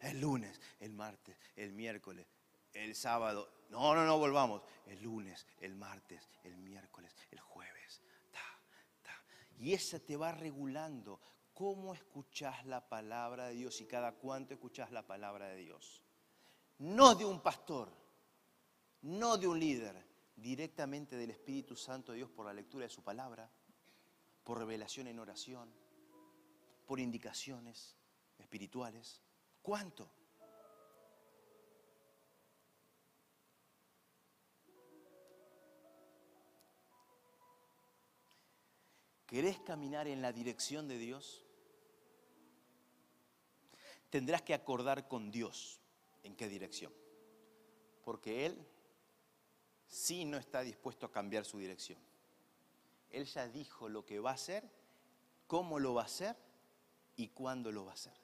El 0.00 0.22
lunes, 0.22 0.60
el 0.80 0.92
martes, 0.92 1.36
el 1.54 1.72
miércoles, 1.72 2.26
el 2.72 2.94
sábado. 2.94 3.50
No, 3.68 3.94
no, 3.94 4.04
no, 4.04 4.18
volvamos. 4.18 4.62
El 4.86 5.02
lunes, 5.02 5.46
el 5.60 5.74
martes, 5.74 6.28
el 6.44 6.56
miércoles, 6.56 7.14
el 7.30 7.40
jueves. 7.40 8.02
Y 9.58 9.74
esa 9.74 9.98
te 9.98 10.16
va 10.16 10.32
regulando 10.32 11.20
cómo 11.52 11.94
escuchas 11.94 12.64
la 12.64 12.88
palabra 12.88 13.48
de 13.48 13.54
Dios 13.54 13.80
y 13.80 13.86
cada 13.86 14.12
cuánto 14.12 14.54
escuchas 14.54 14.90
la 14.90 15.06
palabra 15.06 15.48
de 15.48 15.56
Dios. 15.56 16.02
No 16.78 17.14
de 17.14 17.26
un 17.26 17.40
pastor, 17.40 17.92
no 19.02 19.36
de 19.36 19.46
un 19.46 19.60
líder, 19.60 20.02
directamente 20.34 21.16
del 21.16 21.30
Espíritu 21.30 21.76
Santo 21.76 22.12
de 22.12 22.18
Dios 22.18 22.30
por 22.30 22.46
la 22.46 22.54
lectura 22.54 22.84
de 22.84 22.90
su 22.90 23.02
palabra, 23.02 23.50
por 24.42 24.58
revelación 24.58 25.06
en 25.08 25.18
oración 25.18 25.70
por 26.90 26.98
indicaciones 26.98 27.94
espirituales. 28.36 29.22
¿Cuánto? 29.62 30.10
¿Querés 39.30 39.60
caminar 39.60 40.08
en 40.08 40.22
la 40.22 40.32
dirección 40.32 40.88
de 40.88 40.98
Dios? 40.98 41.44
Tendrás 44.10 44.42
que 44.42 44.54
acordar 44.54 45.06
con 45.06 45.30
Dios 45.30 45.78
en 46.24 46.34
qué 46.34 46.48
dirección. 46.48 46.92
Porque 48.02 48.44
Él 48.44 48.66
sí 49.86 50.24
no 50.24 50.36
está 50.36 50.62
dispuesto 50.62 51.06
a 51.06 51.12
cambiar 51.12 51.44
su 51.44 51.60
dirección. 51.60 52.00
Él 53.08 53.24
ya 53.24 53.46
dijo 53.46 53.88
lo 53.88 54.04
que 54.04 54.18
va 54.18 54.32
a 54.32 54.34
hacer, 54.34 54.68
cómo 55.46 55.78
lo 55.78 55.94
va 55.94 56.02
a 56.02 56.06
hacer 56.06 56.34
y 57.14 57.28
cuándo 57.28 57.70
lo 57.70 57.84
va 57.84 57.92
a 57.92 57.94
hacer. 57.94 58.20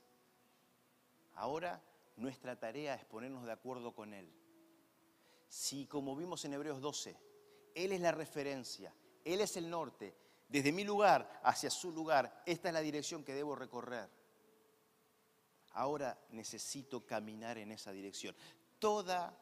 Ahora 1.34 1.80
nuestra 2.16 2.58
tarea 2.58 2.96
es 2.96 3.04
ponernos 3.04 3.46
de 3.46 3.52
acuerdo 3.52 3.94
con 3.94 4.12
Él. 4.12 4.28
Si, 5.48 5.86
como 5.86 6.16
vimos 6.16 6.44
en 6.44 6.54
Hebreos 6.54 6.80
12, 6.80 7.16
Él 7.76 7.92
es 7.92 8.00
la 8.00 8.10
referencia, 8.10 8.92
Él 9.24 9.40
es 9.40 9.56
el 9.56 9.70
norte, 9.70 10.25
desde 10.48 10.72
mi 10.72 10.84
lugar 10.84 11.40
hacia 11.42 11.70
su 11.70 11.90
lugar, 11.90 12.42
esta 12.46 12.68
es 12.68 12.74
la 12.74 12.80
dirección 12.80 13.24
que 13.24 13.34
debo 13.34 13.56
recorrer. 13.56 14.08
Ahora 15.72 16.18
necesito 16.30 17.04
caminar 17.04 17.58
en 17.58 17.72
esa 17.72 17.92
dirección. 17.92 18.34
Toda, 18.78 19.36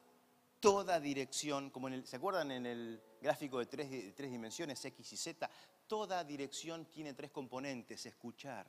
toda 0.61 0.99
dirección, 0.99 1.71
como 1.71 1.89
¿se 2.05 2.17
acuerdan 2.17 2.51
en 2.51 2.67
el 2.67 3.03
gráfico 3.21 3.59
de 3.59 3.67
tres, 3.67 3.91
de 3.91 4.13
tres 4.13 4.31
dimensiones, 4.31 4.85
X 4.85 5.13
y 5.13 5.17
Z? 5.17 5.51
Toda 5.87 6.25
dirección 6.25 6.87
tiene 6.87 7.13
tres 7.13 7.31
componentes, 7.31 8.07
escuchar, 8.07 8.67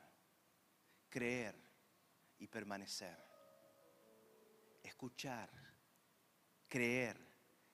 creer 1.09 1.55
y 2.37 2.47
permanecer. 2.47 3.17
Escuchar, 4.83 5.49
creer 6.67 7.17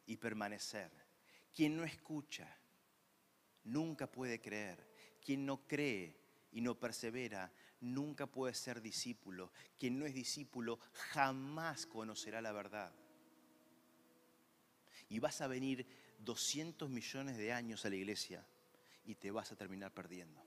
y 0.05 0.15
permanecer. 0.17 0.91
Quien 1.53 1.75
no 1.75 1.83
escucha 1.83 2.60
nunca 3.63 4.07
puede 4.11 4.41
creer. 4.41 4.87
Quien 5.23 5.45
no 5.45 5.67
cree 5.67 6.15
y 6.51 6.61
no 6.61 6.79
persevera 6.79 7.51
nunca 7.79 8.27
puede 8.27 8.53
ser 8.53 8.81
discípulo. 8.81 9.51
Quien 9.77 9.99
no 9.99 10.05
es 10.05 10.13
discípulo 10.13 10.79
jamás 10.93 11.85
conocerá 11.85 12.41
la 12.41 12.51
verdad. 12.51 12.93
Y 15.09 15.19
vas 15.19 15.41
a 15.41 15.47
venir 15.47 15.85
200 16.19 16.89
millones 16.89 17.37
de 17.37 17.51
años 17.51 17.85
a 17.85 17.89
la 17.89 17.95
iglesia 17.95 18.45
y 19.03 19.15
te 19.15 19.31
vas 19.31 19.51
a 19.51 19.55
terminar 19.55 19.93
perdiendo. 19.93 20.41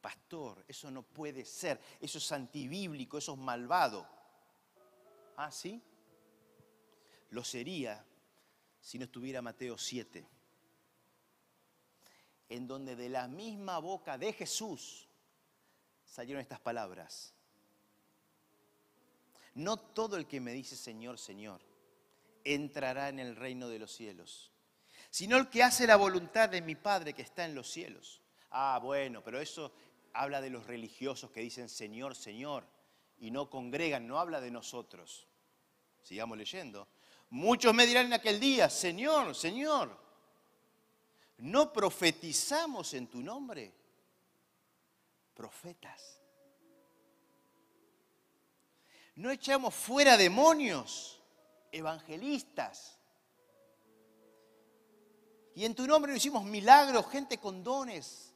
Pastor, 0.00 0.64
eso 0.66 0.90
no 0.90 1.02
puede 1.02 1.44
ser, 1.44 1.78
eso 2.00 2.18
es 2.18 2.32
antibíblico, 2.32 3.18
eso 3.18 3.34
es 3.34 3.38
malvado. 3.38 4.08
¿Ah, 5.36 5.50
sí? 5.50 5.82
Lo 7.30 7.44
sería 7.44 8.04
si 8.80 8.98
no 8.98 9.04
estuviera 9.04 9.42
Mateo 9.42 9.76
7, 9.76 10.26
en 12.50 12.66
donde 12.66 12.96
de 12.96 13.08
la 13.08 13.28
misma 13.28 13.78
boca 13.78 14.18
de 14.18 14.32
Jesús 14.32 15.06
salieron 16.04 16.42
estas 16.42 16.60
palabras. 16.60 17.32
No 19.54 19.76
todo 19.78 20.16
el 20.16 20.26
que 20.26 20.40
me 20.40 20.52
dice 20.52 20.76
Señor, 20.76 21.18
Señor, 21.18 21.60
entrará 22.44 23.08
en 23.08 23.20
el 23.20 23.36
reino 23.36 23.68
de 23.68 23.78
los 23.78 23.92
cielos, 23.92 24.50
sino 25.10 25.36
el 25.36 25.48
que 25.48 25.62
hace 25.62 25.86
la 25.86 25.96
voluntad 25.96 26.48
de 26.48 26.60
mi 26.60 26.74
Padre 26.74 27.14
que 27.14 27.22
está 27.22 27.44
en 27.44 27.54
los 27.54 27.70
cielos. 27.70 28.20
Ah, 28.50 28.80
bueno, 28.82 29.22
pero 29.22 29.40
eso 29.40 29.72
habla 30.12 30.40
de 30.40 30.50
los 30.50 30.66
religiosos 30.66 31.30
que 31.30 31.40
dicen 31.40 31.68
Señor, 31.68 32.16
Señor, 32.16 32.64
y 33.18 33.30
no 33.30 33.48
congregan, 33.48 34.08
no 34.08 34.18
habla 34.18 34.40
de 34.40 34.50
nosotros. 34.50 35.28
Sigamos 36.02 36.36
leyendo. 36.36 36.88
Muchos 37.28 37.72
me 37.72 37.86
dirán 37.86 38.06
en 38.06 38.14
aquel 38.14 38.40
día, 38.40 38.68
Señor, 38.68 39.36
Señor, 39.36 40.09
¿no 41.40 41.72
profetizamos 41.72 42.94
en 42.94 43.08
tu 43.08 43.20
nombre? 43.20 43.72
Profetas. 45.34 46.20
¿No 49.16 49.30
echamos 49.30 49.74
fuera 49.74 50.16
demonios? 50.16 51.22
Evangelistas. 51.72 52.98
Y 55.54 55.64
en 55.64 55.74
tu 55.74 55.86
nombre 55.86 56.12
no 56.12 56.16
hicimos 56.16 56.44
milagros, 56.44 57.10
gente 57.10 57.38
con 57.38 57.62
dones 57.62 58.30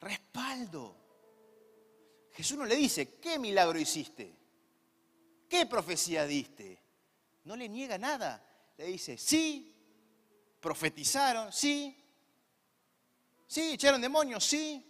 respaldo. 0.00 0.96
Jesús 2.32 2.58
no 2.58 2.64
le 2.64 2.76
dice, 2.76 3.18
¿qué 3.18 3.38
milagro 3.38 3.78
hiciste? 3.78 4.34
¿Qué 5.48 5.66
profecía 5.66 6.24
diste? 6.26 6.78
No 7.44 7.56
le 7.56 7.68
niega 7.68 7.98
nada. 7.98 8.44
Le 8.76 8.86
dice, 8.86 9.18
sí, 9.18 9.74
profetizaron, 10.60 11.52
sí, 11.52 11.96
sí, 13.46 13.72
echaron 13.72 14.00
demonios, 14.00 14.44
sí, 14.44 14.84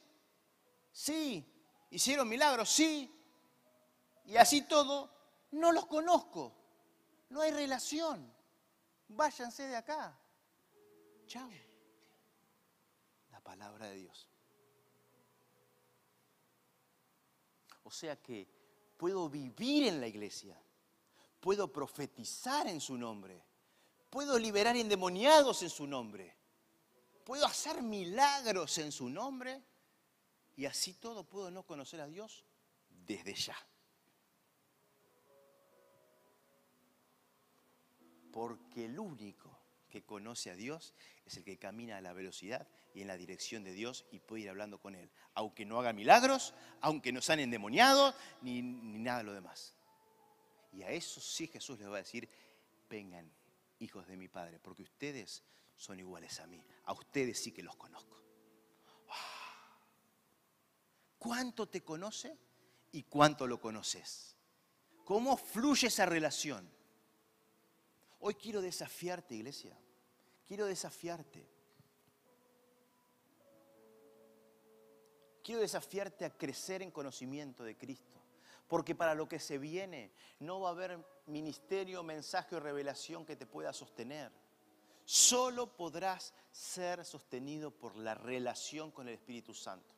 sí, 0.92 1.48
¿Hicieron 1.90 2.28
milagros? 2.28 2.68
Sí. 2.68 3.14
Y 4.26 4.36
así 4.36 4.62
todo, 4.62 5.10
no 5.52 5.72
los 5.72 5.86
conozco. 5.86 6.54
No 7.30 7.40
hay 7.40 7.50
relación. 7.50 8.32
Váyanse 9.08 9.66
de 9.66 9.76
acá. 9.76 10.18
Chao. 11.26 11.50
La 13.30 13.40
palabra 13.40 13.86
de 13.86 13.96
Dios. 13.96 14.28
O 17.84 17.90
sea 17.90 18.16
que 18.16 18.46
puedo 18.98 19.30
vivir 19.30 19.88
en 19.88 19.98
la 19.98 20.06
iglesia, 20.06 20.60
puedo 21.40 21.72
profetizar 21.72 22.66
en 22.66 22.82
su 22.82 22.98
nombre, 22.98 23.42
puedo 24.10 24.38
liberar 24.38 24.76
endemoniados 24.76 25.62
en 25.62 25.70
su 25.70 25.86
nombre, 25.86 26.34
puedo 27.24 27.46
hacer 27.46 27.82
milagros 27.82 28.78
en 28.78 28.92
su 28.92 29.08
nombre 29.08 29.62
y 30.56 30.66
así 30.66 30.94
todo 30.94 31.24
puedo 31.24 31.50
no 31.50 31.62
conocer 31.64 32.00
a 32.00 32.06
Dios 32.06 32.44
desde 32.88 33.34
ya. 33.34 33.56
Porque 38.32 38.84
el 38.84 38.98
único 38.98 39.58
que 39.88 40.04
conoce 40.04 40.50
a 40.50 40.54
Dios 40.54 40.94
es 41.24 41.36
el 41.36 41.44
que 41.44 41.58
camina 41.58 41.96
a 41.96 42.00
la 42.00 42.12
velocidad 42.12 42.68
y 42.94 43.02
en 43.02 43.08
la 43.08 43.16
dirección 43.16 43.64
de 43.64 43.72
Dios 43.72 44.04
y 44.10 44.20
puede 44.20 44.42
ir 44.42 44.50
hablando 44.50 44.78
con 44.78 44.94
Él. 44.94 45.10
Aunque 45.34 45.64
no 45.64 45.80
haga 45.80 45.92
milagros, 45.92 46.54
aunque 46.80 47.12
no 47.12 47.22
sean 47.22 47.40
endemoniados, 47.40 48.14
ni, 48.42 48.62
ni 48.62 48.98
nada 48.98 49.18
de 49.18 49.24
lo 49.24 49.32
demás. 49.32 49.74
Y 50.72 50.82
a 50.82 50.90
eso 50.90 51.20
sí 51.20 51.46
Jesús 51.46 51.78
les 51.78 51.88
va 51.88 51.94
a 51.94 51.98
decir, 51.98 52.28
vengan, 52.88 53.30
hijos 53.80 54.06
de 54.06 54.16
mi 54.16 54.28
Padre, 54.28 54.58
porque 54.58 54.82
ustedes 54.82 55.42
son 55.76 55.98
iguales 56.00 56.40
a 56.40 56.46
mí. 56.46 56.64
A 56.84 56.92
ustedes 56.92 57.38
sí 57.42 57.52
que 57.52 57.62
los 57.62 57.76
conozco. 57.76 58.18
¿Cuánto 61.18 61.68
te 61.68 61.82
conoce 61.82 62.36
y 62.92 63.02
cuánto 63.04 63.46
lo 63.46 63.60
conoces? 63.60 64.36
¿Cómo 65.04 65.36
fluye 65.36 65.88
esa 65.88 66.06
relación? 66.06 66.68
Hoy 68.20 68.34
quiero 68.34 68.60
desafiarte, 68.60 69.34
iglesia. 69.34 69.76
Quiero 70.46 70.66
desafiarte. 70.66 71.46
Quiero 75.42 75.60
desafiarte 75.60 76.24
a 76.24 76.36
crecer 76.36 76.82
en 76.82 76.90
conocimiento 76.90 77.64
de 77.64 77.76
Cristo. 77.76 78.17
Porque 78.68 78.94
para 78.94 79.14
lo 79.14 79.28
que 79.28 79.40
se 79.40 79.58
viene 79.58 80.12
no 80.40 80.60
va 80.60 80.68
a 80.68 80.72
haber 80.72 81.04
ministerio, 81.26 82.02
mensaje 82.02 82.54
o 82.54 82.60
revelación 82.60 83.24
que 83.24 83.36
te 83.36 83.46
pueda 83.46 83.72
sostener. 83.72 84.30
Solo 85.04 85.74
podrás 85.74 86.34
ser 86.52 87.04
sostenido 87.04 87.70
por 87.70 87.96
la 87.96 88.14
relación 88.14 88.90
con 88.90 89.08
el 89.08 89.14
Espíritu 89.14 89.54
Santo. 89.54 89.94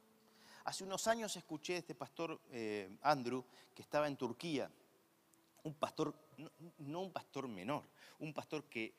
Hace 0.65 0.85
unos 0.85 1.07
años 1.09 1.37
escuché 1.37 1.75
a 1.75 1.79
este 1.79 1.95
pastor 1.95 2.41
eh, 2.53 2.97
Andrew 3.03 3.45
que 3.75 3.83
estaba 3.83 4.07
en 4.07 4.17
Turquía 4.17 4.71
un 5.65 5.75
pastor, 5.75 6.15
no, 6.79 7.01
un 7.01 7.13
pastor 7.13 7.49
menor, 7.49 7.85
un 8.19 8.33
pastor 8.33 8.65
que 8.65 8.95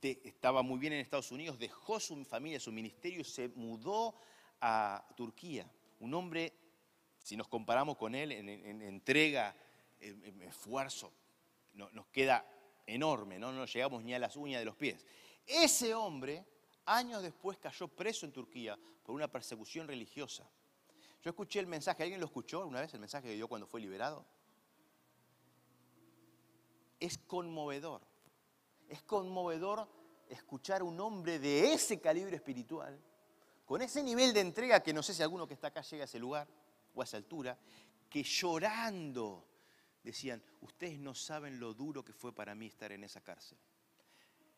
estaba 0.00 0.62
muy 0.62 0.78
bien 0.78 0.92
en 0.92 1.00
Estados 1.00 1.32
Unidos, 1.32 1.58
dejó 1.58 1.98
su 2.00 2.24
familia, 2.24 2.60
su 2.60 2.72
ministerio 2.72 3.20
y 3.20 3.24
se 3.24 3.48
mudó 3.48 4.14
a 4.60 5.06
Turquía. 5.16 5.70
Un 6.00 6.14
hombre, 6.14 6.52
si 7.26 7.36
nos 7.36 7.48
comparamos 7.48 7.96
con 7.96 8.14
él 8.14 8.30
en, 8.30 8.48
entrega, 8.82 9.52
en, 9.98 10.42
esfuerzo, 10.42 11.12
nos 11.74 12.06
queda 12.06 12.46
enorme, 12.86 13.36
¿no? 13.40 13.50
no 13.50 13.66
llegamos 13.66 14.04
ni 14.04 14.14
a 14.14 14.20
las 14.20 14.36
uñas 14.36 14.60
de 14.60 14.64
los 14.64 14.76
pies. 14.76 15.04
Ese 15.44 15.92
hombre, 15.92 16.46
años 16.84 17.24
después, 17.24 17.58
cayó 17.58 17.88
preso 17.88 18.26
en 18.26 18.32
Turquía 18.32 18.78
por 19.02 19.16
una 19.16 19.26
persecución 19.26 19.88
religiosa. 19.88 20.48
Yo 21.24 21.30
escuché 21.30 21.58
el 21.58 21.66
mensaje, 21.66 22.04
¿alguien 22.04 22.20
lo 22.20 22.26
escuchó 22.26 22.60
alguna 22.60 22.82
vez, 22.82 22.94
el 22.94 23.00
mensaje 23.00 23.26
que 23.26 23.34
dio 23.34 23.48
cuando 23.48 23.66
fue 23.66 23.80
liberado? 23.80 24.24
es 27.00 27.18
conmovedor. 27.18 28.02
Es 28.88 29.02
conmovedor 29.02 29.88
escuchar 30.28 30.82
a 30.82 30.84
un 30.84 31.00
hombre 31.00 31.40
de 31.40 31.72
ese 31.72 32.00
calibre 32.00 32.36
espiritual, 32.36 32.96
con 33.64 33.82
ese 33.82 34.00
nivel 34.00 34.32
de 34.32 34.42
entrega 34.42 34.80
que 34.80 34.92
no 34.92 35.02
sé 35.02 35.12
si 35.12 35.24
alguno 35.24 35.48
que 35.48 35.54
está 35.54 35.66
acá 35.66 35.82
llega 35.82 36.04
a 36.04 36.06
ese 36.06 36.20
lugar 36.20 36.46
o 36.96 37.02
a 37.02 37.04
esa 37.04 37.18
altura, 37.18 37.56
que 38.08 38.22
llorando 38.22 39.46
decían, 40.02 40.42
ustedes 40.62 40.98
no 40.98 41.14
saben 41.14 41.60
lo 41.60 41.74
duro 41.74 42.04
que 42.04 42.12
fue 42.12 42.34
para 42.34 42.54
mí 42.54 42.66
estar 42.66 42.90
en 42.90 43.04
esa 43.04 43.20
cárcel. 43.20 43.58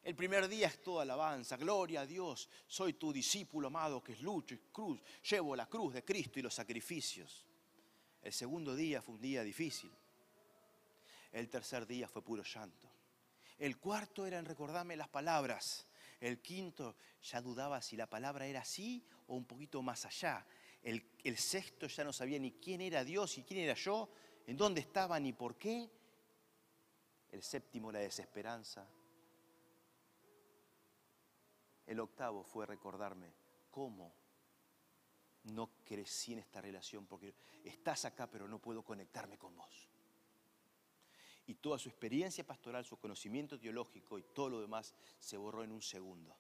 El 0.03 0.15
primer 0.15 0.49
día 0.49 0.69
es 0.69 0.81
toda 0.81 1.03
alabanza, 1.03 1.57
gloria 1.57 2.03
a 2.03 2.07
Dios, 2.07 2.49
soy 2.67 2.95
tu 2.95 3.13
discípulo 3.13 3.67
amado 3.67 4.03
que 4.03 4.13
es 4.13 4.23
lucho 4.23 4.55
y 4.55 4.59
cruz, 4.73 5.01
llevo 5.29 5.57
la 5.57 5.67
cruz 5.67 5.93
de 5.93 6.05
Cristo 6.05 6.39
y 6.39 6.43
los 6.43 6.55
sacrificios. 6.55 7.45
El 8.23 8.33
segundo 8.33 8.75
día 8.75 9.03
fue 9.03 9.17
un 9.17 9.21
día 9.21 9.43
difícil. 9.43 9.91
El 11.33 11.49
tercer 11.49 11.87
día 11.87 12.09
fue 12.09 12.23
puro 12.23 12.43
llanto. 12.43 12.89
El 13.59 13.79
cuarto 13.79 14.25
era 14.25 14.39
en 14.39 14.45
recordarme 14.45 14.97
las 14.97 15.09
palabras. 15.09 15.87
El 16.21 16.41
quinto 16.41 16.97
ya 17.23 17.41
dudaba 17.41 17.83
si 17.83 17.97
la 17.97 18.09
palabra 18.09 18.47
era 18.47 18.61
así 18.61 19.05
o 19.27 19.35
un 19.35 19.45
poquito 19.45 19.83
más 19.83 20.05
allá. 20.05 20.47
El, 20.83 21.37
sexto 21.37 21.87
ya 21.87 22.05
no 22.05 22.13
sabía 22.13 22.39
ni 22.39 22.53
quién 22.53 22.81
era 22.81 23.05
Dios 23.05 23.37
y 23.39 23.43
quién 23.43 23.61
era 23.61 23.75
yo, 23.75 24.09
en 24.47 24.57
dónde 24.57 24.81
estaba 24.81 25.19
ni 25.21 25.33
por 25.33 25.57
qué. 25.57 25.91
El 27.31 27.43
séptimo 27.43 27.93
la 27.93 27.99
desesperanza. 27.99 28.89
El 31.87 32.01
octavo 32.01 32.43
fue 32.43 32.67
recordarme 32.67 33.33
cómo 33.71 34.15
no 35.45 35.71
crecí 35.85 36.33
en 36.33 36.41
esta 36.41 36.61
relación, 36.61 37.07
porque 37.07 37.35
estás 37.65 38.05
acá 38.05 38.31
pero 38.31 38.49
no 38.49 38.59
puedo 38.59 38.83
conectarme 38.83 39.39
con 39.39 39.57
vos 39.57 39.89
y 41.49 41.55
toda 41.55 41.79
su 41.79 41.89
experiencia 41.89 42.47
pastoral, 42.47 42.85
su 42.85 42.99
conocimiento 42.99 43.59
teológico 43.59 44.19
y 44.19 44.23
todo 44.23 44.51
lo 44.51 44.61
demás 44.61 44.95
se 45.19 45.39
borró 45.39 45.65
en 45.65 45.73
un 45.73 45.81
segundo. 45.81 46.37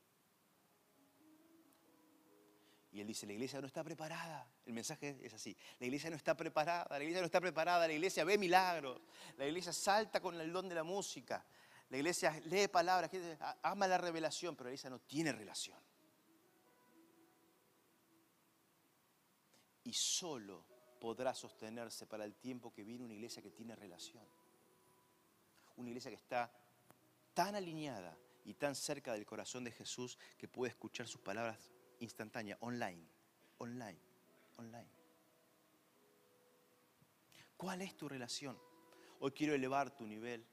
Y 2.91 3.01
él 3.01 3.07
dice, 3.07 3.26
la 3.26 3.34
iglesia 3.34 3.61
no 3.61 3.66
está 3.66 3.84
preparada. 3.84 4.51
El 4.64 4.72
mensaje 4.72 5.18
es 5.22 5.34
así. 5.34 5.57
La 5.78 5.86
iglesia 5.86 6.09
no 6.11 6.16
está 6.16 6.36
preparada, 6.36 6.86
la 6.89 7.03
iglesia 7.03 7.20
no 7.20 7.26
está 7.26 7.41
preparada, 7.41 7.86
la 7.86 7.93
iglesia 7.93 8.24
ve 8.24 8.39
milagros, 8.39 9.01
la 9.36 9.47
iglesia 9.47 9.72
salta 9.72 10.20
con 10.20 10.41
el 10.41 10.53
don 10.53 10.68
de 10.68 10.74
la 10.74 10.84
música, 10.84 11.45
la 11.91 11.97
iglesia 11.97 12.41
lee 12.47 12.68
palabras, 12.68 13.11
ama 13.62 13.86
la 13.86 13.99
revelación, 13.99 14.57
pero 14.57 14.68
la 14.68 14.70
iglesia 14.70 14.91
no 14.91 15.01
tiene 15.01 15.32
relación. 15.32 15.78
Y 19.84 19.93
solo 19.93 20.64
podrá 21.01 21.34
sostenerse 21.34 22.07
para 22.07 22.24
el 22.24 22.34
tiempo 22.34 22.72
que 22.72 22.84
viene 22.84 23.05
una 23.05 23.14
iglesia 23.14 23.43
que 23.43 23.51
tiene 23.51 23.76
relación 23.76 24.26
una 25.78 25.89
iglesia 25.91 26.11
que 26.11 26.16
está 26.16 26.53
tan 27.32 27.55
alineada 27.55 28.16
y 28.45 28.55
tan 28.55 28.74
cerca 28.74 29.12
del 29.12 29.24
corazón 29.24 29.64
de 29.64 29.70
Jesús 29.70 30.18
que 30.36 30.49
puede 30.49 30.70
escuchar 30.70 31.07
sus 31.07 31.20
palabras 31.20 31.70
instantáneas, 32.01 32.59
online, 32.61 33.03
online, 33.59 33.99
online. 34.57 34.88
¿Cuál 37.57 37.82
es 37.82 37.96
tu 37.96 38.09
relación? 38.09 38.59
Hoy 39.20 39.32
quiero 39.32 39.55
elevar 39.55 39.96
tu 39.96 40.07
nivel, 40.07 40.46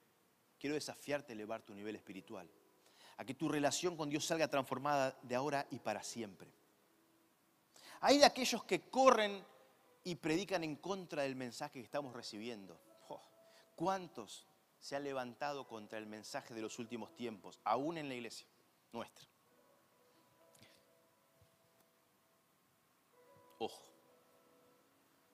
quiero 0.59 0.75
desafiarte 0.75 1.33
a 1.33 1.35
elevar 1.35 1.61
tu 1.61 1.73
nivel 1.73 1.95
espiritual, 1.95 2.49
a 3.17 3.25
que 3.25 3.35
tu 3.35 3.47
relación 3.47 3.95
con 3.95 4.09
Dios 4.09 4.25
salga 4.25 4.47
transformada 4.47 5.17
de 5.21 5.35
ahora 5.35 5.67
y 5.69 5.79
para 5.79 6.03
siempre. 6.03 6.51
Hay 8.01 8.17
de 8.17 8.25
aquellos 8.25 8.63
que 8.63 8.89
corren 8.89 9.43
y 10.03 10.15
predican 10.15 10.63
en 10.63 10.75
contra 10.75 11.23
del 11.23 11.35
mensaje 11.35 11.79
que 11.79 11.85
estamos 11.85 12.13
recibiendo. 12.13 12.79
¿Cuántos 13.75 14.47
se 14.85 14.95
ha 14.95 14.99
levantado 14.99 15.67
contra 15.67 15.97
el 15.97 16.05
mensaje 16.05 16.53
de 16.53 16.61
los 16.61 16.77
últimos 16.77 17.15
tiempos, 17.15 17.59
aún 17.63 17.97
en 17.97 18.07
la 18.07 18.13
iglesia 18.13 18.45
nuestra. 18.91 19.27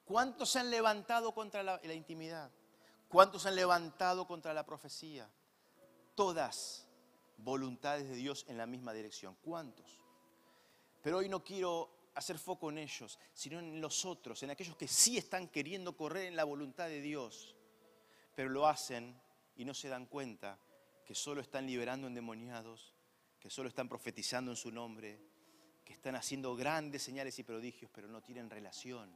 ¿Cuántos 0.06 0.50
se 0.50 0.60
han 0.60 0.70
levantado 0.70 1.34
contra 1.34 1.64
la, 1.64 1.80
la 1.84 1.94
intimidad? 1.94 2.52
¿Cuántos 3.08 3.44
se 3.44 3.50
han 3.50 3.56
levantado 3.56 4.28
contra 4.28 4.54
la 4.54 4.66
profecía? 4.66 5.30
Todas 6.16 6.88
voluntades 7.38 8.08
de 8.08 8.16
Dios 8.16 8.46
en 8.48 8.58
la 8.58 8.66
misma 8.66 8.94
dirección. 8.94 9.36
¿Cuántos? 9.42 10.00
Pero 11.02 11.18
hoy 11.18 11.30
no 11.30 11.44
quiero 11.44 12.02
hacer 12.16 12.38
foco 12.38 12.70
en 12.70 12.78
ellos, 12.78 13.18
sino 13.34 13.60
en 13.60 13.82
los 13.82 14.06
otros, 14.06 14.44
en 14.44 14.52
aquellos 14.52 14.76
que 14.76 14.88
sí 14.88 15.18
están 15.18 15.48
queriendo 15.48 15.96
correr 15.96 16.26
en 16.26 16.36
la 16.36 16.44
voluntad 16.44 16.88
de 16.88 17.02
Dios, 17.02 17.56
pero 18.36 18.50
lo 18.50 18.68
hacen 18.68 19.20
y 19.56 19.66
no 19.66 19.74
se 19.74 19.90
dan 19.90 20.06
cuenta 20.06 20.60
que 21.06 21.16
solo 21.16 21.42
están 21.42 21.66
liberando 21.66 22.08
endemoniados, 22.08 22.94
que 23.40 23.50
solo 23.50 23.70
están 23.70 23.90
profetizando 23.90 24.52
en 24.52 24.58
su 24.58 24.72
nombre, 24.72 25.20
que 25.84 25.94
están 25.94 26.16
haciendo 26.16 26.56
grandes 26.56 27.04
señales 27.04 27.38
y 27.40 27.44
prodigios, 27.44 27.90
pero 27.94 28.08
no 28.08 28.22
tienen 28.22 28.50
relación. 28.50 29.10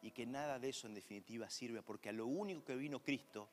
Y 0.00 0.12
que 0.12 0.26
nada 0.26 0.58
de 0.58 0.68
eso 0.68 0.86
en 0.86 0.94
definitiva 0.94 1.50
sirve, 1.50 1.82
porque 1.82 2.08
a 2.08 2.12
lo 2.12 2.26
único 2.26 2.64
que 2.64 2.76
vino 2.76 3.02
Cristo 3.02 3.48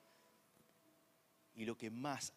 y 1.55 1.65
lo 1.65 1.77
que 1.77 1.89
más 1.89 2.33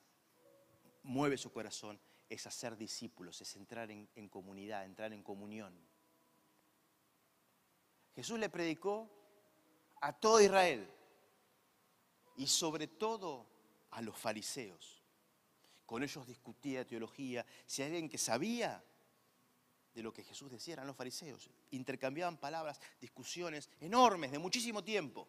mueve 1.03 1.37
su 1.37 1.53
corazón 1.53 1.99
es 2.29 2.47
hacer 2.47 2.77
discípulos, 2.77 3.41
es 3.41 3.57
entrar 3.57 3.91
en, 3.91 4.29
comunidad, 4.29 4.85
entrar 4.85 5.13
en 5.13 5.23
comunión. 5.23 5.75
Jesús 8.15 8.39
le 8.39 8.51
predicó 8.51 9.09
a 10.01 10.13
todo 10.13 10.41
Israel 10.41 10.89
y 12.37 12.47
sobre 12.47 12.87
todo 12.87 13.47
a 13.91 14.03
los 14.03 14.17
fariseos. 14.17 15.03
Con 15.87 16.03
ellos 16.03 16.27
discutía 16.27 16.87
teología. 16.87 17.47
Si 17.65 17.83
hay 17.83 17.89
alguien 17.89 18.09
que 18.11 18.19
sabía 18.19 18.85
de 19.99 20.05
lo 20.05 20.15
que 20.15 20.23
Jesús 20.23 20.51
decía, 20.51 20.75
eran 20.75 20.87
los 20.87 20.97
fariseos. 20.97 21.51
Intercambiaban 21.73 22.39
palabras, 22.39 22.81
discusiones 23.01 23.69
enormes 23.81 24.31
de 24.31 24.39
muchísimo 24.39 24.83
tiempo. 24.83 25.29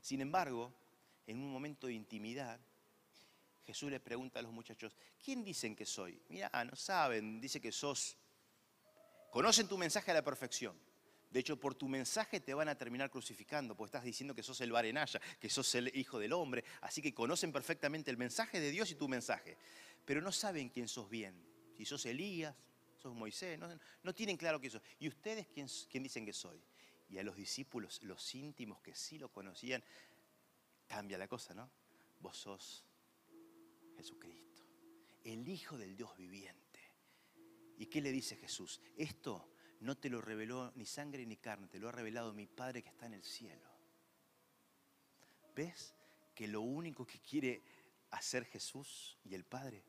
Sin 0.00 0.20
embargo, 0.20 0.74
en 1.26 1.38
un 1.38 1.52
momento 1.52 1.86
de 1.86 1.94
intimidad, 1.94 2.60
Jesús 3.64 3.90
le 3.90 4.00
pregunta 4.00 4.40
a 4.40 4.42
los 4.42 4.52
muchachos, 4.52 4.96
¿quién 5.24 5.44
dicen 5.44 5.76
que 5.76 5.86
soy? 5.86 6.20
Mira, 6.28 6.50
no 6.64 6.74
saben, 6.74 7.40
dice 7.40 7.60
que 7.60 7.70
sos. 7.70 8.16
Conocen 9.30 9.68
tu 9.68 9.78
mensaje 9.78 10.10
a 10.10 10.14
la 10.14 10.24
perfección. 10.24 10.76
De 11.30 11.40
hecho, 11.40 11.58
por 11.58 11.74
tu 11.76 11.88
mensaje 11.88 12.40
te 12.40 12.52
van 12.52 12.68
a 12.68 12.74
terminar 12.76 13.08
crucificando, 13.08 13.76
porque 13.76 13.88
estás 13.88 14.04
diciendo 14.04 14.34
que 14.34 14.42
sos 14.42 14.60
el 14.60 14.72
Barenaya, 14.72 15.20
que 15.40 15.48
sos 15.48 15.74
el 15.76 15.96
Hijo 15.96 16.18
del 16.18 16.32
Hombre. 16.32 16.64
Así 16.80 17.00
que 17.00 17.14
conocen 17.14 17.52
perfectamente 17.52 18.10
el 18.10 18.18
mensaje 18.18 18.58
de 18.58 18.70
Dios 18.70 18.90
y 18.90 18.96
tu 18.96 19.08
mensaje. 19.08 19.56
Pero 20.04 20.20
no 20.20 20.32
saben 20.32 20.68
quién 20.68 20.88
sos 20.88 21.08
bien. 21.08 21.40
Si 21.76 21.86
sos 21.86 22.04
Elías, 22.04 22.54
sos 23.02 23.14
Moisés, 23.14 23.58
no, 24.02 24.14
tienen 24.14 24.36
claro 24.36 24.60
quién 24.60 24.70
sos. 24.70 24.82
¿Y 24.98 25.08
ustedes 25.08 25.48
quién, 25.48 25.66
quién 25.90 26.02
dicen 26.02 26.24
que 26.24 26.32
soy? 26.32 26.62
Y 27.08 27.18
a 27.18 27.22
los 27.22 27.36
discípulos, 27.36 28.02
los 28.04 28.34
íntimos 28.34 28.80
que 28.80 28.94
sí 28.94 29.18
lo 29.18 29.30
conocían, 29.30 29.82
cambia 30.86 31.18
la 31.18 31.28
cosa, 31.28 31.52
¿no? 31.54 31.70
Vos 32.20 32.36
sos 32.36 32.84
Jesucristo, 33.96 34.62
el 35.24 35.46
Hijo 35.48 35.76
del 35.76 35.96
Dios 35.96 36.16
viviente. 36.16 36.80
¿Y 37.76 37.86
qué 37.86 38.00
le 38.00 38.12
dice 38.12 38.36
Jesús? 38.36 38.80
Esto 38.96 39.52
no 39.80 39.96
te 39.96 40.08
lo 40.08 40.20
reveló 40.20 40.72
ni 40.76 40.86
sangre 40.86 41.26
ni 41.26 41.36
carne, 41.36 41.66
te 41.66 41.80
lo 41.80 41.88
ha 41.88 41.92
revelado 41.92 42.32
mi 42.32 42.46
Padre 42.46 42.82
que 42.82 42.90
está 42.90 43.06
en 43.06 43.14
el 43.14 43.24
cielo. 43.24 43.68
¿Ves 45.54 45.94
que 46.34 46.46
lo 46.46 46.60
único 46.60 47.04
que 47.04 47.18
quiere 47.18 47.62
hacer 48.10 48.44
Jesús 48.44 49.18
y 49.24 49.34
el 49.34 49.44
Padre 49.44 49.84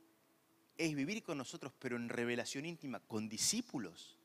es 0.77 0.95
vivir 0.95 1.23
con 1.23 1.37
nosotros, 1.37 1.73
pero 1.79 1.95
en 1.95 2.09
revelación 2.09 2.65
íntima, 2.65 2.99
con 2.99 3.29
discípulos? 3.29 4.17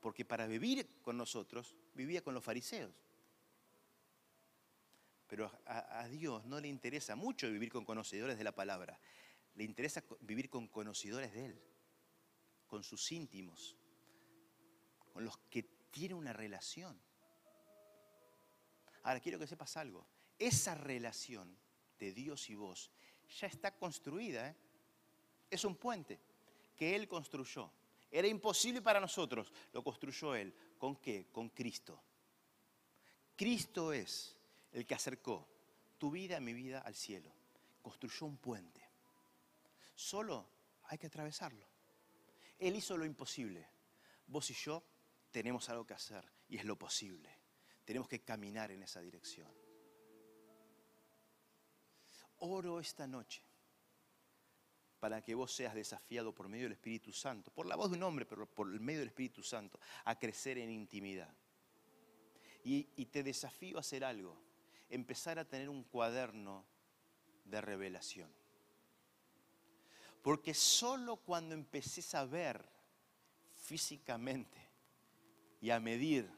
Porque 0.00 0.24
para 0.24 0.46
vivir 0.46 0.88
con 1.02 1.16
nosotros, 1.16 1.74
vivía 1.94 2.22
con 2.22 2.34
los 2.34 2.44
fariseos. 2.44 2.92
Pero 5.28 5.50
a, 5.66 6.08
Dios 6.08 6.44
no 6.46 6.58
le 6.58 6.68
interesa 6.68 7.14
mucho 7.14 7.50
vivir 7.50 7.70
con 7.70 7.84
conocedores 7.84 8.38
de 8.38 8.44
la 8.44 8.52
palabra. 8.52 8.98
Le 9.54 9.64
interesa 9.64 10.02
vivir 10.20 10.48
con 10.48 10.68
conocedores 10.68 11.32
de 11.32 11.46
Él 11.46 11.62
con 12.68 12.84
sus 12.84 13.10
íntimos, 13.10 13.76
con 15.12 15.24
los 15.24 15.36
que 15.50 15.64
tiene 15.90 16.14
una 16.14 16.32
relación. 16.32 17.00
Ahora, 19.02 19.20
quiero 19.20 19.38
que 19.38 19.46
sepas 19.46 19.76
algo. 19.76 20.06
Esa 20.38 20.74
relación 20.74 21.58
de 21.98 22.12
Dios 22.12 22.48
y 22.50 22.54
vos 22.54 22.92
ya 23.28 23.46
está 23.46 23.74
construida. 23.76 24.48
¿eh? 24.48 24.56
Es 25.50 25.64
un 25.64 25.76
puente 25.76 26.18
que 26.76 26.94
Él 26.94 27.08
construyó. 27.08 27.70
Era 28.10 28.26
imposible 28.26 28.80
para 28.80 29.00
nosotros, 29.00 29.52
lo 29.72 29.82
construyó 29.82 30.34
Él. 30.34 30.54
¿Con 30.78 30.96
qué? 30.96 31.26
Con 31.30 31.50
Cristo. 31.50 32.00
Cristo 33.36 33.92
es 33.92 34.36
el 34.72 34.86
que 34.86 34.94
acercó 34.94 35.46
tu 35.98 36.10
vida, 36.10 36.40
mi 36.40 36.52
vida 36.54 36.80
al 36.80 36.94
cielo. 36.94 37.32
Construyó 37.82 38.26
un 38.26 38.38
puente. 38.38 38.82
Solo 39.94 40.48
hay 40.84 40.98
que 40.98 41.08
atravesarlo. 41.08 41.66
Él 42.58 42.76
hizo 42.76 42.96
lo 42.96 43.04
imposible. 43.04 43.66
Vos 44.26 44.50
y 44.50 44.54
yo 44.54 44.82
tenemos 45.30 45.68
algo 45.68 45.86
que 45.86 45.94
hacer 45.94 46.24
y 46.48 46.56
es 46.56 46.64
lo 46.64 46.76
posible. 46.76 47.30
Tenemos 47.84 48.08
que 48.08 48.20
caminar 48.20 48.70
en 48.70 48.82
esa 48.82 49.00
dirección. 49.00 49.50
Oro 52.38 52.80
esta 52.80 53.06
noche 53.06 53.42
para 55.00 55.22
que 55.22 55.34
vos 55.34 55.52
seas 55.52 55.74
desafiado 55.74 56.34
por 56.34 56.48
medio 56.48 56.64
del 56.64 56.72
Espíritu 56.72 57.12
Santo, 57.12 57.50
por 57.52 57.66
la 57.66 57.76
voz 57.76 57.90
de 57.90 57.96
un 57.96 58.02
hombre, 58.02 58.26
pero 58.26 58.46
por 58.46 58.68
el 58.68 58.80
medio 58.80 59.00
del 59.00 59.08
Espíritu 59.08 59.42
Santo, 59.42 59.78
a 60.04 60.18
crecer 60.18 60.58
en 60.58 60.70
intimidad. 60.70 61.32
Y, 62.64 62.88
y 62.96 63.06
te 63.06 63.22
desafío 63.22 63.76
a 63.76 63.80
hacer 63.80 64.04
algo, 64.04 64.36
empezar 64.90 65.38
a 65.38 65.44
tener 65.44 65.68
un 65.68 65.84
cuaderno 65.84 66.64
de 67.44 67.60
revelación. 67.60 68.30
Porque 70.22 70.52
solo 70.52 71.16
cuando 71.16 71.54
empeces 71.54 72.14
a 72.14 72.24
ver 72.24 72.68
físicamente 73.54 74.58
y 75.60 75.70
a 75.70 75.78
medir, 75.80 76.28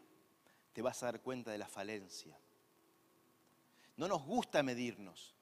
te 0.73 0.83
vas 0.83 1.03
a 1.03 1.07
dar 1.07 1.23
cuenta 1.23 1.51
de 1.51 1.59
la 1.59 1.69
falencia. 1.69 2.39
No 3.97 4.07
nos 4.07 4.25
gusta 4.25 4.63
medirnos, 4.63 5.35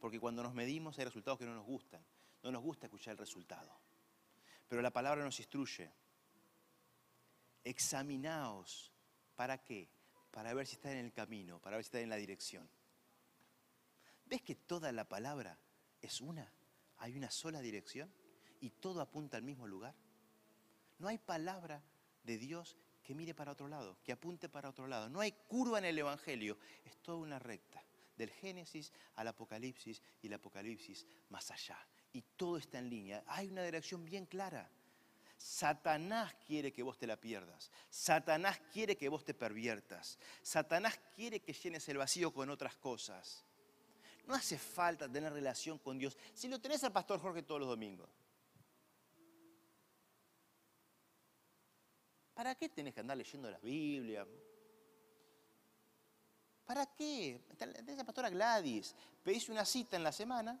porque 0.00 0.20
cuando 0.20 0.42
nos 0.42 0.54
medimos 0.54 0.98
hay 0.98 1.04
resultados 1.04 1.38
que 1.38 1.46
no 1.46 1.54
nos 1.54 1.66
gustan. 1.66 2.04
No 2.42 2.52
nos 2.52 2.62
gusta 2.62 2.86
escuchar 2.86 3.12
el 3.12 3.18
resultado. 3.18 3.70
Pero 4.68 4.82
la 4.82 4.92
palabra 4.92 5.24
nos 5.24 5.38
instruye. 5.38 5.90
Examinaos. 7.64 8.92
¿Para 9.34 9.58
qué? 9.58 9.88
Para 10.30 10.54
ver 10.54 10.66
si 10.66 10.74
está 10.74 10.92
en 10.92 10.98
el 10.98 11.12
camino, 11.12 11.58
para 11.60 11.76
ver 11.76 11.84
si 11.84 11.88
está 11.88 12.00
en 12.00 12.10
la 12.10 12.16
dirección. 12.16 12.68
¿Ves 14.26 14.42
que 14.42 14.54
toda 14.54 14.92
la 14.92 15.08
palabra 15.08 15.58
es 16.00 16.20
una? 16.20 16.52
hay 16.98 17.16
una 17.16 17.30
sola 17.30 17.60
dirección 17.60 18.12
y 18.60 18.70
todo 18.70 19.00
apunta 19.00 19.36
al 19.36 19.42
mismo 19.42 19.66
lugar. 19.66 19.94
No 20.98 21.08
hay 21.08 21.18
palabra 21.18 21.82
de 22.24 22.38
Dios 22.38 22.76
que 23.02 23.14
mire 23.14 23.34
para 23.34 23.52
otro 23.52 23.68
lado, 23.68 23.96
que 24.04 24.12
apunte 24.12 24.48
para 24.48 24.68
otro 24.68 24.86
lado. 24.86 25.08
No 25.08 25.20
hay 25.20 25.32
curva 25.32 25.78
en 25.78 25.84
el 25.86 25.98
Evangelio, 25.98 26.58
es 26.84 26.96
toda 26.98 27.18
una 27.18 27.38
recta, 27.38 27.82
del 28.18 28.30
Génesis 28.30 28.92
al 29.14 29.28
Apocalipsis 29.28 30.02
y 30.20 30.26
el 30.26 30.34
Apocalipsis 30.34 31.06
más 31.30 31.50
allá. 31.50 31.78
Y 32.12 32.22
todo 32.36 32.58
está 32.58 32.78
en 32.78 32.90
línea. 32.90 33.24
Hay 33.28 33.48
una 33.48 33.62
dirección 33.62 34.04
bien 34.04 34.26
clara. 34.26 34.68
Satanás 35.38 36.34
quiere 36.46 36.72
que 36.72 36.82
vos 36.82 36.98
te 36.98 37.06
la 37.06 37.18
pierdas. 37.18 37.70
Satanás 37.88 38.60
quiere 38.72 38.96
que 38.96 39.08
vos 39.08 39.24
te 39.24 39.34
perviertas. 39.34 40.18
Satanás 40.42 40.98
quiere 41.14 41.40
que 41.40 41.52
llenes 41.52 41.88
el 41.88 41.98
vacío 41.98 42.32
con 42.32 42.50
otras 42.50 42.76
cosas. 42.76 43.44
No 44.26 44.34
hace 44.34 44.58
falta 44.58 45.10
tener 45.10 45.32
relación 45.32 45.78
con 45.78 45.96
Dios. 45.96 46.16
Si 46.34 46.48
lo 46.48 46.60
tenés 46.60 46.82
al 46.82 46.92
pastor 46.92 47.20
Jorge 47.20 47.42
todos 47.42 47.60
los 47.60 47.68
domingos. 47.70 48.10
¿Para 52.34 52.54
qué 52.54 52.68
tenés 52.68 52.94
que 52.94 53.00
andar 53.00 53.16
leyendo 53.16 53.50
la 53.50 53.58
Biblia? 53.58 54.26
¿Para 56.68 56.84
qué? 56.84 57.40
Tenés 57.56 57.94
a 57.94 57.96
la 57.96 58.04
pastora 58.04 58.28
Gladys. 58.28 58.94
Pedís 59.24 59.48
una 59.48 59.64
cita 59.64 59.96
en 59.96 60.02
la 60.02 60.12
semana. 60.12 60.60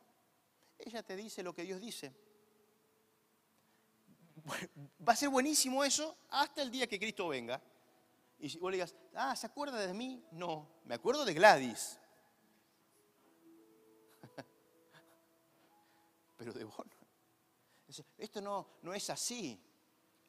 Ella 0.78 1.02
te 1.02 1.14
dice 1.14 1.42
lo 1.42 1.54
que 1.54 1.64
Dios 1.64 1.82
dice. 1.82 2.14
Va 5.06 5.12
a 5.12 5.16
ser 5.16 5.28
buenísimo 5.28 5.84
eso 5.84 6.16
hasta 6.30 6.62
el 6.62 6.70
día 6.70 6.86
que 6.86 6.98
Cristo 6.98 7.28
venga. 7.28 7.60
Y 8.38 8.56
vos 8.56 8.70
le 8.70 8.78
digas, 8.78 8.94
ah, 9.14 9.36
¿se 9.36 9.46
acuerda 9.46 9.78
de 9.78 9.92
mí? 9.92 10.24
No, 10.30 10.66
me 10.86 10.94
acuerdo 10.94 11.26
de 11.26 11.34
Gladys. 11.34 11.98
pero 16.38 16.54
de 16.54 16.64
vos 16.64 16.74
Esto 18.16 18.40
no, 18.40 18.66
no 18.80 18.94
es 18.94 19.10
así. 19.10 19.60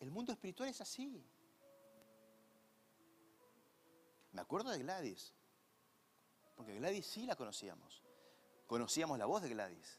El 0.01 0.11
mundo 0.11 0.33
espiritual 0.33 0.67
es 0.67 0.81
así. 0.81 1.25
Me 4.33 4.41
acuerdo 4.41 4.71
de 4.71 4.79
Gladys, 4.79 5.33
porque 6.59 6.75
Gladys 6.75 7.05
sí 7.05 7.25
la 7.25 7.37
conocíamos. 7.37 8.03
Conocíamos 8.67 9.17
la 9.17 9.25
voz 9.25 9.41
de 9.41 9.47
Gladys. 9.47 9.97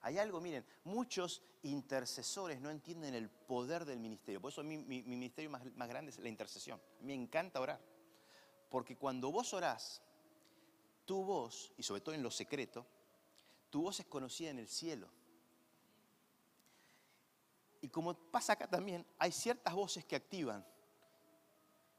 Hay 0.00 0.18
algo, 0.18 0.40
miren, 0.40 0.66
muchos 0.82 1.44
intercesores 1.62 2.60
no 2.60 2.70
entienden 2.70 3.14
el 3.14 3.30
poder 3.30 3.84
del 3.84 4.00
ministerio. 4.00 4.40
Por 4.40 4.50
eso 4.50 4.64
mi, 4.64 4.78
mi, 4.78 5.00
ministerio 5.04 5.48
más, 5.48 5.64
más, 5.76 5.88
grande 5.88 6.10
es 6.10 6.18
la 6.18 6.28
intercesión. 6.28 6.82
Me 7.02 7.14
encanta 7.14 7.60
orar. 7.60 7.80
Porque 8.68 8.96
cuando 8.96 9.30
vos 9.30 9.54
orás, 9.54 10.02
tu 11.04 11.22
voz, 11.22 11.72
y 11.76 11.84
sobre 11.84 12.00
todo 12.00 12.16
en 12.16 12.22
lo 12.24 12.32
secreto, 12.32 12.84
tu 13.70 13.82
voz 13.82 14.00
es 14.00 14.06
conocida 14.06 14.50
en 14.50 14.58
el 14.58 14.66
cielo. 14.66 15.08
Y 17.80 17.86
como 17.90 18.12
pasa 18.14 18.54
acá 18.54 18.66
también, 18.66 19.06
hay 19.20 19.30
ciertas 19.30 19.72
voces 19.72 20.04
que 20.04 20.16
activan. 20.16 20.66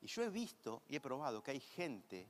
Y 0.01 0.07
yo 0.07 0.23
he 0.23 0.29
visto 0.29 0.83
y 0.89 0.97
he 0.97 0.99
probado 0.99 1.41
que 1.41 1.51
hay 1.51 1.61
gente 1.61 2.27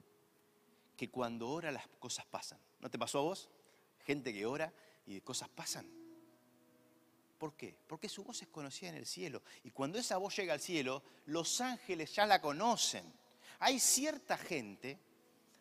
que 1.04 1.12
cuando 1.12 1.50
ora 1.50 1.70
las 1.70 1.86
cosas 2.00 2.26
pasan. 2.26 2.58
¿No 2.80 2.90
te 2.90 2.98
pasó 2.98 3.20
a 3.20 3.24
vos? 3.24 3.50
Gente 4.06 4.32
que 4.32 4.46
ora 4.46 4.72
y 5.06 5.20
cosas 5.20 5.50
pasan. 5.50 5.86
¿Por 7.38 7.58
qué? 7.58 7.76
Porque 7.88 8.08
su 8.08 8.24
voz 8.24 8.42
es 8.42 8.48
conocida 8.48 8.88
en 8.88 8.96
el 8.96 9.06
cielo. 9.06 9.44
Y 9.66 9.72
cuando 9.72 10.00
esa 10.00 10.16
voz 10.16 10.34
llega 10.38 10.54
al 10.54 10.62
cielo, 10.62 11.04
los 11.26 11.60
ángeles 11.60 12.16
ya 12.16 12.26
la 12.26 12.40
conocen. 12.40 13.04
Hay 13.60 13.82
cierta 13.82 14.38
gente 14.38 14.98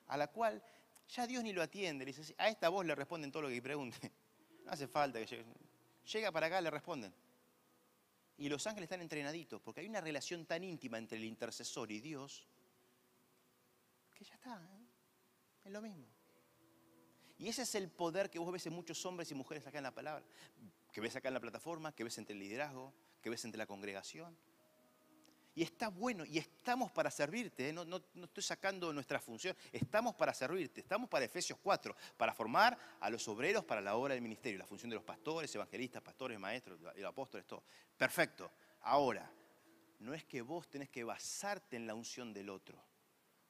a 0.07 0.16
la 0.16 0.28
cual 0.28 0.62
ya 1.09 1.26
Dios 1.26 1.43
ni 1.43 1.53
lo 1.53 1.61
atiende. 1.61 2.05
Le 2.05 2.12
dice, 2.12 2.36
a 2.38 2.49
esta 2.49 2.68
voz 2.68 2.86
le 2.86 2.95
responden 2.95 3.32
todo 3.32 3.43
lo 3.43 3.49
que 3.49 3.61
pregunte. 3.61 4.12
No 4.64 4.70
hace 4.70 4.86
falta 4.86 5.18
que 5.18 5.26
llegue. 5.26 5.45
Llega 6.12 6.30
para 6.30 6.47
acá, 6.47 6.61
le 6.61 6.70
responden. 6.70 7.12
Y 8.38 8.49
los 8.49 8.64
ángeles 8.68 8.84
están 8.84 9.01
entrenaditos, 9.01 9.61
porque 9.61 9.80
hay 9.80 9.88
una 9.88 10.01
relación 10.01 10.47
tan 10.47 10.62
íntima 10.62 10.99
entre 10.99 11.18
el 11.18 11.24
intercesor 11.24 11.90
y 11.90 11.99
Dios, 11.99 12.47
que 14.14 14.24
ya 14.24 14.34
está, 14.34 14.55
¿eh? 14.78 14.82
Es 15.64 15.72
lo 15.72 15.80
mismo. 15.80 16.06
Y 17.38 17.48
ese 17.48 17.62
es 17.62 17.74
el 17.74 17.90
poder 17.90 18.30
que 18.30 18.38
vos 18.38 18.52
ves 18.52 18.66
en 18.66 18.72
muchos 18.72 19.04
hombres 19.04 19.30
y 19.30 19.34
mujeres 19.34 19.66
acá 19.66 19.78
en 19.78 19.84
la 19.84 19.94
palabra, 19.94 20.24
que 20.92 21.00
ves 21.00 21.16
acá 21.16 21.28
en 21.28 21.34
la 21.34 21.40
plataforma, 21.40 21.92
que 21.92 22.04
ves 22.04 22.16
entre 22.18 22.34
el 22.34 22.40
liderazgo, 22.40 22.92
que 23.20 23.30
ves 23.30 23.44
entre 23.44 23.58
la 23.58 23.66
congregación. 23.66 24.36
Y 25.54 25.62
está 25.62 25.88
bueno, 25.88 26.24
y 26.24 26.38
estamos 26.38 26.90
para 26.92 27.10
servirte, 27.10 27.68
¿eh? 27.68 27.72
no, 27.72 27.84
no, 27.84 28.00
estoy 28.24 28.42
sacando 28.42 28.90
nuestra 28.92 29.20
función, 29.20 29.54
estamos 29.70 30.14
para 30.14 30.32
servirte, 30.32 30.80
estamos 30.80 31.10
para 31.10 31.26
Efesios 31.26 31.58
4, 31.62 31.94
para 32.16 32.32
formar 32.32 32.78
a 33.00 33.10
los 33.10 33.28
obreros 33.28 33.62
para 33.62 33.82
la 33.82 33.96
obra 33.96 34.14
del 34.14 34.22
ministerio, 34.22 34.58
la 34.58 34.66
función 34.66 34.88
de 34.88 34.96
los 34.96 35.04
pastores, 35.04 35.54
evangelistas, 35.54 36.00
pastores, 36.00 36.38
maestros, 36.38 36.80
apóstoles, 37.06 37.46
todo. 37.46 37.64
Perfecto. 37.98 38.50
Ahora, 38.80 39.30
no 39.98 40.14
es 40.14 40.24
que 40.24 40.40
vos 40.40 40.70
tenés 40.70 40.88
que 40.88 41.04
basarte 41.04 41.76
en 41.76 41.86
la 41.86 41.94
unción 41.94 42.32
del 42.32 42.48
otro, 42.48 42.82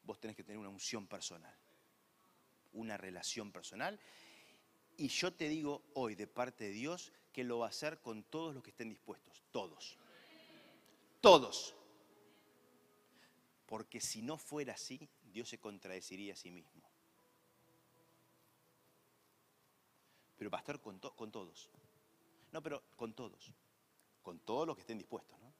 vos 0.02 0.18
tenés 0.18 0.36
que 0.36 0.42
tener 0.42 0.58
una 0.58 0.70
unción 0.70 1.06
personal, 1.06 1.56
una 2.72 2.96
relación 2.96 3.52
personal. 3.52 3.98
Y 4.96 5.08
yo 5.08 5.32
te 5.32 5.48
digo 5.48 5.82
hoy 5.94 6.14
de 6.14 6.26
parte 6.26 6.64
de 6.64 6.70
Dios 6.70 7.12
que 7.32 7.44
lo 7.44 7.58
va 7.58 7.66
a 7.66 7.70
hacer 7.70 8.00
con 8.00 8.22
todos 8.24 8.54
los 8.54 8.62
que 8.62 8.70
estén 8.70 8.88
dispuestos, 8.88 9.42
todos. 9.50 9.98
Todos. 11.20 11.74
Porque 13.66 14.00
si 14.00 14.22
no 14.22 14.36
fuera 14.36 14.74
así, 14.74 15.08
Dios 15.24 15.48
se 15.48 15.58
contradeciría 15.58 16.34
a 16.34 16.36
sí 16.36 16.50
mismo. 16.50 16.82
Pero 20.36 20.50
pastor, 20.50 20.80
con, 20.80 20.98
con 20.98 21.30
todos. 21.30 21.70
No, 22.50 22.62
pero 22.62 22.82
con 22.96 23.14
todos. 23.14 23.52
Con 24.22 24.40
todos 24.40 24.66
los 24.66 24.76
que 24.76 24.82
estén 24.82 24.98
dispuestos, 24.98 25.40
¿no? 25.40 25.52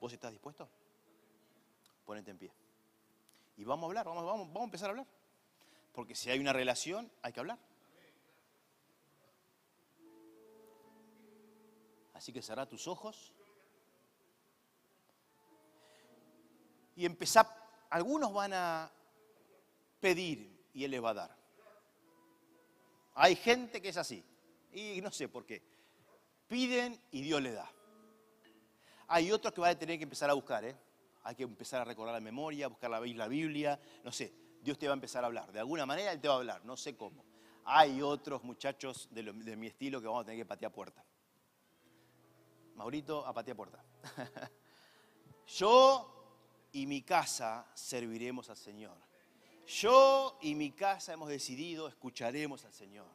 ¿Vos 0.00 0.12
estás 0.12 0.32
dispuesto? 0.32 0.68
Ponete 2.04 2.30
en 2.30 2.38
pie. 2.38 2.52
Y 3.56 3.64
vamos 3.64 3.84
a 3.84 3.86
hablar, 3.88 4.06
vamos, 4.06 4.24
vamos, 4.24 4.46
vamos 4.48 4.62
a 4.62 4.64
empezar 4.64 4.88
a 4.88 4.90
hablar. 4.90 5.19
Porque 5.92 6.14
si 6.14 6.30
hay 6.30 6.38
una 6.38 6.52
relación, 6.52 7.10
hay 7.22 7.32
que 7.32 7.40
hablar. 7.40 7.58
Así 12.14 12.32
que 12.32 12.42
cerrá 12.42 12.66
tus 12.66 12.86
ojos. 12.86 13.32
y 17.00 17.06
empezar, 17.06 17.46
algunos 17.88 18.30
van 18.30 18.52
a 18.52 18.92
pedir 20.00 20.68
y 20.74 20.84
Él 20.84 20.90
les 20.90 21.02
va 21.02 21.10
a 21.10 21.14
dar. 21.14 21.36
Hay 23.14 23.36
gente 23.36 23.80
que 23.80 23.88
es 23.88 23.96
así, 23.96 24.22
y 24.74 25.00
no 25.00 25.10
sé 25.10 25.26
por 25.26 25.46
qué. 25.46 25.62
Piden 26.46 27.00
y 27.10 27.22
Dios 27.22 27.40
les 27.40 27.54
da. 27.54 27.72
Hay 29.08 29.32
otros 29.32 29.54
que 29.54 29.62
van 29.62 29.70
a 29.70 29.78
tener 29.78 29.96
que 29.96 30.04
empezar 30.04 30.28
a 30.28 30.34
buscar, 30.34 30.62
¿eh? 30.62 30.76
Hay 31.22 31.34
que 31.34 31.42
empezar 31.42 31.80
a 31.80 31.84
recordar 31.84 32.12
la 32.12 32.20
memoria, 32.20 32.68
buscar 32.68 32.90
la 32.90 33.00
Biblia, 33.00 33.80
no 34.04 34.12
sé. 34.12 34.30
Dios 34.62 34.78
te 34.78 34.86
va 34.86 34.92
a 34.92 34.94
empezar 34.94 35.24
a 35.24 35.26
hablar. 35.26 35.52
De 35.52 35.60
alguna 35.60 35.86
manera 35.86 36.12
Él 36.12 36.20
te 36.20 36.28
va 36.28 36.34
a 36.34 36.36
hablar, 36.38 36.64
no 36.64 36.76
sé 36.76 36.96
cómo. 36.96 37.24
Hay 37.64 38.02
otros 38.02 38.42
muchachos 38.42 39.08
de, 39.10 39.32
mi 39.56 39.66
estilo 39.66 40.00
que 40.00 40.06
vamos 40.06 40.22
a 40.22 40.24
tener 40.24 40.40
que 40.40 40.46
patear 40.46 40.72
puerta. 40.72 41.04
Maurito, 42.74 43.26
a 43.26 43.32
patear 43.32 43.56
puerta. 43.56 43.84
Yo 45.46 46.68
y 46.72 46.86
mi 46.86 47.02
casa 47.02 47.66
serviremos 47.74 48.48
al 48.50 48.56
Señor. 48.56 48.96
Yo 49.66 50.38
y 50.40 50.54
mi 50.54 50.72
casa 50.72 51.12
hemos 51.12 51.28
decidido 51.28 51.86
escucharemos 51.88 52.64
al 52.64 52.72
Señor. 52.72 53.08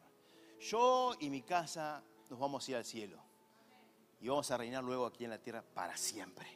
Yo 0.60 1.14
y 1.20 1.28
mi 1.28 1.42
casa 1.42 2.02
nos 2.30 2.38
vamos 2.38 2.66
a 2.66 2.70
ir 2.70 2.76
al 2.78 2.84
cielo. 2.84 3.22
Y 4.20 4.28
vamos 4.28 4.50
a 4.50 4.56
reinar 4.56 4.82
luego 4.82 5.06
aquí 5.06 5.24
en 5.24 5.30
la 5.30 5.38
tierra 5.38 5.62
para 5.62 5.96
siempre. 5.96 6.46